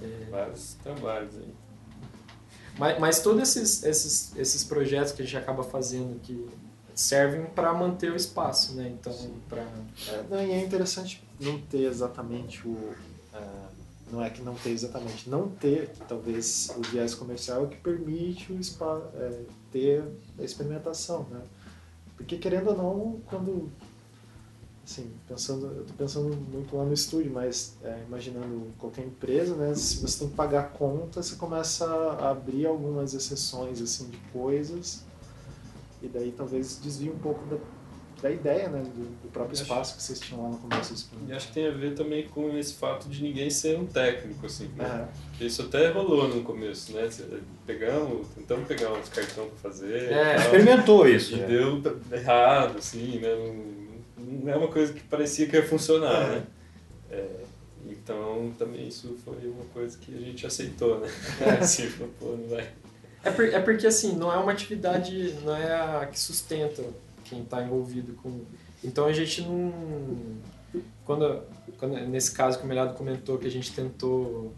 Vários 0.30 0.74
trabalhos 0.82 1.34
aí. 1.36 1.54
mas, 2.78 2.98
mas 2.98 3.20
todos 3.20 3.42
esses, 3.42 3.84
esses, 3.84 4.36
esses 4.36 4.64
projetos 4.64 5.12
que 5.12 5.22
a 5.22 5.24
gente 5.24 5.36
acaba 5.36 5.62
fazendo 5.62 6.18
que 6.20 6.46
servem 6.94 7.44
para 7.46 7.72
manter 7.72 8.10
o 8.10 8.16
espaço, 8.16 8.74
né? 8.74 8.88
Então, 8.88 9.14
para 9.48 9.62
É, 9.62 10.24
não, 10.28 10.42
e 10.42 10.50
é 10.52 10.60
interessante 10.64 11.22
não 11.40 11.58
ter 11.60 11.84
exatamente 11.84 12.66
o. 12.66 12.94
ah, 13.32 13.68
não 14.10 14.22
é 14.22 14.28
que 14.28 14.42
não 14.42 14.54
ter 14.54 14.70
exatamente, 14.70 15.30
não 15.30 15.48
ter 15.48 15.88
talvez 16.06 16.70
o 16.76 16.82
viés 16.82 17.14
comercial 17.14 17.66
que 17.68 17.76
permite 17.78 18.52
o 18.52 18.62
spa, 18.62 19.00
é, 19.14 19.40
ter 19.70 20.04
a 20.38 20.42
experimentação, 20.42 21.26
né? 21.30 21.40
Porque 22.16 22.36
querendo 22.36 22.68
ou 22.70 22.76
não, 22.76 23.20
quando 23.26 23.70
assim, 24.84 25.10
pensando, 25.28 25.66
eu 25.66 25.84
tô 25.84 25.94
pensando 25.94 26.36
muito 26.36 26.76
lá 26.76 26.84
no 26.84 26.92
estúdio, 26.92 27.32
mas 27.32 27.76
é, 27.82 28.02
imaginando 28.06 28.72
qualquer 28.78 29.06
empresa, 29.06 29.54
né? 29.54 29.74
Se 29.74 30.00
você 30.00 30.20
tem 30.20 30.28
que 30.28 30.34
pagar 30.34 30.72
conta, 30.72 31.22
você 31.22 31.36
começa 31.36 31.86
a 31.86 32.30
abrir 32.30 32.66
algumas 32.66 33.14
exceções 33.14 33.80
assim 33.80 34.08
de 34.08 34.18
coisas 34.32 35.04
e 36.02 36.08
daí 36.08 36.32
talvez 36.32 36.78
desvie 36.78 37.10
um 37.10 37.18
pouco 37.18 37.44
da, 37.46 37.56
da 38.22 38.30
ideia, 38.30 38.68
né? 38.68 38.80
Do, 38.82 39.04
do 39.22 39.28
próprio 39.32 39.52
Acho- 39.54 39.62
espaço 39.64 39.96
que 39.96 40.02
vocês 40.02 40.20
tinham 40.20 40.42
lá 40.44 40.48
no 40.50 40.58
começo 40.58 40.90
do 40.90 40.94
E 40.94 40.98
experimento. 41.00 41.34
acho 41.36 41.46
que 41.48 41.52
tem 41.54 41.66
a 41.66 41.70
ver 41.72 41.94
também 41.94 42.28
com 42.28 42.56
esse 42.56 42.74
fato 42.74 43.08
de 43.08 43.22
ninguém 43.22 43.50
ser 43.50 43.76
um 43.78 43.84
técnico, 43.84 44.46
assim. 44.46 44.68
Né? 44.76 44.84
É. 45.08 45.28
Porque 45.30 45.44
Isso 45.44 45.62
até 45.62 45.90
rolou 45.90 46.28
no 46.28 46.42
começo, 46.42 46.92
né? 46.92 47.08
Pegamos, 47.66 48.28
tentamos 48.28 48.66
pegar 48.68 48.92
uns 48.92 49.08
cartões 49.08 49.48
pra 49.50 49.70
fazer. 49.70 49.94
É, 49.94 50.06
e 50.06 50.36
tal. 50.36 50.44
Experimentou 50.44 51.08
isso. 51.08 51.34
E 51.34 51.38
já. 51.38 51.46
deu 51.46 51.82
errado, 52.12 52.78
assim, 52.78 53.18
né? 53.18 53.28
Não, 53.34 54.32
não 54.44 54.52
é 54.52 54.56
uma 54.56 54.68
coisa 54.68 54.92
que 54.92 55.00
parecia 55.00 55.46
que 55.48 55.56
ia 55.56 55.66
funcionar, 55.66 56.28
né? 56.28 56.42
É, 57.10 57.26
então, 57.86 58.52
também 58.58 58.86
isso 58.88 59.16
foi 59.24 59.34
uma 59.48 59.64
coisa 59.74 59.98
que 59.98 60.14
a 60.16 60.20
gente 60.20 60.46
aceitou, 60.46 61.00
né? 61.00 61.08
Assim, 61.60 61.86
falou, 61.88 62.12
pô, 62.18 62.26
não 62.36 62.48
vai. 62.48 62.68
É, 63.24 63.30
por- 63.30 63.44
é 63.44 63.60
porque 63.60 63.86
assim, 63.86 64.16
não 64.16 64.32
é 64.32 64.36
uma 64.36 64.50
atividade, 64.52 65.34
não 65.44 65.54
é 65.56 65.72
a 65.74 66.06
que 66.10 66.18
sustenta 66.18 66.82
quem 67.32 67.42
está 67.42 67.62
envolvido 67.62 68.12
com. 68.22 68.42
Então 68.84 69.06
a 69.06 69.12
gente 69.12 69.40
não. 69.40 69.72
Quando, 71.04 71.42
quando 71.78 71.94
nesse 72.06 72.32
caso 72.32 72.58
que 72.58 72.64
o 72.64 72.68
Melhado 72.68 72.94
comentou 72.94 73.38
que 73.38 73.46
a 73.46 73.50
gente 73.50 73.72
tentou. 73.72 74.52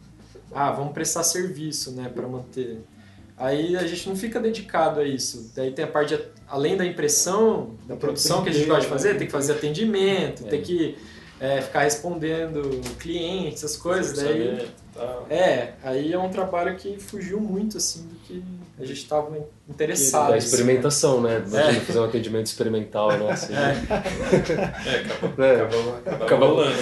Ah, 0.53 0.73
vamos 0.73 0.93
prestar 0.93 1.23
serviço, 1.23 1.93
né, 1.93 2.11
para 2.13 2.27
manter. 2.27 2.81
Aí 3.37 3.77
a 3.77 3.87
gente 3.87 4.09
não 4.09 4.17
fica 4.17 4.39
dedicado 4.41 5.01
a 5.01 5.05
isso. 5.05 5.53
Daí 5.55 5.73
tem 5.73 5.85
a 5.85 5.89
parte, 5.89 6.17
de, 6.17 6.23
além 6.47 6.77
da 6.77 6.85
impressão, 6.87 7.75
da 7.87 7.97
produção 7.97 8.43
que 8.43 8.51
a 8.51 8.53
gente 8.53 8.67
gosta 8.67 8.83
de 8.83 8.89
fazer, 8.89 9.13
né? 9.13 9.19
tem 9.19 9.27
que 9.27 9.33
fazer 9.33 9.53
atendimento, 9.53 10.45
É. 10.47 10.49
tem 10.49 10.63
que 10.63 10.97
é, 11.45 11.61
ficar 11.61 11.81
respondendo 11.81 12.81
clientes, 12.99 13.63
essas 13.63 13.77
coisas. 13.77 14.17
Daí 14.17 14.65
e 14.65 14.69
tal. 14.95 15.27
é, 15.29 15.73
aí 15.83 16.13
é 16.13 16.19
um 16.19 16.31
trabalho 16.31 16.75
que 16.77 16.99
fugiu 16.99 17.39
muito, 17.41 17.77
assim, 17.77 18.07
do 18.09 18.15
que 18.27 18.43
a 18.81 18.85
gente 18.85 18.99
estava 19.03 19.31
interessado. 19.69 20.31
Da 20.31 20.37
assim. 20.37 20.47
experimentação, 20.47 21.21
né? 21.21 21.43
Imagina 21.47 21.81
fazer 21.83 21.99
um 22.01 22.05
atendimento 22.05 22.47
experimental, 22.47 23.13
né? 23.13 23.31
Assim, 23.31 23.53
É, 23.55 25.01
acabou, 25.01 25.45
É. 25.45 25.55
acabou, 25.61 25.97
acabou 25.99 26.25
Acabou. 26.27 26.49
rolando. 26.49 26.73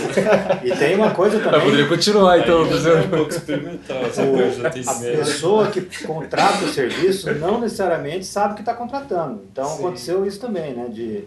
E 0.64 0.76
tem 0.76 0.94
uma 0.94 1.10
coisa 1.12 1.36
Eu 1.38 1.42
também. 1.44 1.60
poderia 1.60 1.88
continuar, 1.88 2.38
então. 2.38 2.62
Aí, 2.64 2.70
mas 2.70 2.86
é 2.86 2.94
um 2.94 3.08
pouco 3.08 3.30
experimental 3.30 3.96
essa 4.06 4.26
coisa 4.26 4.70
de 4.70 4.88
A 4.88 4.94
pessoa 4.94 5.66
que 5.70 5.80
contrata 6.06 6.64
o 6.64 6.68
serviço 6.68 7.32
não 7.34 7.60
necessariamente 7.60 8.24
sabe 8.26 8.52
o 8.52 8.54
que 8.54 8.62
está 8.62 8.74
contratando. 8.74 9.42
Então 9.50 9.66
Sim. 9.66 9.74
aconteceu 9.78 10.24
isso 10.26 10.38
também, 10.40 10.72
né? 10.72 10.86
De, 10.88 11.24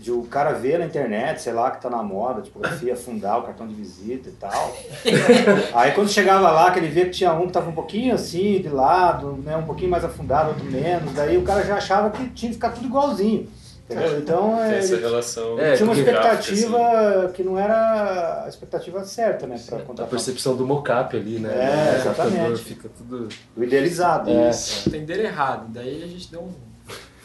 de 0.00 0.12
o 0.12 0.22
cara 0.22 0.52
ver 0.52 0.78
na 0.78 0.86
internet, 0.86 1.42
sei 1.42 1.52
lá, 1.52 1.70
que 1.70 1.82
tá 1.82 1.90
na 1.90 2.02
moda, 2.02 2.40
tipografia, 2.40 2.94
fundar 2.96 3.38
o 3.38 3.42
cartão 3.42 3.66
de 3.66 3.74
visita 3.74 4.28
e 4.28 4.32
tal. 4.32 4.76
Aí 5.74 5.92
quando 5.92 6.08
chegava 6.08 6.50
lá, 6.50 6.70
que 6.70 6.78
ele 6.78 6.88
via 6.88 7.04
que 7.04 7.10
tinha 7.10 7.32
um 7.32 7.46
que 7.46 7.52
tava 7.52 7.68
um 7.70 7.74
pouquinho 7.74 8.14
assim, 8.14 8.60
de 8.60 8.68
lado, 8.68 9.32
né? 9.44 9.56
Um 9.56 9.64
pouquinho 9.64 9.90
mais 9.90 10.04
afundado, 10.04 10.50
outro 10.50 10.64
menos. 10.64 11.12
Daí 11.12 11.36
o 11.36 11.42
cara 11.42 11.64
já 11.64 11.76
achava 11.76 12.10
que 12.10 12.28
tinha 12.30 12.50
que 12.50 12.54
ficar 12.54 12.70
tudo 12.70 12.86
igualzinho. 12.86 13.48
Entendeu? 13.90 14.18
Então, 14.18 14.56
Tem 14.56 14.74
é, 14.74 14.78
essa 14.78 14.96
relação. 14.98 15.58
É, 15.58 15.74
tinha 15.74 15.86
uma 15.86 15.94
porque 15.94 16.10
expectativa 16.10 16.78
gráfica, 16.78 17.32
que 17.32 17.42
não 17.42 17.58
era 17.58 18.44
a 18.44 18.48
expectativa 18.48 19.02
certa, 19.04 19.46
né? 19.46 19.56
Pra 19.66 19.78
A 19.78 19.82
contar 19.82 20.04
percepção 20.04 20.54
do 20.54 20.66
mocap 20.66 21.16
ali, 21.16 21.38
né? 21.38 21.48
É, 21.48 22.02
computador 22.02 22.32
exatamente. 22.34 22.64
Fica 22.64 22.90
tudo. 22.90 23.28
o 23.56 23.64
idealizado. 23.64 24.28
É. 24.28 24.50
Isso. 24.50 24.90
Entenderam 24.90 25.24
errado. 25.24 25.68
Daí 25.68 26.02
a 26.04 26.06
gente 26.06 26.30
deu 26.30 26.42
um. 26.42 26.67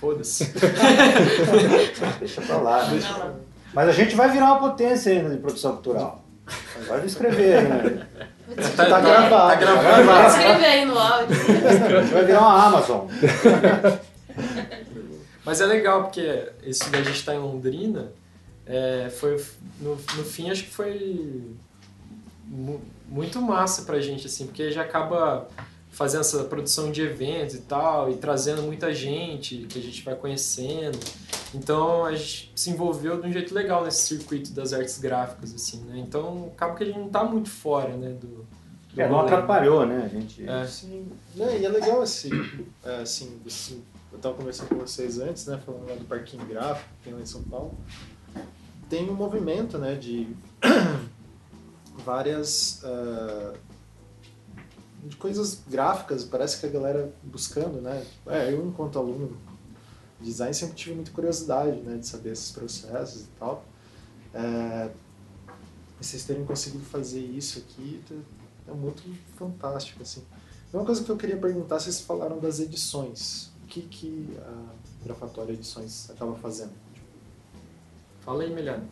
Foda-se. 0.03 0.51
Deixa 2.19 2.41
pra 2.41 2.57
lá. 2.57 2.85
né? 2.89 2.99
Não, 3.01 3.35
Mas 3.73 3.87
a 3.87 3.91
gente 3.93 4.15
vai 4.17 4.29
virar 4.29 4.47
uma 4.47 4.59
potência 4.59 5.13
ainda 5.13 5.29
de 5.29 5.37
produção 5.37 5.71
cultural. 5.75 6.21
Vai 6.89 7.05
escrever 7.05 7.55
ainda. 7.59 8.05
Tá, 8.75 8.85
Tá 8.85 8.99
gravado. 8.99 9.29
Tá 9.29 9.47
Tá 9.47 9.55
gravado. 9.55 9.85
Pode 9.87 10.03
gravado. 10.03 10.27
escrever 10.27 10.65
aí 10.65 10.85
no 10.85 10.99
áudio. 10.99 11.35
A 11.97 12.01
gente 12.01 12.13
vai 12.13 12.25
virar 12.25 12.39
uma 12.41 12.65
Amazon. 12.65 13.07
Mas 15.45 15.61
é 15.61 15.65
legal, 15.65 16.03
porque 16.03 16.49
esse 16.63 16.89
da 16.89 16.97
gente 16.97 17.15
estar 17.15 17.33
em 17.35 17.39
Londrina, 17.39 18.11
é, 18.65 19.09
foi, 19.19 19.41
no, 19.79 19.91
no 19.95 20.23
fim, 20.25 20.49
acho 20.51 20.63
que 20.65 20.69
foi 20.69 21.41
mu- 22.45 22.81
muito 23.07 23.41
massa 23.41 23.83
pra 23.83 24.01
gente, 24.01 24.27
assim, 24.27 24.47
porque 24.47 24.69
já 24.69 24.81
acaba 24.81 25.47
fazendo 25.93 26.21
essa 26.21 26.43
produção 26.45 26.91
de 26.91 27.01
eventos 27.03 27.53
e 27.55 27.61
tal, 27.61 28.09
e 28.09 28.15
trazendo 28.17 28.63
muita 28.63 28.91
gente 28.93 29.59
que 29.69 29.77
a 29.77 29.81
gente 29.81 30.03
vai 30.03 30.15
conhecendo. 30.15 30.97
Então 31.53 32.03
a 32.03 32.15
gente 32.15 32.51
se 32.55 32.71
envolveu 32.71 33.21
de 33.21 33.27
um 33.27 33.31
jeito 33.31 33.53
legal 33.53 33.85
nesse 33.85 34.01
circuito 34.07 34.51
das 34.53 34.73
artes 34.73 34.97
gráficas, 34.97 35.53
assim, 35.53 35.81
né? 35.83 35.99
Então 35.99 36.51
acaba 36.53 36.73
que 36.75 36.83
a 36.83 36.87
gente 36.87 36.97
não 36.97 37.09
tá 37.09 37.23
muito 37.23 37.49
fora, 37.49 37.95
né, 37.95 38.09
do... 38.09 38.43
do 38.91 39.01
É, 39.01 39.07
não 39.07 39.17
rolê. 39.17 39.27
atrapalhou, 39.27 39.85
né? 39.85 40.03
A 40.03 40.07
gente. 40.07 40.49
É. 40.49 40.65
Sim. 40.65 41.07
Né, 41.35 41.59
e 41.59 41.65
é 41.65 41.69
legal 41.69 42.01
assim, 42.01 42.31
assim, 43.01 43.39
assim, 43.45 43.83
eu 44.11 44.17
tava 44.17 44.33
conversando 44.33 44.69
com 44.69 44.77
vocês 44.77 45.19
antes, 45.19 45.45
né, 45.45 45.59
falando 45.63 45.87
lá 45.87 45.95
do 45.95 46.05
parquinho 46.05 46.43
gráfico, 46.47 46.89
que 46.97 47.03
tem 47.03 47.13
lá 47.13 47.21
em 47.21 47.25
São 47.25 47.43
Paulo. 47.43 47.77
Tem 48.89 49.07
um 49.09 49.13
movimento, 49.13 49.77
né, 49.77 49.93
de 49.93 50.35
várias 52.03 52.81
ah, 52.83 53.53
de 55.07 55.15
coisas 55.15 55.61
gráficas, 55.67 56.23
parece 56.23 56.59
que 56.59 56.65
a 56.65 56.69
galera 56.69 57.13
buscando, 57.23 57.81
né? 57.81 58.05
É, 58.27 58.53
eu 58.53 58.65
enquanto 58.65 58.97
aluno 58.97 59.37
de 60.19 60.25
design 60.25 60.53
sempre 60.53 60.75
tive 60.75 60.95
muita 60.95 61.11
curiosidade, 61.11 61.77
né, 61.81 61.97
de 61.97 62.07
saber 62.07 62.31
esses 62.31 62.51
processos 62.51 63.23
e 63.23 63.27
tal. 63.39 63.65
É, 64.33 64.89
vocês 65.99 66.23
terem 66.23 66.45
conseguido 66.45 66.83
fazer 66.85 67.19
isso 67.19 67.59
aqui 67.59 68.01
é 68.67 68.71
muito 68.71 69.03
fantástico, 69.35 70.01
assim. 70.01 70.23
Uma 70.73 70.85
coisa 70.85 71.03
que 71.03 71.09
eu 71.09 71.17
queria 71.17 71.37
perguntar, 71.37 71.79
vocês 71.79 72.01
falaram 72.01 72.39
das 72.39 72.59
edições. 72.59 73.51
O 73.63 73.67
que, 73.67 73.81
que 73.81 74.37
a 74.39 75.03
Grafatória 75.03 75.53
Edições 75.53 76.09
acaba 76.09 76.33
fazendo? 76.35 76.71
Fala 78.21 78.43
aí, 78.43 78.51
Emiliano. 78.51 78.87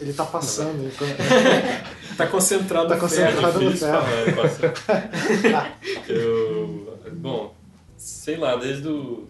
Ele 0.00 0.12
tá 0.12 0.24
passando, 0.24 0.86
enquanto- 0.86 1.16
Tá 2.16 2.26
concentrado 2.26 2.88
Tá 2.88 2.98
concentrado. 2.98 3.60
no 3.60 3.72
ferro. 3.76 4.02
falar, 4.02 5.78
eu 6.08 6.96
bom, 7.12 7.54
sei 7.96 8.36
lá, 8.36 8.56
desde 8.56 8.88
o 8.88 9.26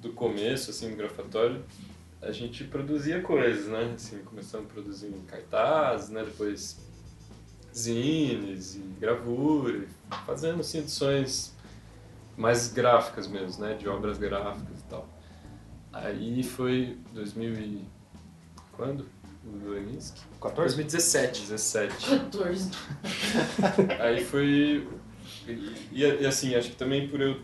do 0.00 0.10
começo, 0.12 0.70
assim, 0.70 0.90
do 0.90 0.96
grafatório, 0.96 1.64
a 2.22 2.30
gente 2.30 2.62
produzia 2.64 3.20
coisas, 3.20 3.66
né? 3.66 3.92
Assim, 3.94 4.18
começamos 4.18 4.70
produzindo 4.72 5.18
cartazes, 5.26 6.08
né? 6.10 6.22
Depois 6.24 6.78
zines 7.74 8.76
e 8.76 8.80
gravura, 9.00 9.86
fazendo, 10.26 10.60
assim, 10.60 10.78
edições 10.78 11.52
mais 12.36 12.72
gráficas 12.72 13.26
mesmo, 13.26 13.62
né? 13.64 13.74
De 13.74 13.88
obras 13.88 14.18
gráficas 14.18 14.78
e 14.78 14.84
tal. 14.88 15.08
Aí 15.92 16.42
foi 16.44 16.96
2000 17.12 17.52
e... 17.54 17.84
quando? 18.72 19.06
O 19.64 19.70
Leminski? 19.70 20.20
14? 20.40 20.76
2017. 20.76 21.40
17. 21.42 22.06
14. 22.06 22.70
Aí 24.00 24.24
foi. 24.24 24.86
E, 25.92 26.02
e, 26.02 26.26
assim, 26.26 26.54
acho 26.54 26.70
que 26.70 26.76
também 26.76 27.08
por 27.08 27.20
eu 27.20 27.40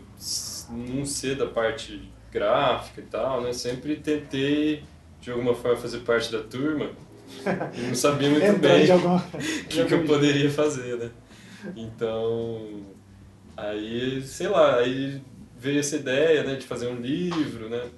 não 0.69 1.05
ser 1.05 1.35
da 1.35 1.47
parte 1.47 2.11
gráfica 2.31 3.01
e 3.01 3.05
tal, 3.05 3.41
né? 3.41 3.53
Sempre 3.53 3.95
tentei, 3.95 4.83
de 5.21 5.31
alguma 5.31 5.55
forma, 5.55 5.77
fazer 5.77 5.99
parte 5.99 6.31
da 6.31 6.43
turma. 6.43 6.91
E 7.73 7.81
não 7.81 7.95
sabia 7.95 8.29
muito 8.29 8.59
bem 8.59 8.89
alguma... 8.91 9.17
o 9.17 9.39
que, 9.67 9.85
que 9.85 9.93
eu 9.93 10.03
poderia 10.05 10.49
fazer, 10.49 10.97
né? 10.97 11.11
Então. 11.75 12.85
Aí, 13.57 14.21
sei 14.21 14.47
lá, 14.47 14.79
aí 14.79 15.21
veio 15.57 15.79
essa 15.79 15.95
ideia, 15.95 16.43
né, 16.43 16.55
de 16.55 16.67
fazer 16.67 16.87
um 16.87 16.99
livro, 16.99 17.69
né? 17.69 17.89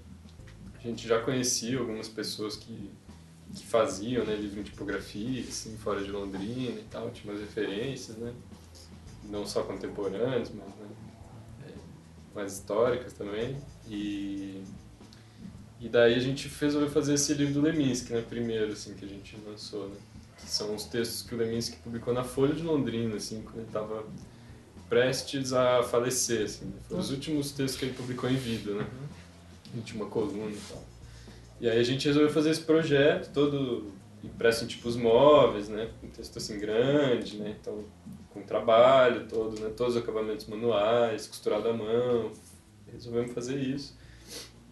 A 0.77 0.87
gente 0.87 1.07
já 1.07 1.19
conhecia 1.19 1.79
algumas 1.79 2.07
pessoas 2.07 2.55
que, 2.55 2.91
que 3.55 3.65
faziam, 3.65 4.25
né, 4.25 4.35
livro 4.35 4.59
em 4.59 4.63
tipografia, 4.63 5.43
assim, 5.47 5.75
fora 5.77 6.03
de 6.03 6.11
Londrina 6.11 6.79
e 6.79 6.85
tal, 6.89 7.09
tinha 7.11 7.31
umas 7.31 7.41
referências, 7.41 8.17
né? 8.17 8.33
Não 9.23 9.45
só 9.45 9.63
contemporâneas, 9.63 10.51
mas 10.51 10.67
né, 10.67 10.87
é, 11.67 12.35
mais 12.35 12.53
históricas 12.53 13.13
também. 13.13 13.57
E, 13.87 14.61
e 15.79 15.89
daí 15.89 16.15
a 16.15 16.19
gente 16.19 16.47
resolveu 16.59 16.89
fazer 16.89 17.15
esse 17.15 17.33
livro 17.33 17.55
do 17.55 17.61
Leminski, 17.61 18.13
né, 18.13 18.23
primeiro, 18.27 18.73
assim, 18.73 18.93
que 18.93 19.05
a 19.05 19.07
gente 19.07 19.37
lançou, 19.45 19.89
né? 19.89 19.95
Que 20.37 20.49
são 20.49 20.75
os 20.75 20.83
textos 20.85 21.23
que 21.23 21.33
o 21.33 21.37
Leminski 21.37 21.77
publicou 21.77 22.13
na 22.13 22.23
Folha 22.23 22.53
de 22.53 22.61
Londrina, 22.61 23.15
assim, 23.15 23.41
quando 23.41 23.57
ele 23.57 23.67
estava 23.67 24.05
prestes 24.87 25.51
a 25.51 25.83
falecer, 25.83 26.45
assim. 26.45 26.65
né? 26.65 26.73
Foram 26.87 27.01
os 27.01 27.11
últimos 27.11 27.51
textos 27.51 27.79
que 27.79 27.85
ele 27.85 27.93
publicou 27.93 28.29
em 28.29 28.35
vida, 28.35 28.73
né? 28.73 28.87
Última 29.75 30.05
coluna 30.05 30.51
e 30.51 30.59
tal. 30.69 30.83
E 31.59 31.69
aí 31.69 31.79
a 31.79 31.83
gente 31.83 32.07
resolveu 32.07 32.31
fazer 32.31 32.51
esse 32.51 32.61
projeto 32.61 33.31
todo 33.33 33.91
impresso 34.23 34.63
em 34.63 34.67
tipos 34.67 34.95
móveis, 34.95 35.69
né? 35.69 35.89
Com 35.99 36.07
texto 36.07 36.37
assim 36.37 36.59
grande, 36.59 37.37
né? 37.37 37.55
Então, 37.59 37.83
com 38.31 38.41
trabalho 38.41 39.27
todo, 39.27 39.59
né? 39.59 39.71
Todos 39.75 39.95
os 39.95 40.01
acabamentos 40.03 40.45
manuais, 40.47 41.27
costurado 41.27 41.67
à 41.69 41.73
mão. 41.73 42.31
Resolvemos 42.91 43.33
fazer 43.33 43.57
isso. 43.57 43.95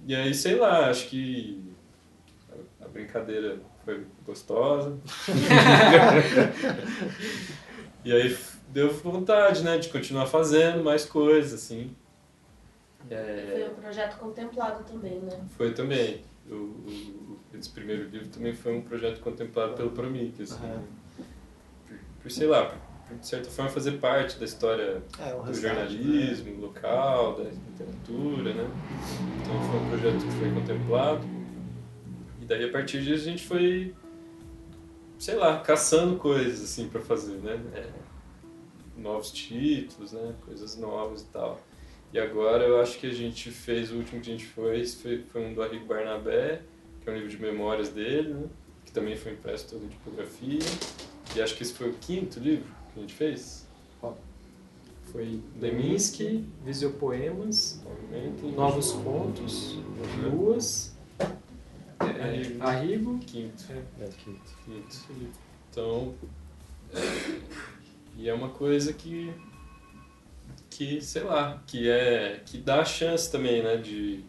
E 0.08 0.16
aí, 0.16 0.34
sei 0.34 0.56
lá, 0.56 0.90
acho 0.90 1.08
que 1.08 1.62
a- 2.82 2.88
brincadeira 2.88 3.58
foi 3.84 4.06
gostosa. 4.26 4.98
e 8.06 8.14
aí 8.14 8.38
deu 8.70 8.94
vontade, 8.94 9.64
né? 9.64 9.78
De 9.78 9.90
continuar 9.90 10.28
fazendo 10.28 10.84
mais 10.84 11.06
coisas, 11.06 11.54
assim. 11.54 11.96
É, 13.10 13.48
Foi 13.52 13.70
um 13.70 13.76
projeto 13.76 14.18
contemplado 14.18 14.84
também, 14.84 15.20
né? 15.20 15.40
foi 15.58 15.74
também. 15.74 16.24
O, 16.50 16.54
o, 16.54 17.40
esse 17.54 17.70
primeiro 17.70 18.08
livro 18.10 18.28
também 18.28 18.54
foi 18.54 18.76
um 18.76 18.82
projeto 18.82 19.20
contemplado 19.22 19.74
pelo 19.74 19.92
Promic, 19.92 20.44
assim, 20.44 20.62
né? 20.62 20.84
por, 21.88 21.98
por, 22.22 22.32
sei 22.32 22.48
lá, 22.48 22.66
por, 22.66 23.18
de 23.18 23.28
certa 23.28 23.50
forma 23.50 23.72
fazer 23.72 23.94
parte 23.94 24.38
da 24.38 24.46
história 24.46 25.02
É, 25.20 25.32
do 25.34 25.54
jornalismo 25.54 26.60
local, 26.62 27.36
da 27.36 27.44
literatura, 27.44 28.54
né? 28.54 28.70
Então 29.42 29.62
foi 29.70 29.80
um 29.80 29.90
projeto 29.90 30.26
que 30.26 30.32
foi 30.34 30.52
contemplado. 30.52 31.26
E 32.42 32.46
daí 32.46 32.66
a 32.66 32.72
partir 32.72 33.02
disso 33.04 33.28
a 33.28 33.32
gente 33.32 33.46
foi, 33.46 33.96
sei 35.18 35.36
lá, 35.36 35.60
caçando 35.62 36.18
coisas 36.18 36.64
assim 36.64 36.90
para 36.90 37.02
fazer, 37.02 37.38
né? 37.38 37.60
É, 37.74 37.90
novos 38.98 39.32
títulos, 39.32 40.12
né? 40.12 40.36
Coisas 40.46 40.78
novas 40.78 41.22
e 41.22 41.26
tal. 41.26 41.60
E 42.16 42.20
agora 42.20 42.64
eu 42.64 42.80
acho 42.80 42.98
que 42.98 43.08
a 43.08 43.14
gente 43.14 43.52
fez, 43.52 43.92
o 43.92 43.98
último 43.98 44.22
que 44.22 44.30
a 44.30 44.32
gente 44.32 44.46
fez 44.46 44.96
foi, 44.96 45.22
foi 45.34 45.46
um 45.46 45.54
do 45.54 45.62
Arrigo 45.62 45.86
Barnabé, 45.86 46.62
que 47.02 47.10
é 47.10 47.12
um 47.12 47.16
livro 47.16 47.30
de 47.30 47.38
memórias 47.38 47.90
dele, 47.90 48.34
né? 48.34 48.46
Que 48.86 48.94
também 48.94 49.18
foi 49.18 49.34
impresso 49.34 49.72
todo 49.72 49.84
em 49.84 49.90
tipografia. 49.90 50.60
E 51.36 51.42
acho 51.42 51.58
que 51.58 51.64
esse 51.64 51.74
foi 51.74 51.90
o 51.90 51.94
quinto 51.96 52.40
livro 52.40 52.74
que 52.94 53.00
a 53.00 53.02
gente 53.02 53.14
fez. 53.14 53.68
Foi 55.12 55.42
Leminski, 55.60 56.48
Visiopoemas. 56.64 57.84
Novos 58.56 58.94
Contos, 58.94 59.78
Luas, 60.24 60.96
é, 61.20 62.64
Arrigo. 62.64 63.20
Quinto. 63.28 63.66
É, 64.00 64.08
quinto. 64.24 64.56
Quinto. 64.64 64.98
Então, 65.70 66.16
é, 66.94 67.42
e 68.18 68.30
é 68.30 68.34
uma 68.34 68.52
coisa 68.52 68.94
que, 68.94 69.34
que, 70.76 71.02
sei 71.02 71.24
lá, 71.24 71.62
que 71.66 71.90
é, 71.90 72.42
que 72.46 72.58
dá 72.58 72.82
a 72.82 72.86
chance 72.86 73.32
também, 73.32 73.64
né, 73.64 73.78
de, 73.78 74.20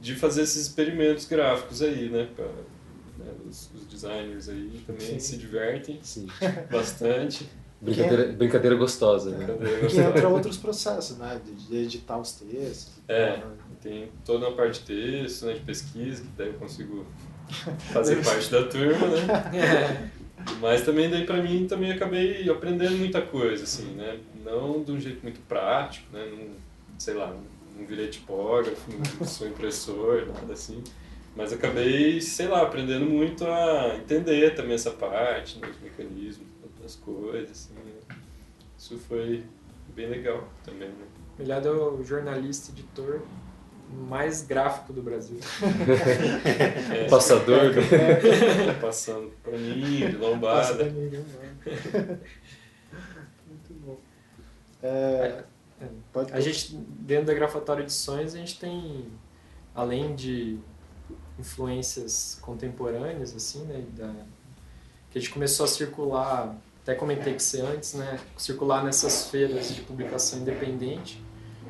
de 0.00 0.14
fazer 0.14 0.42
esses 0.42 0.62
experimentos 0.62 1.26
gráficos 1.26 1.82
aí, 1.82 2.08
né, 2.08 2.26
pra, 2.34 2.46
né, 2.46 3.30
os, 3.46 3.70
os 3.74 3.86
designers 3.86 4.48
aí 4.48 4.82
também 4.86 5.18
se 5.20 5.36
divertem 5.36 5.98
Sim. 6.02 6.26
bastante. 6.70 7.46
Brincadeira, 7.82 8.32
brincadeira 8.32 8.76
gostosa, 8.76 9.30
né? 9.32 9.44
Brincadeira 9.44 9.88
Que 9.88 9.98
entra 9.98 10.28
outros 10.28 10.56
processos, 10.56 11.18
né? 11.18 11.40
De, 11.44 11.66
de 11.66 11.76
editar 11.78 12.16
os 12.16 12.30
textos. 12.30 12.92
É. 13.08 13.32
tal, 13.32 13.48
né? 13.48 13.56
Tem 13.82 14.08
toda 14.24 14.46
uma 14.46 14.56
parte 14.56 14.78
de 14.78 14.86
texto, 14.86 15.46
né, 15.46 15.54
de 15.54 15.60
pesquisa, 15.60 16.22
que 16.22 16.28
daí 16.38 16.46
eu 16.46 16.54
consigo 16.54 17.04
fazer 17.92 18.24
parte 18.24 18.48
da 18.52 18.68
turma, 18.68 19.08
né? 19.08 20.12
Mas 20.60 20.82
também 20.82 21.10
daí 21.10 21.26
pra 21.26 21.42
mim 21.42 21.66
também 21.66 21.90
acabei 21.90 22.48
aprendendo 22.48 22.96
muita 22.96 23.20
coisa, 23.20 23.64
assim, 23.64 23.94
né? 23.96 24.16
Não 24.44 24.82
de 24.82 24.92
um 24.92 25.00
jeito 25.00 25.22
muito 25.22 25.40
prático, 25.46 26.06
né? 26.12 26.26
Não, 26.30 26.50
sei 26.98 27.14
lá, 27.14 27.34
não 27.76 27.86
virei 27.86 28.08
tipógrafo, 28.08 28.90
não 29.18 29.26
sou 29.26 29.46
impressor, 29.48 30.26
nada 30.26 30.52
assim. 30.52 30.82
Mas 31.34 31.52
acabei, 31.52 32.20
sei 32.20 32.46
lá, 32.46 32.62
aprendendo 32.62 33.06
muito 33.06 33.46
a 33.46 33.96
entender 33.96 34.54
também 34.54 34.74
essa 34.74 34.90
parte, 34.90 35.58
né, 35.58 35.68
os 35.68 35.80
mecanismos 35.80 36.46
das 36.82 36.96
coisas, 36.96 37.50
assim, 37.50 37.74
né? 37.74 38.16
Isso 38.76 38.98
foi 38.98 39.42
bem 39.94 40.08
legal 40.08 40.46
também, 40.64 40.88
né? 40.88 41.06
Melhor 41.38 41.64
é 41.64 41.70
o 41.70 42.02
jornalista, 42.04 42.72
editor 42.72 43.22
mais 44.08 44.42
gráfico 44.42 44.92
do 44.92 45.02
Brasil. 45.02 45.38
É, 46.92 47.08
Passador. 47.08 47.72
tá 47.74 48.74
passando 48.80 49.30
paninho, 49.42 50.10
de 50.10 50.16
lombada. 50.16 50.84
Muito 50.84 51.18
bom. 51.18 52.16
É, 54.82 55.44
pode 56.12 56.32
A 56.32 56.40
gente, 56.40 56.74
dentro 56.74 57.26
da 57.26 57.34
Grafatória 57.34 57.82
Edições, 57.82 58.34
a 58.34 58.38
gente 58.38 58.58
tem, 58.58 59.06
além 59.74 60.14
de 60.14 60.58
influências 61.38 62.38
contemporâneas, 62.40 63.34
assim, 63.34 63.64
né, 63.64 63.84
da, 63.96 64.12
que 65.10 65.18
a 65.18 65.20
gente 65.20 65.32
começou 65.32 65.64
a 65.64 65.68
circular, 65.68 66.56
até 66.82 66.94
comentei 66.94 67.32
com 67.32 67.38
você 67.38 67.60
antes, 67.60 67.94
né, 67.94 68.18
circular 68.36 68.84
nessas 68.84 69.28
feiras 69.28 69.74
de 69.74 69.82
publicação 69.82 70.40
independente, 70.40 71.22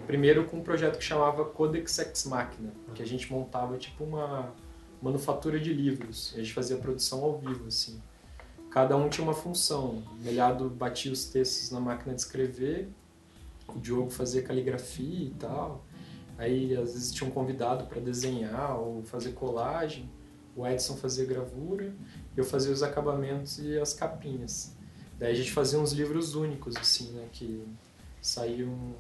primeiro 0.06 0.44
com 0.44 0.58
um 0.58 0.62
projeto 0.62 0.98
que 0.98 1.04
chamava 1.04 1.44
Codex 1.44 1.98
Ex 1.98 2.24
Machina, 2.24 2.72
que 2.94 3.02
a 3.02 3.06
gente 3.06 3.30
montava 3.32 3.76
tipo 3.76 4.04
uma 4.04 4.52
manufatura 5.00 5.58
de 5.58 5.72
livros, 5.72 6.32
a 6.34 6.38
gente 6.38 6.52
fazia 6.52 6.76
produção 6.76 7.22
ao 7.24 7.38
vivo, 7.38 7.66
assim. 7.66 8.00
Cada 8.70 8.96
um 8.96 9.08
tinha 9.08 9.24
uma 9.24 9.34
função, 9.34 10.02
o 10.12 10.22
Melhado 10.22 10.70
batia 10.70 11.12
os 11.12 11.26
textos 11.26 11.70
na 11.70 11.80
máquina 11.80 12.14
de 12.14 12.20
escrever, 12.20 12.88
o 13.78 13.80
Diogo 13.80 14.10
fazia 14.10 14.42
caligrafia 14.42 15.26
e 15.26 15.34
tal. 15.38 15.84
Aí 16.38 16.74
às 16.76 16.92
vezes 16.94 17.12
tinha 17.12 17.28
um 17.28 17.32
convidado 17.32 17.86
para 17.86 18.00
desenhar 18.00 18.78
ou 18.78 19.02
fazer 19.04 19.32
colagem. 19.32 20.10
O 20.56 20.66
Edson 20.66 20.96
fazia 20.96 21.24
gravura, 21.24 21.94
eu 22.36 22.44
fazia 22.44 22.72
os 22.72 22.82
acabamentos 22.82 23.58
e 23.58 23.78
as 23.78 23.94
capinhas. 23.94 24.76
Daí 25.18 25.32
a 25.32 25.34
gente 25.34 25.50
fazia 25.52 25.78
uns 25.78 25.92
livros 25.92 26.34
únicos 26.34 26.76
assim, 26.76 27.12
né, 27.12 27.26
que 27.32 27.64
saíam 28.20 28.94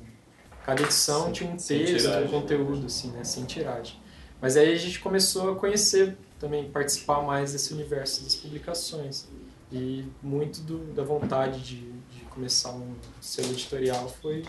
cada 0.64 0.82
edição 0.82 1.24
Sem- 1.24 1.32
tinha 1.32 1.50
um 1.50 1.56
texto, 1.56 1.96
tiragem, 1.98 2.28
um 2.28 2.40
conteúdo 2.40 2.86
assim, 2.86 3.10
né, 3.10 3.24
sem 3.24 3.44
tiragem. 3.44 4.00
Mas 4.40 4.56
aí 4.56 4.72
a 4.72 4.76
gente 4.76 4.98
começou 5.00 5.52
a 5.52 5.56
conhecer 5.56 6.16
também, 6.38 6.70
participar 6.70 7.22
mais 7.22 7.52
desse 7.52 7.72
universo 7.74 8.24
das 8.24 8.34
publicações. 8.34 9.28
E 9.70 10.04
muito 10.22 10.60
do- 10.60 10.92
da 10.94 11.02
vontade 11.04 11.60
de, 11.60 11.76
de 11.80 12.01
começar 12.32 12.72
um 12.72 12.94
selo 13.20 13.50
editorial 13.52 14.08
foi, 14.08 14.42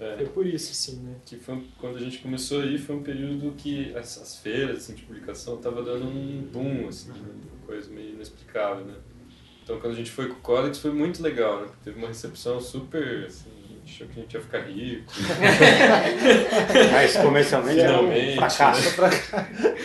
É. 0.00 0.16
foi 0.16 0.26
por 0.26 0.46
isso, 0.46 0.72
assim, 0.72 1.00
né? 1.02 1.14
que 1.24 1.36
foi 1.36 1.54
um- 1.54 1.64
quando 1.78 1.96
a 1.96 2.00
gente 2.00 2.18
começou 2.18 2.60
aí 2.62 2.76
foi 2.78 2.96
um 2.96 3.02
período 3.02 3.52
que 3.56 3.94
as, 3.96 4.18
as 4.18 4.36
feiras 4.38 4.78
assim, 4.78 4.94
de 4.94 5.02
publicação 5.02 5.56
tava 5.58 5.82
dando 5.82 6.06
um 6.06 6.42
boom 6.52 6.88
assim 6.88 7.10
né? 7.10 7.14
uma 7.20 7.66
coisa 7.66 7.88
meio 7.90 8.10
inexplicável 8.14 8.84
né 8.84 8.96
então 9.62 9.78
quando 9.80 9.92
a 9.92 9.96
gente 9.96 10.10
foi 10.10 10.26
com 10.28 10.34
o 10.34 10.40
Codex 10.40 10.78
foi 10.78 10.90
muito 10.92 11.22
legal 11.22 11.62
né 11.62 11.68
teve 11.84 11.98
uma 11.98 12.08
recepção 12.08 12.60
super 12.60 13.26
assim, 13.26 13.50
achou 13.84 14.06
que 14.06 14.20
a 14.20 14.22
gente 14.22 14.34
ia 14.34 14.40
ficar 14.40 14.58
rico 14.60 15.12
Mas 16.92 17.16
comercialmente 17.16 17.80
era 17.80 17.94
um 18.00 18.10
Finalmente, 18.12 18.36
fracasso. 18.36 18.94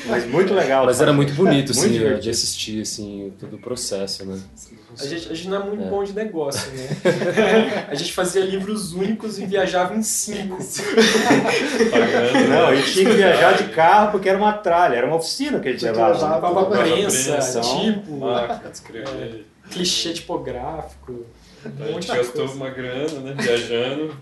Mas 0.08 0.26
muito 0.28 0.54
legal. 0.54 0.86
Mas 0.86 1.02
era 1.02 1.12
muito 1.14 1.34
bonito, 1.34 1.72
assim, 1.72 2.00
Muito 2.00 2.22
de 2.22 2.30
assistir, 2.30 2.82
assim, 2.82 3.34
todo 3.40 3.56
o 3.56 3.60
processo, 3.60 4.26
né? 4.26 4.40
A 5.00 5.06
gente, 5.06 5.32
a 5.32 5.36
gente 5.36 5.50
não 5.50 5.62
é 5.62 5.64
muito 5.66 5.84
É. 5.84 5.90
bom 5.90 6.04
de 6.04 6.14
negócio, 6.14 6.72
né? 6.72 6.88
a 7.88 7.94
gente 7.94 8.14
fazia 8.14 8.44
livros 8.44 8.94
únicos 8.94 9.38
e 9.38 9.46
viajava 9.46 9.96
em 9.96 10.02
cinco. 10.02 10.58
pagando 11.92 12.50
Não, 12.50 12.72
né? 12.72 12.80
e 12.80 12.84
tinha 12.84 13.06
que 13.06 13.16
viajar 13.16 13.58
de 13.58 13.66
carro 13.66 14.12
porque 14.12 14.28
era 14.30 14.38
uma 14.38 14.54
tralha, 14.54 14.96
era 14.96 15.06
uma 15.08 15.18
oficina 15.18 15.60
que 15.60 15.70
a 15.70 15.72
gente 15.72 15.86
levava. 15.86 16.36
Levava 16.36 16.66
prensa, 16.66 17.40
tipo, 17.62 18.22
escrever 18.72 19.46
clichê 19.70 20.14
tipográfico. 20.14 21.26
A 21.66 21.70
Um 21.84 21.94
gente 21.94 22.08
gastou 22.08 22.46
coisa. 22.46 22.54
uma 22.54 22.70
grana 22.70 23.20
né 23.22 23.36
viajando 23.38 24.16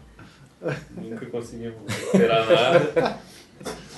nunca 0.98 1.26
conseguimos 1.28 1.76
recuperar 1.88 2.46
nada 2.50 3.20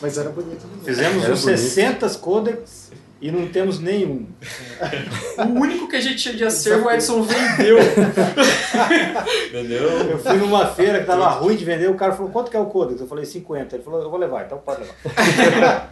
Mas 0.01 0.17
era 0.17 0.29
bonito. 0.29 0.67
mesmo. 0.67 0.83
Fizemos 0.83 1.23
Era 1.23 1.33
uns 1.33 1.41
bonito. 1.41 1.59
60 1.59 2.09
codex 2.19 2.91
e 3.19 3.31
não 3.31 3.47
temos 3.47 3.79
nenhum. 3.79 4.27
O 5.39 5.59
único 5.59 5.87
que 5.87 5.95
a 5.95 6.01
gente 6.01 6.17
tinha 6.17 6.35
de 6.35 6.43
acervo, 6.43 6.85
o 6.87 6.91
Edson 6.91 7.23
vendeu. 7.23 7.77
entendeu 9.49 9.81
Eu 10.11 10.19
fui 10.19 10.33
numa 10.37 10.67
feira 10.67 10.99
que 10.99 11.05
tava 11.05 11.27
ruim 11.29 11.55
de 11.55 11.65
vender, 11.65 11.89
o 11.89 11.95
cara 11.95 12.13
falou, 12.13 12.31
quanto 12.31 12.51
que 12.51 12.57
é 12.57 12.59
o 12.59 12.65
codex? 12.67 13.01
Eu 13.01 13.07
falei, 13.07 13.25
50. 13.25 13.75
Ele 13.75 13.83
falou, 13.83 14.01
eu 14.03 14.09
vou 14.09 14.19
levar, 14.19 14.45
então 14.45 14.57
pode 14.59 14.81
levar. 14.81 15.91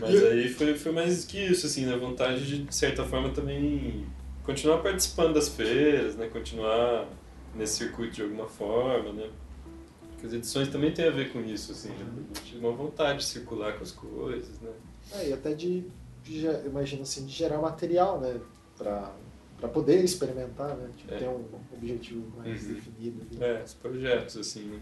Mas 0.00 0.24
aí 0.24 0.48
foi, 0.48 0.74
foi 0.76 0.92
mais 0.92 1.24
que 1.24 1.38
isso, 1.38 1.66
assim, 1.66 1.86
na 1.86 1.96
vontade 1.96 2.44
de, 2.44 2.58
de 2.64 2.74
certa 2.74 3.04
forma, 3.04 3.30
também 3.30 4.04
continuar 4.46 4.78
participando 4.78 5.34
das 5.34 5.48
feiras, 5.48 6.16
né? 6.16 6.28
Continuar 6.28 7.06
nesse 7.54 7.76
circuito 7.76 8.14
de 8.14 8.22
alguma 8.22 8.46
forma, 8.48 9.12
né? 9.12 9.30
Porque 10.12 10.26
as 10.26 10.32
edições 10.32 10.68
também 10.68 10.92
tem 10.92 11.06
a 11.06 11.10
ver 11.10 11.32
com 11.32 11.40
isso, 11.40 11.72
assim, 11.72 11.90
né? 11.90 12.06
A 12.34 12.38
gente 12.38 12.52
tem 12.52 12.60
uma 12.60 12.72
vontade 12.72 13.18
de 13.18 13.24
circular 13.26 13.74
com 13.76 13.82
as 13.82 13.92
coisas, 13.92 14.58
né? 14.60 14.70
É, 15.12 15.28
e 15.28 15.32
até 15.32 15.52
de, 15.52 15.84
de 16.22 16.46
imagino 16.64 17.02
assim, 17.02 17.26
de 17.26 17.32
gerar 17.32 17.58
material, 17.60 18.20
né? 18.20 18.40
Pra, 18.78 19.12
pra 19.58 19.68
poder 19.68 20.02
experimentar, 20.04 20.76
né? 20.76 20.88
Tipo, 20.96 21.14
É. 21.14 21.18
ter 21.18 21.28
um 21.28 21.44
objetivo 21.72 22.24
mais 22.36 22.62
Uhum. 22.66 22.74
definido. 22.74 23.22
ali. 23.30 23.42
É, 23.44 23.62
os 23.62 23.74
projetos, 23.74 24.36
assim, 24.36 24.62
né? 24.64 24.80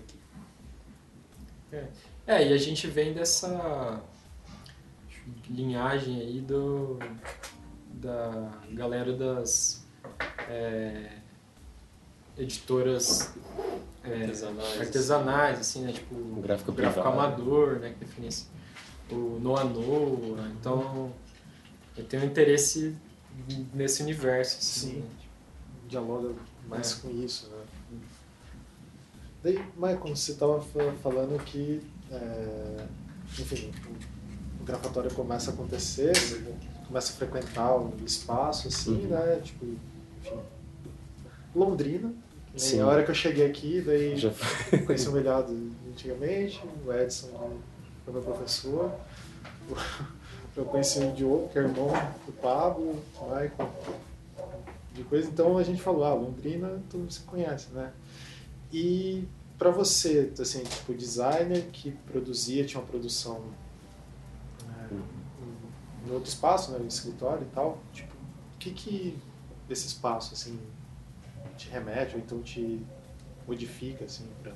É, 2.26 2.48
e 2.48 2.52
a 2.52 2.56
gente 2.56 2.86
vem 2.86 3.12
dessa 3.12 4.00
linhagem 5.50 6.20
aí 6.20 6.40
do 6.40 6.98
da 8.04 8.52
galera 8.72 9.12
das 9.16 9.82
é, 10.48 11.10
editoras 12.36 13.32
é, 14.04 14.20
Artesanais. 14.24 14.80
artesanais, 14.80 15.58
assim, 15.60 15.80
né? 15.82 15.92
Tipo, 15.92 16.14
O 16.14 16.40
gráfico 16.42 16.72
gráfico 16.72 17.08
amador, 17.08 17.78
né? 17.80 17.94
Que 17.98 18.04
define. 18.04 18.28
O 19.10 19.38
Noa 19.40 19.64
Noa. 19.64 20.48
Então, 20.60 21.10
eu 21.96 22.04
tenho 22.04 22.24
interesse 22.24 22.94
nesse 23.72 24.02
universo, 24.02 24.58
assim. 24.58 24.90
Sim. 24.90 24.98
né? 25.00 25.06
Dialoga 25.88 26.34
mais 26.68 26.98
É. 26.98 27.00
com 27.02 27.10
isso, 27.24 27.48
né? 27.50 27.98
Daí, 29.42 29.58
Michael, 29.76 30.16
você 30.16 30.32
estava 30.32 30.60
falando 31.02 31.42
que, 31.44 31.82
é, 32.10 32.86
enfim, 33.38 33.70
o, 33.86 34.62
o 34.62 34.64
gravatório 34.64 35.12
começa 35.14 35.50
a 35.50 35.54
acontecer, 35.54 36.16
você 36.16 36.38
começa 36.86 37.12
a 37.12 37.16
frequentar 37.16 37.74
o 37.76 37.92
espaço, 38.04 38.68
assim, 38.68 39.02
Uhum. 39.04 39.08
né? 39.08 39.40
Tipo, 39.42 39.66
enfim, 40.20 40.38
Londrina. 41.54 42.12
Sim. 42.56 42.80
a 42.80 42.86
hora 42.86 43.02
que 43.02 43.10
eu 43.10 43.14
cheguei 43.16 43.44
aqui, 43.46 43.80
daí 43.80 44.14
Já 44.16 44.30
conheci 44.86 45.08
o 45.08 45.12
Melhado 45.12 45.52
antigamente, 45.90 46.62
o 46.86 46.92
Edson 46.92 47.28
foi 48.04 48.14
meu 48.14 48.22
professor, 48.22 48.92
eu 50.56 50.64
conheci 50.64 51.00
o 51.00 51.12
Diogo, 51.12 51.48
que 51.48 51.58
é 51.58 51.62
irmão 51.62 51.88
do 52.26 52.32
Pablo, 52.32 53.02
o 53.20 53.24
Michael, 53.24 53.72
de 54.92 55.02
coisa. 55.04 55.28
Então 55.28 55.58
a 55.58 55.64
gente 55.64 55.82
falou, 55.82 56.04
ah, 56.04 56.14
Londrina 56.14 56.80
todo 56.88 57.00
mundo 57.00 57.12
se 57.12 57.20
conhece, 57.20 57.70
né? 57.72 57.90
E 58.72 59.24
pra 59.58 59.70
você, 59.70 60.30
assim, 60.38 60.62
tipo, 60.62 60.94
designer 60.94 61.64
que 61.72 61.90
produzia, 61.90 62.64
tinha 62.64 62.80
uma 62.80 62.86
produção 62.86 63.40
em 66.06 66.12
outro 66.12 66.28
espaço, 66.28 66.72
né, 66.72 66.78
no 66.78 66.86
escritório 66.86 67.42
e 67.42 67.54
tal, 67.54 67.78
tipo, 67.92 68.12
o 68.14 68.58
que 68.58 68.70
que 68.70 69.18
esse 69.68 69.86
espaço, 69.86 70.34
assim, 70.34 70.58
te 71.56 71.68
remete 71.68 72.14
ou 72.14 72.20
então 72.20 72.40
te 72.42 72.80
modifica, 73.46 74.04
assim, 74.04 74.24
pra... 74.42 74.52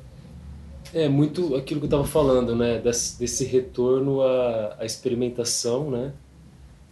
É 0.93 1.09
muito 1.09 1.55
aquilo 1.55 1.81
que 1.81 1.85
eu 1.85 1.89
estava 1.89 2.05
falando, 2.05 2.57
né? 2.57 2.79
Desse, 2.79 3.19
desse 3.19 3.45
retorno 3.45 4.23
à, 4.23 4.77
à 4.79 4.87
experimentação, 4.87 5.91
né? 5.91 6.15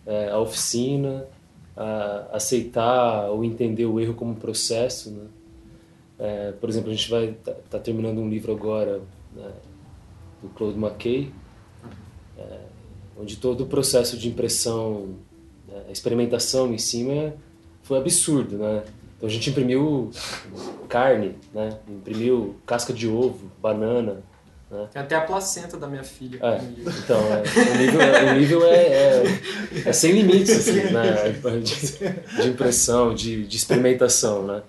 É, 0.05 0.31
à 0.31 0.39
oficina, 0.39 1.27
a 1.75 2.29
aceitar 2.33 3.31
ou 3.31 3.43
entender 3.43 3.87
o 3.87 3.99
erro 3.99 4.15
como 4.15 4.35
processo, 4.35 5.11
né? 5.11 5.27
É, 6.19 6.53
por 6.53 6.69
exemplo, 6.69 6.91
a 6.91 6.95
gente 6.95 7.11
vai 7.11 7.33
tá, 7.33 7.53
tá 7.71 7.79
terminando 7.79 8.19
um 8.19 8.29
livro 8.29 8.53
agora 8.53 9.03
né, 9.35 9.53
do 10.43 10.49
Claude 10.49 10.79
McKay, 10.79 11.31
é, 12.39 12.61
onde 13.19 13.37
todo 13.37 13.63
o 13.65 13.67
processo 13.67 14.17
de 14.17 14.29
impressão, 14.29 15.09
né, 15.69 15.83
a 15.89 15.93
experimentação 15.93 16.73
em 16.73 16.79
cima 16.79 17.35
foi 17.83 17.99
absurdo, 17.99 18.59
né? 18.59 18.83
Então 19.17 19.29
a 19.29 19.33
gente 19.33 19.49
imprimiu 19.49 20.11
carne, 20.89 21.35
né? 21.55 21.79
Imprimiu 21.89 22.57
casca 22.67 22.93
de 22.93 23.09
ovo, 23.09 23.51
banana. 23.61 24.23
Tem 24.93 25.01
até 25.01 25.15
a 25.15 25.21
placenta 25.21 25.77
da 25.77 25.87
minha 25.87 26.03
filha. 26.03 26.41
É, 26.43 26.61
então, 26.99 27.21
é, 27.33 27.43
o 27.73 27.79
nível, 27.79 28.01
é- 28.03 28.33
o 28.33 28.35
nível 28.37 28.67
é, 28.67 28.77
é, 28.77 29.23
é 29.87 29.93
sem 29.93 30.11
limites, 30.13 30.51
assim, 30.57 30.93
né? 30.93 31.33
De, 31.63 32.43
de 32.43 32.49
impressão, 32.49 33.15
de, 33.15 33.47
de 33.47 33.57
experimentação, 33.57 34.43
né? 34.45 34.63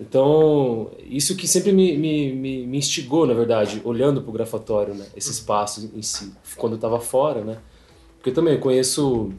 Então, 0.00 0.90
isso 1.04 1.36
que 1.36 1.46
sempre 1.46 1.72
me, 1.72 1.98
me, 1.98 2.32
me, 2.32 2.66
me 2.66 2.78
instigou, 2.78 3.26
na 3.26 3.34
verdade, 3.34 3.82
olhando 3.84 4.22
para 4.22 4.30
o 4.30 4.32
grafatório, 4.32 4.94
né? 4.94 5.06
Esse 5.16 5.32
espaço 5.32 5.90
em 5.94 6.02
si. 6.02 6.32
Quando 6.56 6.72
eu 6.74 6.76
estava 6.76 7.00
fora, 7.00 7.42
né? 7.44 7.58
Porque 8.22 8.30
eu 8.30 8.34
também 8.34 8.56
conheço. 8.56 9.32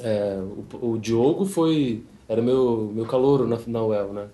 é, 0.00 0.36
o, 0.82 0.94
o 0.94 0.98
Diogo 0.98 1.46
foi. 1.46 2.02
Era 2.28 2.42
meu, 2.42 2.90
meu 2.92 3.06
calouro 3.06 3.46
na, 3.46 3.60
na 3.64 3.80
UEL, 3.84 4.12
né? 4.12 4.26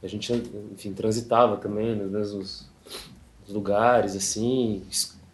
A 0.00 0.06
gente, 0.06 0.32
enfim, 0.72 0.92
transitava 0.92 1.56
também 1.56 1.96
nos 1.96 2.12
mesmos 2.12 2.66
lugares, 3.48 4.14
assim. 4.14 4.84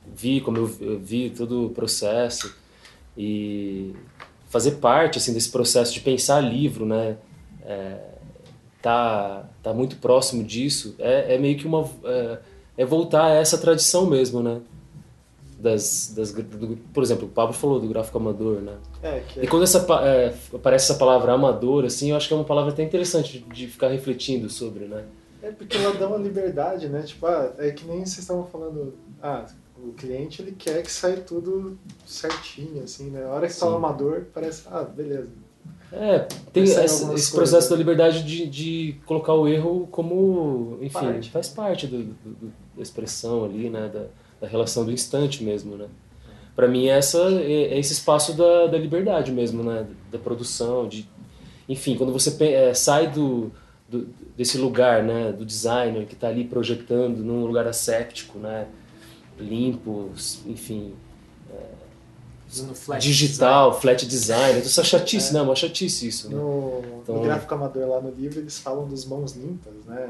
Vi 0.06 0.40
como 0.40 0.56
eu, 0.56 0.76
eu 0.80 0.98
vi 0.98 1.28
todo 1.28 1.66
o 1.66 1.70
processo. 1.70 2.54
E 3.18 3.94
fazer 4.48 4.76
parte, 4.76 5.18
assim, 5.18 5.34
desse 5.34 5.50
processo 5.50 5.92
de 5.92 6.00
pensar 6.00 6.40
livro, 6.40 6.86
né? 6.86 7.18
É, 7.66 7.98
tá, 8.80 9.46
tá 9.62 9.74
muito 9.74 9.96
próximo 9.96 10.42
disso. 10.42 10.94
É, 10.98 11.34
é 11.34 11.38
meio 11.38 11.58
que 11.58 11.66
uma. 11.66 11.86
É, 12.02 12.38
é 12.78 12.84
voltar 12.86 13.26
a 13.26 13.34
essa 13.34 13.58
tradição 13.58 14.06
mesmo, 14.06 14.42
né? 14.42 14.62
Das, 15.62 16.12
das, 16.16 16.32
do- 16.32 16.76
por 16.92 17.02
exemplo, 17.04 17.26
o 17.26 17.30
Pablo 17.30 17.54
falou 17.54 17.78
do 17.78 17.86
gráfico 17.86 18.18
amador, 18.18 18.60
né? 18.60 18.74
É, 19.00 19.20
que 19.20 19.40
E 19.40 19.46
quando 19.46 19.62
essa, 19.62 19.78
é, 20.04 20.34
aparece 20.52 20.90
essa 20.90 20.98
palavra 20.98 21.32
amador, 21.32 21.84
assim, 21.84 22.10
eu 22.10 22.16
acho 22.16 22.26
que 22.26 22.34
é 22.34 22.36
uma 22.36 22.44
palavra 22.44 22.72
até 22.72 22.82
interessante 22.82 23.38
de, 23.38 23.44
de 23.54 23.66
ficar 23.68 23.86
refletindo 23.88 24.50
sobre, 24.50 24.86
né? 24.86 25.04
É 25.40 25.50
porque 25.52 25.76
ela 25.76 25.94
dá 25.94 26.08
uma 26.08 26.16
liberdade, 26.16 26.88
né? 26.88 27.02
Tipo, 27.02 27.26
ah, 27.26 27.52
é 27.58 27.70
que 27.70 27.84
nem 27.86 27.98
vocês 27.98 28.18
estavam 28.18 28.44
falando. 28.46 28.94
Ah, 29.22 29.46
o 29.78 29.92
cliente 29.92 30.42
ele 30.42 30.50
quer 30.52 30.82
que 30.82 30.90
saia 30.90 31.16
tudo 31.18 31.78
certinho, 32.06 32.82
assim, 32.82 33.10
né? 33.10 33.24
A 33.24 33.28
hora 33.30 33.46
que 33.46 33.56
tá 33.56 33.66
no 33.66 33.76
amador, 33.76 34.24
parece, 34.34 34.64
ah, 34.70 34.82
beleza. 34.82 35.28
É, 35.92 36.20
tem 36.52 36.64
esse, 36.64 37.04
coisas. 37.06 37.30
processo 37.30 37.70
da 37.70 37.76
liberdade 37.76 38.24
de, 38.24 38.46
de 38.46 38.96
colocar 39.06 39.34
o 39.34 39.46
erro 39.46 39.86
como, 39.92 40.78
enfim, 40.80 40.92
Parte. 40.98 41.30
faz 41.30 41.48
parte 41.48 41.86
do, 41.86 41.98
do- 41.98 42.30
do- 42.30 42.52
da 42.76 42.82
expressão 42.82 43.44
ali, 43.44 43.68
né? 43.70 43.88
Da, 43.92 44.06
da 44.42 44.48
relação 44.48 44.84
do 44.84 44.90
instante 44.92 45.42
mesmo, 45.42 45.76
né? 45.76 45.86
Pra 46.54 46.68
mim, 46.68 46.88
essa 46.88 47.18
é, 47.40 47.74
é 47.74 47.78
esse 47.78 47.94
espaço 47.94 48.34
da, 48.36 48.66
da 48.66 48.76
liberdade 48.76 49.32
mesmo, 49.32 49.62
né? 49.62 49.86
Da 50.10 50.18
produção, 50.18 50.86
de... 50.86 51.08
Enfim, 51.68 51.96
quando 51.96 52.12
você 52.12 52.36
é, 52.44 52.74
sai 52.74 53.06
do, 53.10 53.50
do- 53.88 54.06
desse 54.36 54.58
lugar, 54.58 55.02
né? 55.02 55.32
Do 55.32 55.46
designer 55.46 56.04
que 56.06 56.14
tá 56.16 56.28
ali 56.28 56.44
projetando 56.44 57.18
num 57.18 57.46
lugar 57.46 57.66
asséptico, 57.66 58.38
né? 58.38 58.66
Limpo, 59.38 60.10
enfim, 60.46 60.92
Usando 62.52 62.74
flash 62.74 63.02
digital, 63.02 63.80
flat 63.80 64.04
design. 64.06 64.60
Isso 64.60 64.80
é 64.80 64.84
chatice, 64.84 65.32
né? 65.32 65.40
Uma 65.40 65.56
chatice 65.56 66.06
isso, 66.08 66.28
né? 66.28 66.36
No, 66.36 66.82
Então- 67.02 67.16
no 67.16 67.22
gráfico 67.22 67.54
amador 67.54 67.88
lá 67.88 68.00
no 68.00 68.10
livro, 68.10 68.40
eles 68.40 68.58
falam 68.58 68.86
dos 68.86 69.06
mãos 69.06 69.32
limpas, 69.32 69.72
né? 69.86 70.06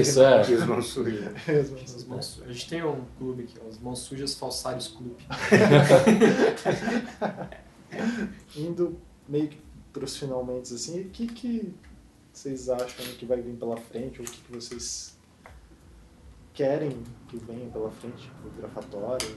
Isso, 0.00 0.22
é. 0.22 0.42
Que 0.42 0.54
as 0.54 0.64
mãos 0.66 0.86
sujas. 0.86 1.20
design, 1.46 1.84
as 1.94 2.04
mãos 2.04 2.24
sujas. 2.26 2.48
A 2.48 2.52
gente 2.52 2.68
tem 2.68 2.82
um 2.82 3.02
clube 3.18 3.42
aqui, 3.42 3.54
os 3.68 3.78
Mãos 3.78 3.98
Sujas 3.98 4.34
Falsários 4.34 4.88
Clube. 4.88 5.16
Indo 8.56 8.98
meio 9.28 9.48
que 9.48 9.58
pros 9.92 10.16
finalmente, 10.16 10.72
assim, 10.72 11.00
o 11.02 11.10
que, 11.10 11.26
que 11.26 11.74
vocês 12.32 12.68
acham 12.68 13.04
que 13.18 13.26
vai 13.26 13.40
vir 13.40 13.54
pela 13.56 13.76
frente? 13.76 14.20
Ou 14.20 14.26
o 14.26 14.30
que, 14.30 14.40
que 14.40 14.52
vocês 14.52 15.16
querem 16.54 16.96
que 17.28 17.36
venha 17.36 17.68
pela 17.70 17.90
frente 17.90 18.30
pro 18.40 18.50
grafatório? 18.52 19.36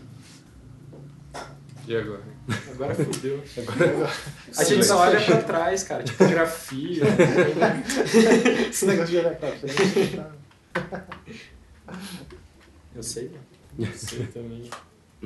E 1.85 1.95
agora? 1.95 2.23
Agora 2.71 2.95
fudeu. 2.95 3.43
Agora, 3.57 4.09
A 4.57 4.63
gente 4.63 4.85
só 4.85 4.99
olha 4.99 5.19
pra 5.23 5.41
trás, 5.43 5.83
cara, 5.83 6.03
tipografia. 6.03 7.03
esse 8.69 8.85
negócio 8.87 9.11
de 9.11 9.17
olhar 9.17 9.35
pra 9.35 9.51
frente. 9.51 10.21
Eu 12.95 13.03
sei, 13.03 13.29
né? 13.29 13.89
Você 13.91 14.23
também. 14.27 14.69
A 15.21 15.25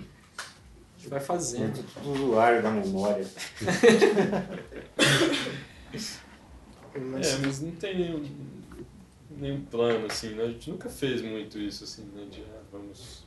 gente 0.97 1.09
vai 1.09 1.19
fazendo. 1.19 1.73
Dentro 1.75 2.01
do 2.01 2.11
usuário 2.11 2.63
da 2.63 2.71
memória. 2.71 3.27
É, 6.95 6.99
mas 7.45 7.61
não 7.61 7.71
tem 7.71 7.99
nenhum, 7.99 8.25
nenhum 9.37 9.61
plano, 9.65 10.07
assim, 10.07 10.29
né? 10.29 10.43
A 10.43 10.47
gente 10.47 10.71
nunca 10.71 10.89
fez 10.89 11.21
muito 11.21 11.59
isso, 11.59 11.83
assim, 11.83 12.03
né? 12.15 12.25
De, 12.31 12.41
ah, 12.41 12.61
vamos 12.71 13.26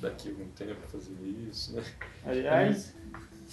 daqui 0.00 0.28
a 0.28 0.32
algum 0.32 0.48
tempo 0.48 0.80
fazer 0.88 1.14
isso, 1.50 1.74
né? 1.74 1.82
Aliás, 2.24 2.94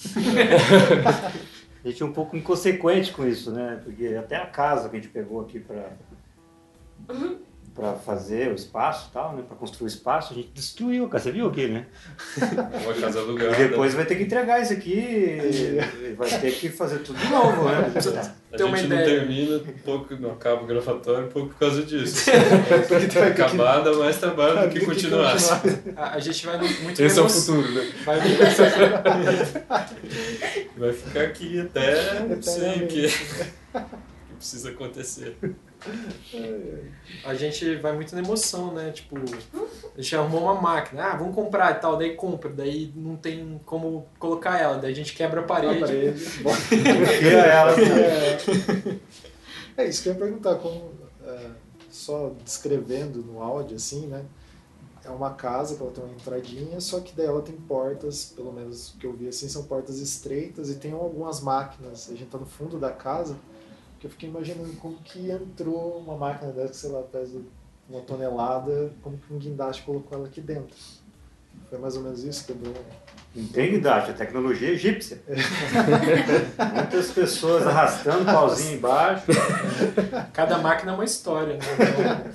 a 1.84 1.88
gente 1.88 2.02
é 2.02 2.06
um 2.06 2.14
pouco 2.14 2.38
inconsequente 2.38 3.12
com 3.12 3.26
isso, 3.26 3.52
né? 3.52 3.82
Porque 3.84 4.16
até 4.16 4.36
a 4.36 4.46
casa 4.46 4.90
que 4.90 4.98
a 4.98 5.00
gente 5.00 5.12
pegou 5.12 5.42
aqui 5.42 5.60
para 5.60 5.92
para 7.76 7.94
fazer 7.94 8.52
o 8.52 8.56
espaço 8.56 9.08
e 9.10 9.14
tal, 9.14 9.36
né? 9.36 9.44
Para 9.48 9.56
construir 9.58 9.86
o 9.86 9.88
espaço, 9.88 10.34
a 10.34 10.36
gente 10.36 10.50
destruiu, 10.54 11.08
cara. 11.08 11.24
Você 11.24 11.32
viu 11.32 11.48
aqui, 11.48 11.68
né? 11.68 11.86
Uma 12.86 12.94
casa 12.94 13.20
E 13.20 13.22
alugada. 13.22 13.56
depois 13.56 13.94
vai 13.94 14.06
ter 14.06 14.16
que 14.16 14.24
entregar 14.24 14.62
isso 14.62 14.74
aqui 14.74 14.98
e 15.00 16.14
vai 16.18 16.30
ter 16.30 16.52
que 16.52 16.70
fazer 16.70 17.00
tudo 17.00 17.18
de 17.20 17.28
novo, 17.28 17.66
né? 17.66 17.92
A 18.52 18.58
Ter 18.58 18.64
uma 18.64 18.78
gente 18.78 18.90
não 18.90 18.98
termina 18.98 19.58
um 19.58 19.78
pouco, 19.86 20.16
não 20.16 20.32
acaba 20.32 20.64
o 20.64 20.66
gravatório 20.66 21.28
um 21.28 21.30
pouco 21.30 21.50
por 21.50 21.60
causa 21.60 21.84
disso. 21.84 22.32
Porque 22.88 23.06
tem 23.06 23.22
Acabar 23.22 23.84
dá 23.84 23.94
mais 23.94 24.18
trabalho 24.18 24.68
do 24.68 24.74
que 24.74 24.84
continuar. 24.84 25.36
A, 25.96 26.16
a 26.16 26.20
gente 26.20 26.48
vai 26.48 26.58
muito 26.58 27.00
Esse 27.00 27.20
é 27.20 27.22
o 27.22 27.30
futuro, 27.30 27.72
né? 27.72 27.92
Vai 28.04 28.20
Vai 30.76 30.94
ficar 30.94 31.22
aqui 31.22 31.60
até 31.60 32.22
não 32.22 32.42
sei 32.42 32.84
o 32.84 32.88
que 32.88 33.08
precisa 34.40 34.70
acontecer. 34.70 35.38
A 37.24 37.36
gente 37.36 37.76
vai 37.76 37.94
muito 37.94 38.16
na 38.16 38.22
emoção, 38.22 38.74
né? 38.74 38.92
Tipo, 38.92 39.18
a 39.18 40.02
gente 40.02 40.16
arrumou 40.16 40.44
uma 40.44 40.56
máquina, 40.56 41.04
ah, 41.04 41.16
vamos 41.16 41.36
comprar 41.36 41.76
e 41.76 41.80
tal, 41.80 41.98
daí 41.98 42.16
compra, 42.16 42.50
daí 42.50 42.92
não 42.96 43.18
tem 43.18 43.60
como 43.66 44.08
colocar 44.18 44.58
ela, 44.58 44.78
daí 44.78 44.92
a 44.92 44.96
gente 44.96 45.14
quebra 45.14 45.42
a 45.42 45.44
a 45.44 45.48
parede. 45.48 45.94
ela. 47.46 47.76
É, 49.78 49.84
é 49.84 49.88
isso 49.88 50.04
que 50.04 50.10
eu 50.10 50.14
ia 50.14 50.20
perguntar, 50.20 50.56
como, 50.56 50.92
é, 51.26 51.52
só 51.90 52.34
descrevendo 52.44 53.20
no 53.20 53.42
áudio, 53.42 53.76
assim, 53.76 54.08
né? 54.08 54.26
É 55.04 55.10
uma 55.10 55.34
casa 55.34 55.76
que 55.76 55.82
ela 55.82 55.92
tem 55.92 56.04
uma 56.04 56.14
entradinha, 56.14 56.80
só 56.82 57.00
que 57.00 57.16
daí 57.16 57.26
ela 57.26 57.42
tem 57.42 57.56
portas, 57.56 58.26
pelo 58.36 58.52
menos 58.52 58.90
o 58.90 58.98
que 58.98 59.08
eu 59.08 59.14
vi 59.14 59.28
assim, 59.28 59.48
são 59.48 59.64
portas 59.64 60.00
estreitas 60.00 60.70
e 60.70 60.76
tem 60.76 60.92
algumas 60.92 61.40
máquinas. 61.40 62.10
A 62.12 62.16
gente 62.16 62.30
tá 62.30 62.38
no 62.38 62.46
fundo 62.46 62.78
da 62.78 62.92
casa, 62.92 63.38
que 64.00 64.08
eu 64.08 64.12
fiquei 64.12 64.30
imaginando 64.30 64.72
como 64.78 64.96
que 65.04 65.30
entrou 65.30 66.00
uma 66.00 66.16
máquina 66.16 66.52
dessa, 66.52 66.70
que 66.70 66.78
sei 66.78 66.90
lá, 66.90 67.02
pesa 67.02 67.42
uma 67.90 68.02
tonelada, 68.02 68.92
como 69.02 69.18
que 69.18 69.34
um 69.34 69.38
guindaste 69.38 69.84
colocou 69.84 70.18
ela 70.18 70.28
aqui 70.28 70.40
dentro. 70.40 70.76
Foi 71.70 71.78
mais 71.78 71.98
ou 71.98 72.04
menos 72.04 72.24
isso, 72.24 72.46
quebrou. 72.46 72.74
Não 73.36 73.48
tem 73.48 73.72
guindaste, 73.72 74.12
é 74.12 74.14
tecnologia 74.14 74.70
egípcia. 74.70 75.22
Muitas 76.74 77.12
pessoas 77.12 77.68
arrastando 77.68 78.26
pauzinho 78.26 78.78
embaixo. 78.78 79.26
Cada 80.34 80.58
máquina 80.58 80.94
é 80.94 80.96
uma 80.96 81.06
história, 81.06 81.58
né? 81.58 82.34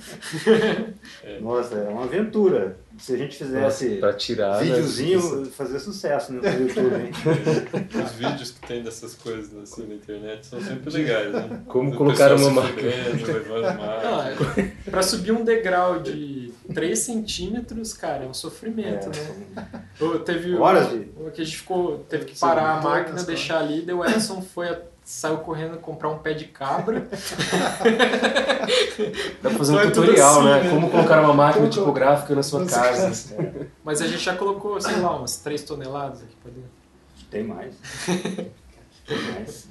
Nossa, 1.41 1.75
é 1.75 1.89
uma 1.89 2.03
aventura. 2.03 2.77
Se 2.97 3.13
a 3.13 3.17
gente 3.17 3.37
fizesse 3.37 3.97
Pra 3.97 4.13
tirar. 4.13 4.57
né? 4.57 4.63
videozinho, 4.63 5.45
fazia 5.51 5.79
sucesso 5.79 6.33
no 6.33 6.45
YouTube, 6.45 6.95
hein? 6.95 7.11
Os 8.05 8.11
vídeos 8.13 8.51
que 8.51 8.67
tem 8.67 8.83
dessas 8.83 9.13
coisas 9.15 9.53
assim 9.61 9.85
na 9.87 9.95
internet 9.95 10.45
são 10.45 10.61
sempre 10.61 10.91
legais, 10.93 11.33
né? 11.33 11.61
Como 11.67 11.91
Do 11.91 11.97
colocar 11.97 12.31
uma 12.33 12.39
não, 12.47 12.51
máquina. 12.51 12.89
é- 12.89 14.65
pra 14.89 15.01
subir 15.01 15.31
um 15.31 15.43
degrau 15.43 15.99
de 16.01 16.51
3 16.73 16.97
centímetros, 16.99 17.93
cara, 17.93 18.23
é 18.23 18.27
um 18.27 18.33
sofrimento, 18.33 19.07
né? 19.09 19.75
Eu- 19.99 20.19
Teve 20.19 20.53
o- 20.55 20.61
Horas 20.61 20.89
de- 20.89 21.07
o 21.17 21.31
que 21.31 21.41
a 21.41 21.45
gente 21.45 21.57
ficou, 21.57 21.99
teve 22.09 22.25
que 22.25 22.39
parar 22.39 22.77
a 22.77 22.81
máquina, 22.81 23.21
deixar 23.23 23.59
ali, 23.59 23.81
daí 23.81 23.95
o 23.95 24.05
Edson 24.05 24.41
foi, 24.41 24.69
a- 24.69 24.79
saiu 25.05 25.37
correndo 25.37 25.77
comprar 25.77 26.09
um 26.09 26.17
pé 26.17 26.33
de 26.33 26.45
cabra. 26.45 27.07
Dá 29.41 29.49
pra 29.49 29.57
fazer 29.57 29.73
um 29.73 29.79
tudo 29.81 29.91
tutorial, 29.93 30.39
assim, 30.39 30.43
né? 30.45 30.63
né? 30.63 30.69
Como 30.69 30.89
colocar 30.89 31.21
uma 31.21 31.33
máquina 31.33 31.67
Como- 31.67 31.73
tipográfica 31.79 32.33
na 32.35 32.43
sua 32.43 32.65
casa. 32.65 33.35
Mas 33.83 34.01
a 34.01 34.07
gente 34.07 34.19
já 34.23 34.35
colocou, 34.35 34.79
sei 34.81 34.97
lá, 34.99 35.15
umas 35.15 35.37
3 35.37 35.63
toneladas 35.63 36.23
aqui 36.23 36.35
pra 36.41 36.51
dentro. 36.51 36.69
Tem 37.29 37.43
mais. 37.43 37.75
Tem 39.05 39.21
mais. 39.33 39.67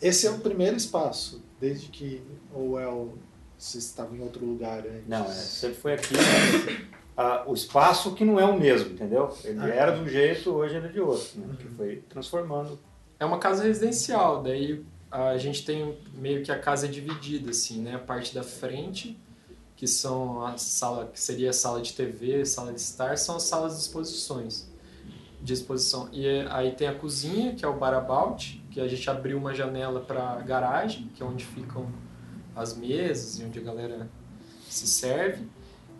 Esse 0.00 0.26
é 0.26 0.30
o 0.30 0.38
primeiro 0.38 0.76
espaço, 0.76 1.42
desde 1.60 1.88
que 1.88 2.22
ou 2.54 2.78
é 2.80 2.86
o 2.86 3.14
você 3.58 3.76
estava 3.76 4.16
em 4.16 4.20
outro 4.22 4.42
lugar 4.46 4.78
antes. 4.78 5.06
Não, 5.06 5.26
é, 5.26 5.34
sempre 5.34 5.76
foi 5.76 5.92
aqui. 5.92 6.14
né? 6.14 6.80
Ah, 7.14 7.42
o 7.46 7.52
espaço 7.52 8.14
que 8.14 8.24
não 8.24 8.40
é 8.40 8.44
o 8.46 8.58
mesmo, 8.58 8.92
entendeu? 8.92 9.36
Ele 9.44 9.60
Ah, 9.60 9.68
era 9.68 9.92
tá. 9.92 9.98
de 9.98 10.04
um 10.04 10.08
jeito, 10.08 10.50
hoje 10.50 10.76
ele 10.76 10.86
é 10.86 10.90
de 10.90 11.00
outro. 11.00 11.28
Né? 11.38 11.54
Que 11.58 11.68
foi 11.68 11.96
transformando. 12.08 12.78
É 13.20 13.24
uma 13.26 13.38
casa 13.38 13.62
residencial, 13.64 14.42
daí 14.42 14.82
a 15.10 15.36
gente 15.36 15.62
tem 15.62 15.98
meio 16.14 16.42
que 16.42 16.50
a 16.50 16.58
casa 16.58 16.88
dividida, 16.88 17.50
assim, 17.50 17.82
né? 17.82 17.96
A 17.96 17.98
parte 17.98 18.34
da 18.34 18.42
frente, 18.42 19.20
que 19.76 19.86
são 19.86 20.42
a 20.42 20.56
sala, 20.56 21.10
que 21.12 21.20
seria 21.20 21.50
a 21.50 21.52
sala 21.52 21.82
de 21.82 21.92
TV, 21.92 22.46
sala 22.46 22.72
de 22.72 22.80
estar, 22.80 23.18
são 23.18 23.36
as 23.36 23.42
salas 23.42 23.74
de 23.74 23.82
exposições. 23.82 24.70
De 25.38 25.52
exposição. 25.52 26.08
E 26.12 26.26
aí 26.48 26.72
tem 26.72 26.88
a 26.88 26.94
cozinha, 26.94 27.54
que 27.54 27.62
é 27.62 27.68
o 27.68 27.78
barabout, 27.78 28.64
que 28.70 28.80
a 28.80 28.88
gente 28.88 29.08
abriu 29.10 29.36
uma 29.36 29.52
janela 29.52 30.00
para 30.00 30.36
garagem, 30.36 31.10
que 31.14 31.22
é 31.22 31.26
onde 31.26 31.44
ficam 31.44 31.92
as 32.56 32.74
mesas 32.74 33.38
e 33.38 33.44
onde 33.44 33.58
a 33.58 33.62
galera 33.62 34.08
se 34.66 34.86
serve. 34.86 35.46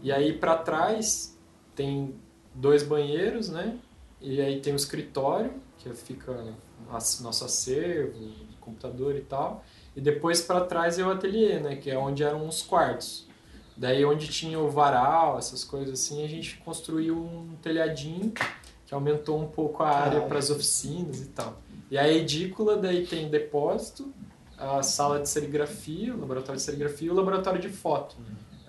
E 0.02 0.10
aí 0.10 0.32
para 0.32 0.56
trás 0.56 1.38
tem 1.74 2.14
dois 2.54 2.82
banheiros, 2.82 3.50
né? 3.50 3.78
E 4.22 4.40
aí 4.40 4.58
tem 4.60 4.72
o 4.72 4.76
escritório, 4.76 5.52
que 5.78 5.90
fica 5.90 6.54
nosso 6.88 7.44
acervo, 7.44 8.30
computador 8.60 9.16
e 9.16 9.20
tal. 9.20 9.64
E 9.96 10.00
depois 10.00 10.40
para 10.40 10.60
trás 10.62 10.98
é 10.98 11.04
o 11.04 11.10
ateliê, 11.10 11.58
né? 11.58 11.76
Que 11.76 11.90
é 11.90 11.98
onde 11.98 12.22
eram 12.22 12.46
os 12.46 12.62
quartos. 12.62 13.26
Daí 13.76 14.04
onde 14.04 14.28
tinha 14.28 14.58
o 14.58 14.68
varal, 14.70 15.38
essas 15.38 15.64
coisas 15.64 15.94
assim, 15.94 16.22
a 16.24 16.28
gente 16.28 16.58
construiu 16.58 17.16
um 17.16 17.56
telhadinho 17.62 18.32
que 18.86 18.94
aumentou 18.94 19.40
um 19.40 19.46
pouco 19.46 19.82
a 19.82 19.88
área 19.88 20.18
Ah, 20.18 20.22
para 20.22 20.38
as 20.38 20.50
oficinas 20.50 21.20
e 21.20 21.26
tal. 21.26 21.58
E 21.90 21.96
a 21.96 22.08
edícula 22.08 22.76
daí 22.76 23.06
tem 23.06 23.28
depósito, 23.28 24.12
a 24.58 24.82
sala 24.82 25.18
de 25.20 25.28
serigrafia, 25.28 26.14
o 26.14 26.20
laboratório 26.20 26.58
de 26.58 26.62
serigrafia 26.62 27.08
e 27.08 27.10
o 27.10 27.14
laboratório 27.14 27.60
de 27.60 27.68
foto. 27.68 28.16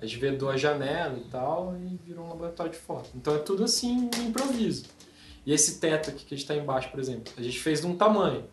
A 0.02 0.06
gente 0.06 0.20
vedou 0.20 0.50
a 0.50 0.58
janela 0.58 1.18
e 1.18 1.30
tal 1.30 1.76
e 1.76 2.00
virou 2.06 2.26
um 2.26 2.30
laboratório 2.30 2.72
de 2.72 2.78
foto. 2.78 3.10
Então 3.14 3.36
é 3.36 3.40
tudo 3.40 3.64
assim, 3.64 4.10
improviso. 4.26 4.86
E 5.46 5.54
esse 5.54 5.80
teto 5.80 6.10
aqui 6.12 6.26
que 6.26 6.34
a 6.34 6.38
gente 6.38 6.44
está 6.46 6.56
embaixo, 6.56 6.90
por 6.90 7.00
exemplo, 7.00 7.34
a 7.38 7.42
gente 7.42 7.60
fez 7.60 7.82
de 7.82 7.88
um 7.88 7.96
tamanho. 7.96 8.44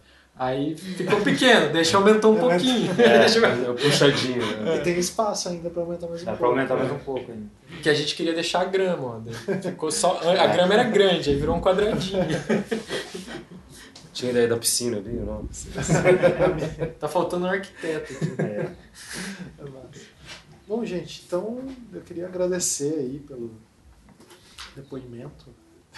Aí 0.41 0.77
ficou 0.77 1.21
pequeno, 1.21 1.73
deixa 1.73 1.97
aumentar 1.97 2.29
um 2.29 2.37
pouquinho. 2.39 2.95
Deixa- 2.95 3.45
É 3.45 3.69
o 3.71 3.75
puxadinho, 3.75 4.47
né? 4.63 4.77
E 4.77 4.81
tem 4.83 4.97
espaço 4.97 5.49
ainda 5.49 5.69
pra 5.69 5.83
aumentar 5.83 6.07
mais 6.07 6.23
um 6.23 6.25
Dá 6.27 6.31
pra 6.33 6.39
pouco. 6.39 6.55
aumentar 6.55 6.77
mais 6.77 6.93
um 6.93 6.99
pouco 7.01 7.33
ainda. 7.33 7.47
Que 7.83 7.89
a 7.91 7.95
gente 7.95 8.15
queria 8.15 8.33
deixar 8.33 8.61
a 8.61 8.65
grama, 8.65 9.21
ó. 9.27 9.61
Ficou 9.61 9.91
só. 9.91 10.21
A 10.39 10.47
grama 10.47 10.75
era 10.75 10.85
grande, 10.85 11.31
aí 11.31 11.37
virou 11.37 11.57
um 11.57 11.61
quadradinho. 11.61 12.23
Tinha 14.15 14.31
ideia 14.31 14.49
da 14.49 14.57
piscina 14.57 14.97
ali, 14.99 15.13
não? 15.13 15.49
Tá 16.99 17.09
faltando 17.09 17.47
um 17.47 17.51
arquiteto 17.51 18.13
aqui. 18.13 18.35
É. 18.43 18.45
É. 19.61 19.69
Bom, 20.67 20.85
gente, 20.85 21.23
então 21.27 21.61
eu 21.93 22.01
queria 22.01 22.27
agradecer 22.27 22.95
aí 22.99 23.19
pelo 23.27 23.53
depoimento. 24.77 25.47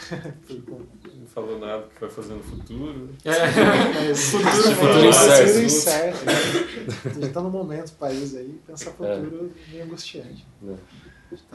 Não 0.49 1.27
falou 1.27 1.59
nada 1.59 1.87
que 1.95 2.01
vai 2.01 2.11
fazer 2.11 2.35
no 2.35 2.43
futuro. 2.43 3.11
É. 3.25 4.07
Mas 4.09 4.25
Futuro 4.31 4.51
futuro 4.51 4.75
futuro 4.75 5.07
incerto. 5.07 5.61
incerto. 5.61 6.25
né? 6.25 6.33
A 7.05 7.09
gente 7.21 7.33
tá 7.33 7.41
no 7.41 7.51
momento 7.51 7.91
do 7.91 7.97
país 7.97 8.35
aí, 8.37 8.61
pensar 8.67 8.91
futuro 8.93 9.53
meio 9.71 9.85
angustiante. 9.85 10.47
É. 10.67 10.77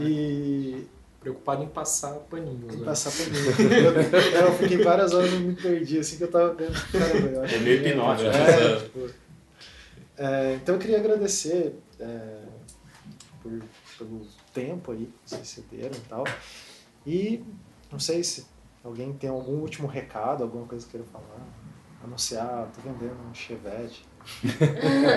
E 0.04 0.88
Preocupado 1.20 1.64
em 1.64 1.68
passar 1.68 2.14
paninho. 2.30 2.68
que 2.68 2.76
agora. 2.76 2.86
passar 2.86 3.12
mim. 3.26 3.40
Eu, 3.74 4.42
eu 4.46 4.54
fiquei 4.60 4.78
várias 4.78 5.12
horas 5.12 5.34
e 5.34 5.38
me 5.38 5.56
perdi, 5.56 5.98
assim 5.98 6.18
que 6.18 6.24
eu 6.26 6.28
tava 6.32 6.54
vendo. 6.54 6.74
Caramba, 6.92 7.28
eu 7.30 7.42
acho 7.44 7.56
É 7.56 7.58
meio 7.58 7.82
hipnótico. 7.88 8.30
É, 8.30 8.76
tipo, 8.80 9.10
é, 10.18 10.54
então 10.62 10.76
eu 10.76 10.80
queria 10.80 11.00
agradecer 11.00 11.74
é, 12.00 12.38
por, 13.42 13.60
pelo 13.98 14.22
tempo 14.54 14.92
aí 14.92 15.10
que 15.26 15.30
vocês 15.32 15.48
cederam 15.48 15.98
e 15.98 16.08
tal. 16.08 16.24
E 17.08 17.44
não 17.96 18.00
sei 18.00 18.22
se 18.26 18.46
alguém 18.84 19.14
tem 19.14 19.30
algum 19.30 19.54
último 19.62 19.88
recado, 19.88 20.44
alguma 20.44 20.66
coisa 20.68 20.84
que 20.86 20.92
queira 20.92 21.08
falar. 21.08 21.48
Anunciar, 22.04 22.70
tô 22.76 22.82
vendendo 22.82 23.16
um 23.30 23.34
Chevette. 23.34 24.06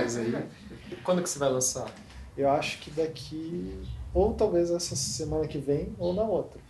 coisa 0.00 0.20
aí. 0.20 0.48
Quando 1.02 1.22
que 1.22 1.28
você 1.28 1.40
vai 1.40 1.50
lançar? 1.50 1.92
Eu 2.36 2.48
acho 2.50 2.78
que 2.78 2.88
daqui, 2.92 3.82
ou 4.14 4.32
talvez 4.32 4.70
essa 4.70 4.94
semana 4.94 5.46
que 5.48 5.58
vem, 5.58 5.92
ou 5.98 6.14
na 6.14 6.22
outra. 6.22 6.60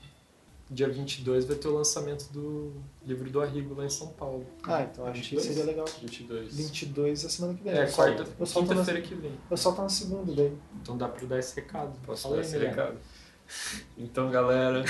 Dia 0.71 0.89
22 0.89 1.45
vai 1.45 1.57
ter 1.57 1.69
o 1.69 1.75
lançamento 1.75 2.31
do 2.33 2.73
livro 3.07 3.31
do 3.31 3.41
Arrigo 3.41 3.75
lá 3.75 3.85
em 3.85 3.91
São 3.91 4.09
Paulo. 4.09 4.47
Ah, 4.65 4.83
então 4.83 5.05
acho 5.07 5.23
que 5.23 5.37
22? 5.37 5.47
seria 5.47 5.65
legal. 5.65 5.85
22. 6.01 6.57
22 6.57 7.25
é 7.25 7.29
semana 7.29 7.55
que 7.55 7.63
vem. 7.65 7.73
É, 7.75 7.85
Eu 7.87 7.93
quarta, 7.93 8.25
solto 8.47 8.69
na- 8.69 8.75
quinta-feira 8.75 9.01
que 9.03 9.15
vem. 9.15 9.33
Eu 9.51 9.57
solto 9.57 9.83
na 9.83 9.89
segunda 9.91 10.35
daí. 10.35 10.57
Então 10.81 10.97
dá 10.97 11.07
pra 11.09 11.27
dar 11.27 11.39
esse 11.39 11.55
recado. 11.55 11.99
Posso 12.05 12.31
dar 12.31 12.41
esse 12.41 12.57
recado? 12.59 12.97
Então, 13.97 14.31
galera, 14.31 14.85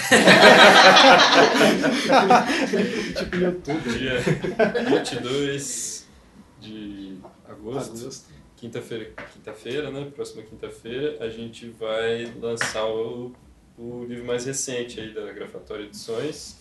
tipo 3.16 3.36
YouTube. 3.36 3.98
dia 3.98 4.20
22 4.88 6.06
de 6.60 7.18
agosto, 7.48 7.98
Agosto. 7.98 8.32
quinta-feira, 8.56 9.12
quinta-feira, 9.32 9.90
né? 9.90 10.10
Próxima 10.14 10.42
quinta-feira, 10.42 11.24
a 11.24 11.28
gente 11.28 11.68
vai 11.70 12.32
lançar 12.40 12.86
o, 12.86 13.32
o 13.78 14.04
livro 14.04 14.24
mais 14.24 14.44
recente 14.44 15.00
aí 15.00 15.14
da 15.14 15.32
Grafatória 15.32 15.84
Edições, 15.84 16.58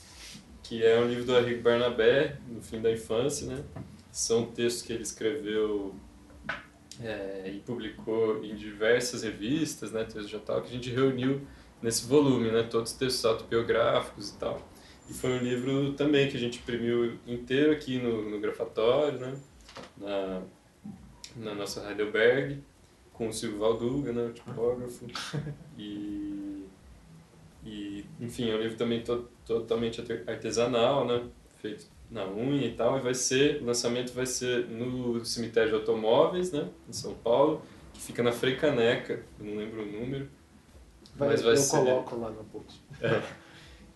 que 0.63 0.85
é 0.85 0.99
um 0.99 1.07
livro 1.07 1.25
do 1.25 1.35
Arrigo 1.35 1.61
Barnabé, 1.61 2.37
no 2.47 2.61
fim 2.61 2.79
da 2.79 2.91
infância, 2.91 3.47
né? 3.47 3.63
São 4.11 4.45
textos 4.45 4.83
que 4.83 4.93
ele 4.93 5.03
escreveu 5.03 5.95
é, 7.01 7.51
e 7.53 7.59
publicou 7.59 8.43
em 8.43 8.55
diversas 8.55 9.23
revistas, 9.23 9.91
né? 9.91 10.03
Textos 10.03 10.29
de 10.29 10.39
tal, 10.39 10.61
que 10.61 10.69
a 10.69 10.71
gente 10.71 10.91
reuniu 10.91 11.41
nesse 11.81 12.05
volume, 12.05 12.51
né? 12.51 12.63
Todos 12.63 12.91
os 12.91 12.97
textos 12.97 13.25
autobiográficos 13.25 14.29
e 14.29 14.37
tal. 14.37 14.61
E 15.09 15.13
foi 15.13 15.31
um 15.31 15.39
livro 15.39 15.93
também 15.93 16.29
que 16.29 16.35
a 16.35 16.39
gente 16.39 16.59
imprimiu 16.59 17.17
inteiro 17.25 17.71
aqui 17.71 17.97
no, 17.97 18.29
no 18.29 18.39
Grafatório, 18.39 19.19
né? 19.19 19.37
Na, 19.97 20.41
na 21.35 21.55
nossa 21.55 21.87
Heidelberg, 21.89 22.61
com 23.13 23.29
o 23.29 23.33
Silvio 23.33 23.59
Valduga, 23.59 24.11
né? 24.11 24.25
O 24.25 24.33
tipógrafo. 24.33 25.05
E, 25.79 26.65
e, 27.63 28.03
enfim, 28.19 28.49
é 28.49 28.55
um 28.55 28.59
livro 28.59 28.77
também 28.77 29.03
to, 29.03 29.29
totalmente 29.45 30.01
arte- 30.01 30.23
artesanal, 30.27 31.05
né? 31.05 31.23
Feito 31.61 31.85
na 32.09 32.25
unha 32.27 32.65
e 32.65 32.73
tal. 32.73 32.97
E 32.97 33.01
vai 33.01 33.13
ser, 33.13 33.61
o 33.61 33.65
lançamento 33.65 34.11
vai 34.11 34.25
ser 34.25 34.67
no 34.67 35.23
cemitério 35.23 35.69
de 35.69 35.75
automóveis, 35.75 36.51
né? 36.51 36.67
Em 36.89 36.93
São 36.93 37.13
Paulo, 37.13 37.61
que 37.93 38.01
fica 38.01 38.23
na 38.23 38.31
Frei 38.31 38.55
Caneca, 38.55 39.23
eu 39.39 39.45
não 39.45 39.57
lembro 39.57 39.83
o 39.83 39.85
número. 39.85 40.27
Vai, 41.17 41.29
Mas 41.29 41.41
vai 41.41 41.53
eu 41.53 41.57
ser- 41.57 41.77
coloco 41.77 42.15
lá 42.19 42.29
no 42.29 42.43
post. 42.45 42.81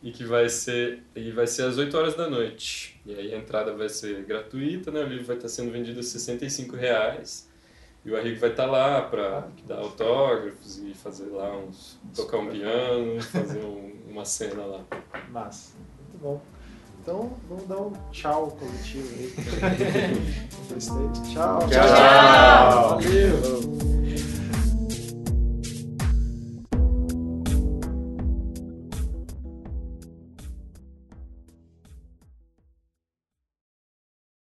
e 0.03 0.11
que 0.11 0.23
vai 0.23 0.49
ser 0.49 1.03
e 1.15 1.31
vai 1.31 1.45
ser 1.45 1.63
às 1.63 1.77
8 1.77 1.95
horas 1.97 2.15
da 2.15 2.29
noite. 2.29 2.99
E 3.05 3.13
aí 3.13 3.33
a 3.33 3.37
entrada 3.37 3.73
vai 3.75 3.87
ser 3.89 4.23
gratuita, 4.23 4.89
né? 4.91 5.01
O 5.03 5.07
livro 5.07 5.25
vai 5.25 5.35
estar 5.35 5.47
sendo 5.47 5.71
vendido 5.71 5.99
a 5.99 6.03
65 6.03 6.75
reais. 6.75 7.49
E 8.03 8.09
o 8.09 8.17
Arrigo 8.17 8.39
vai 8.39 8.49
estar 8.49 8.65
lá 8.65 8.99
para 9.03 9.47
dar 9.67 9.77
autógrafos 9.77 10.79
e 10.79 10.91
fazer 10.95 11.25
lá 11.27 11.55
uns 11.55 11.99
tocar 12.15 12.37
um 12.37 12.47
piano, 12.49 13.21
fazer 13.21 13.59
um- 13.63 13.91
uma 14.09 14.25
cena 14.25 14.65
lá. 14.65 14.83
Massa. 15.29 15.73
Muito 15.99 16.17
bom. 16.19 16.41
Então, 16.99 17.37
vamos 17.47 17.67
dar 17.67 17.77
um 17.77 17.93
tchau 18.11 18.57
coletivo 18.59 19.07
aí. 19.19 19.33
Gostei. 20.73 21.31
Tchau. 21.33 21.59
Tchau. 21.69 22.89
Valeu. 22.99 24.00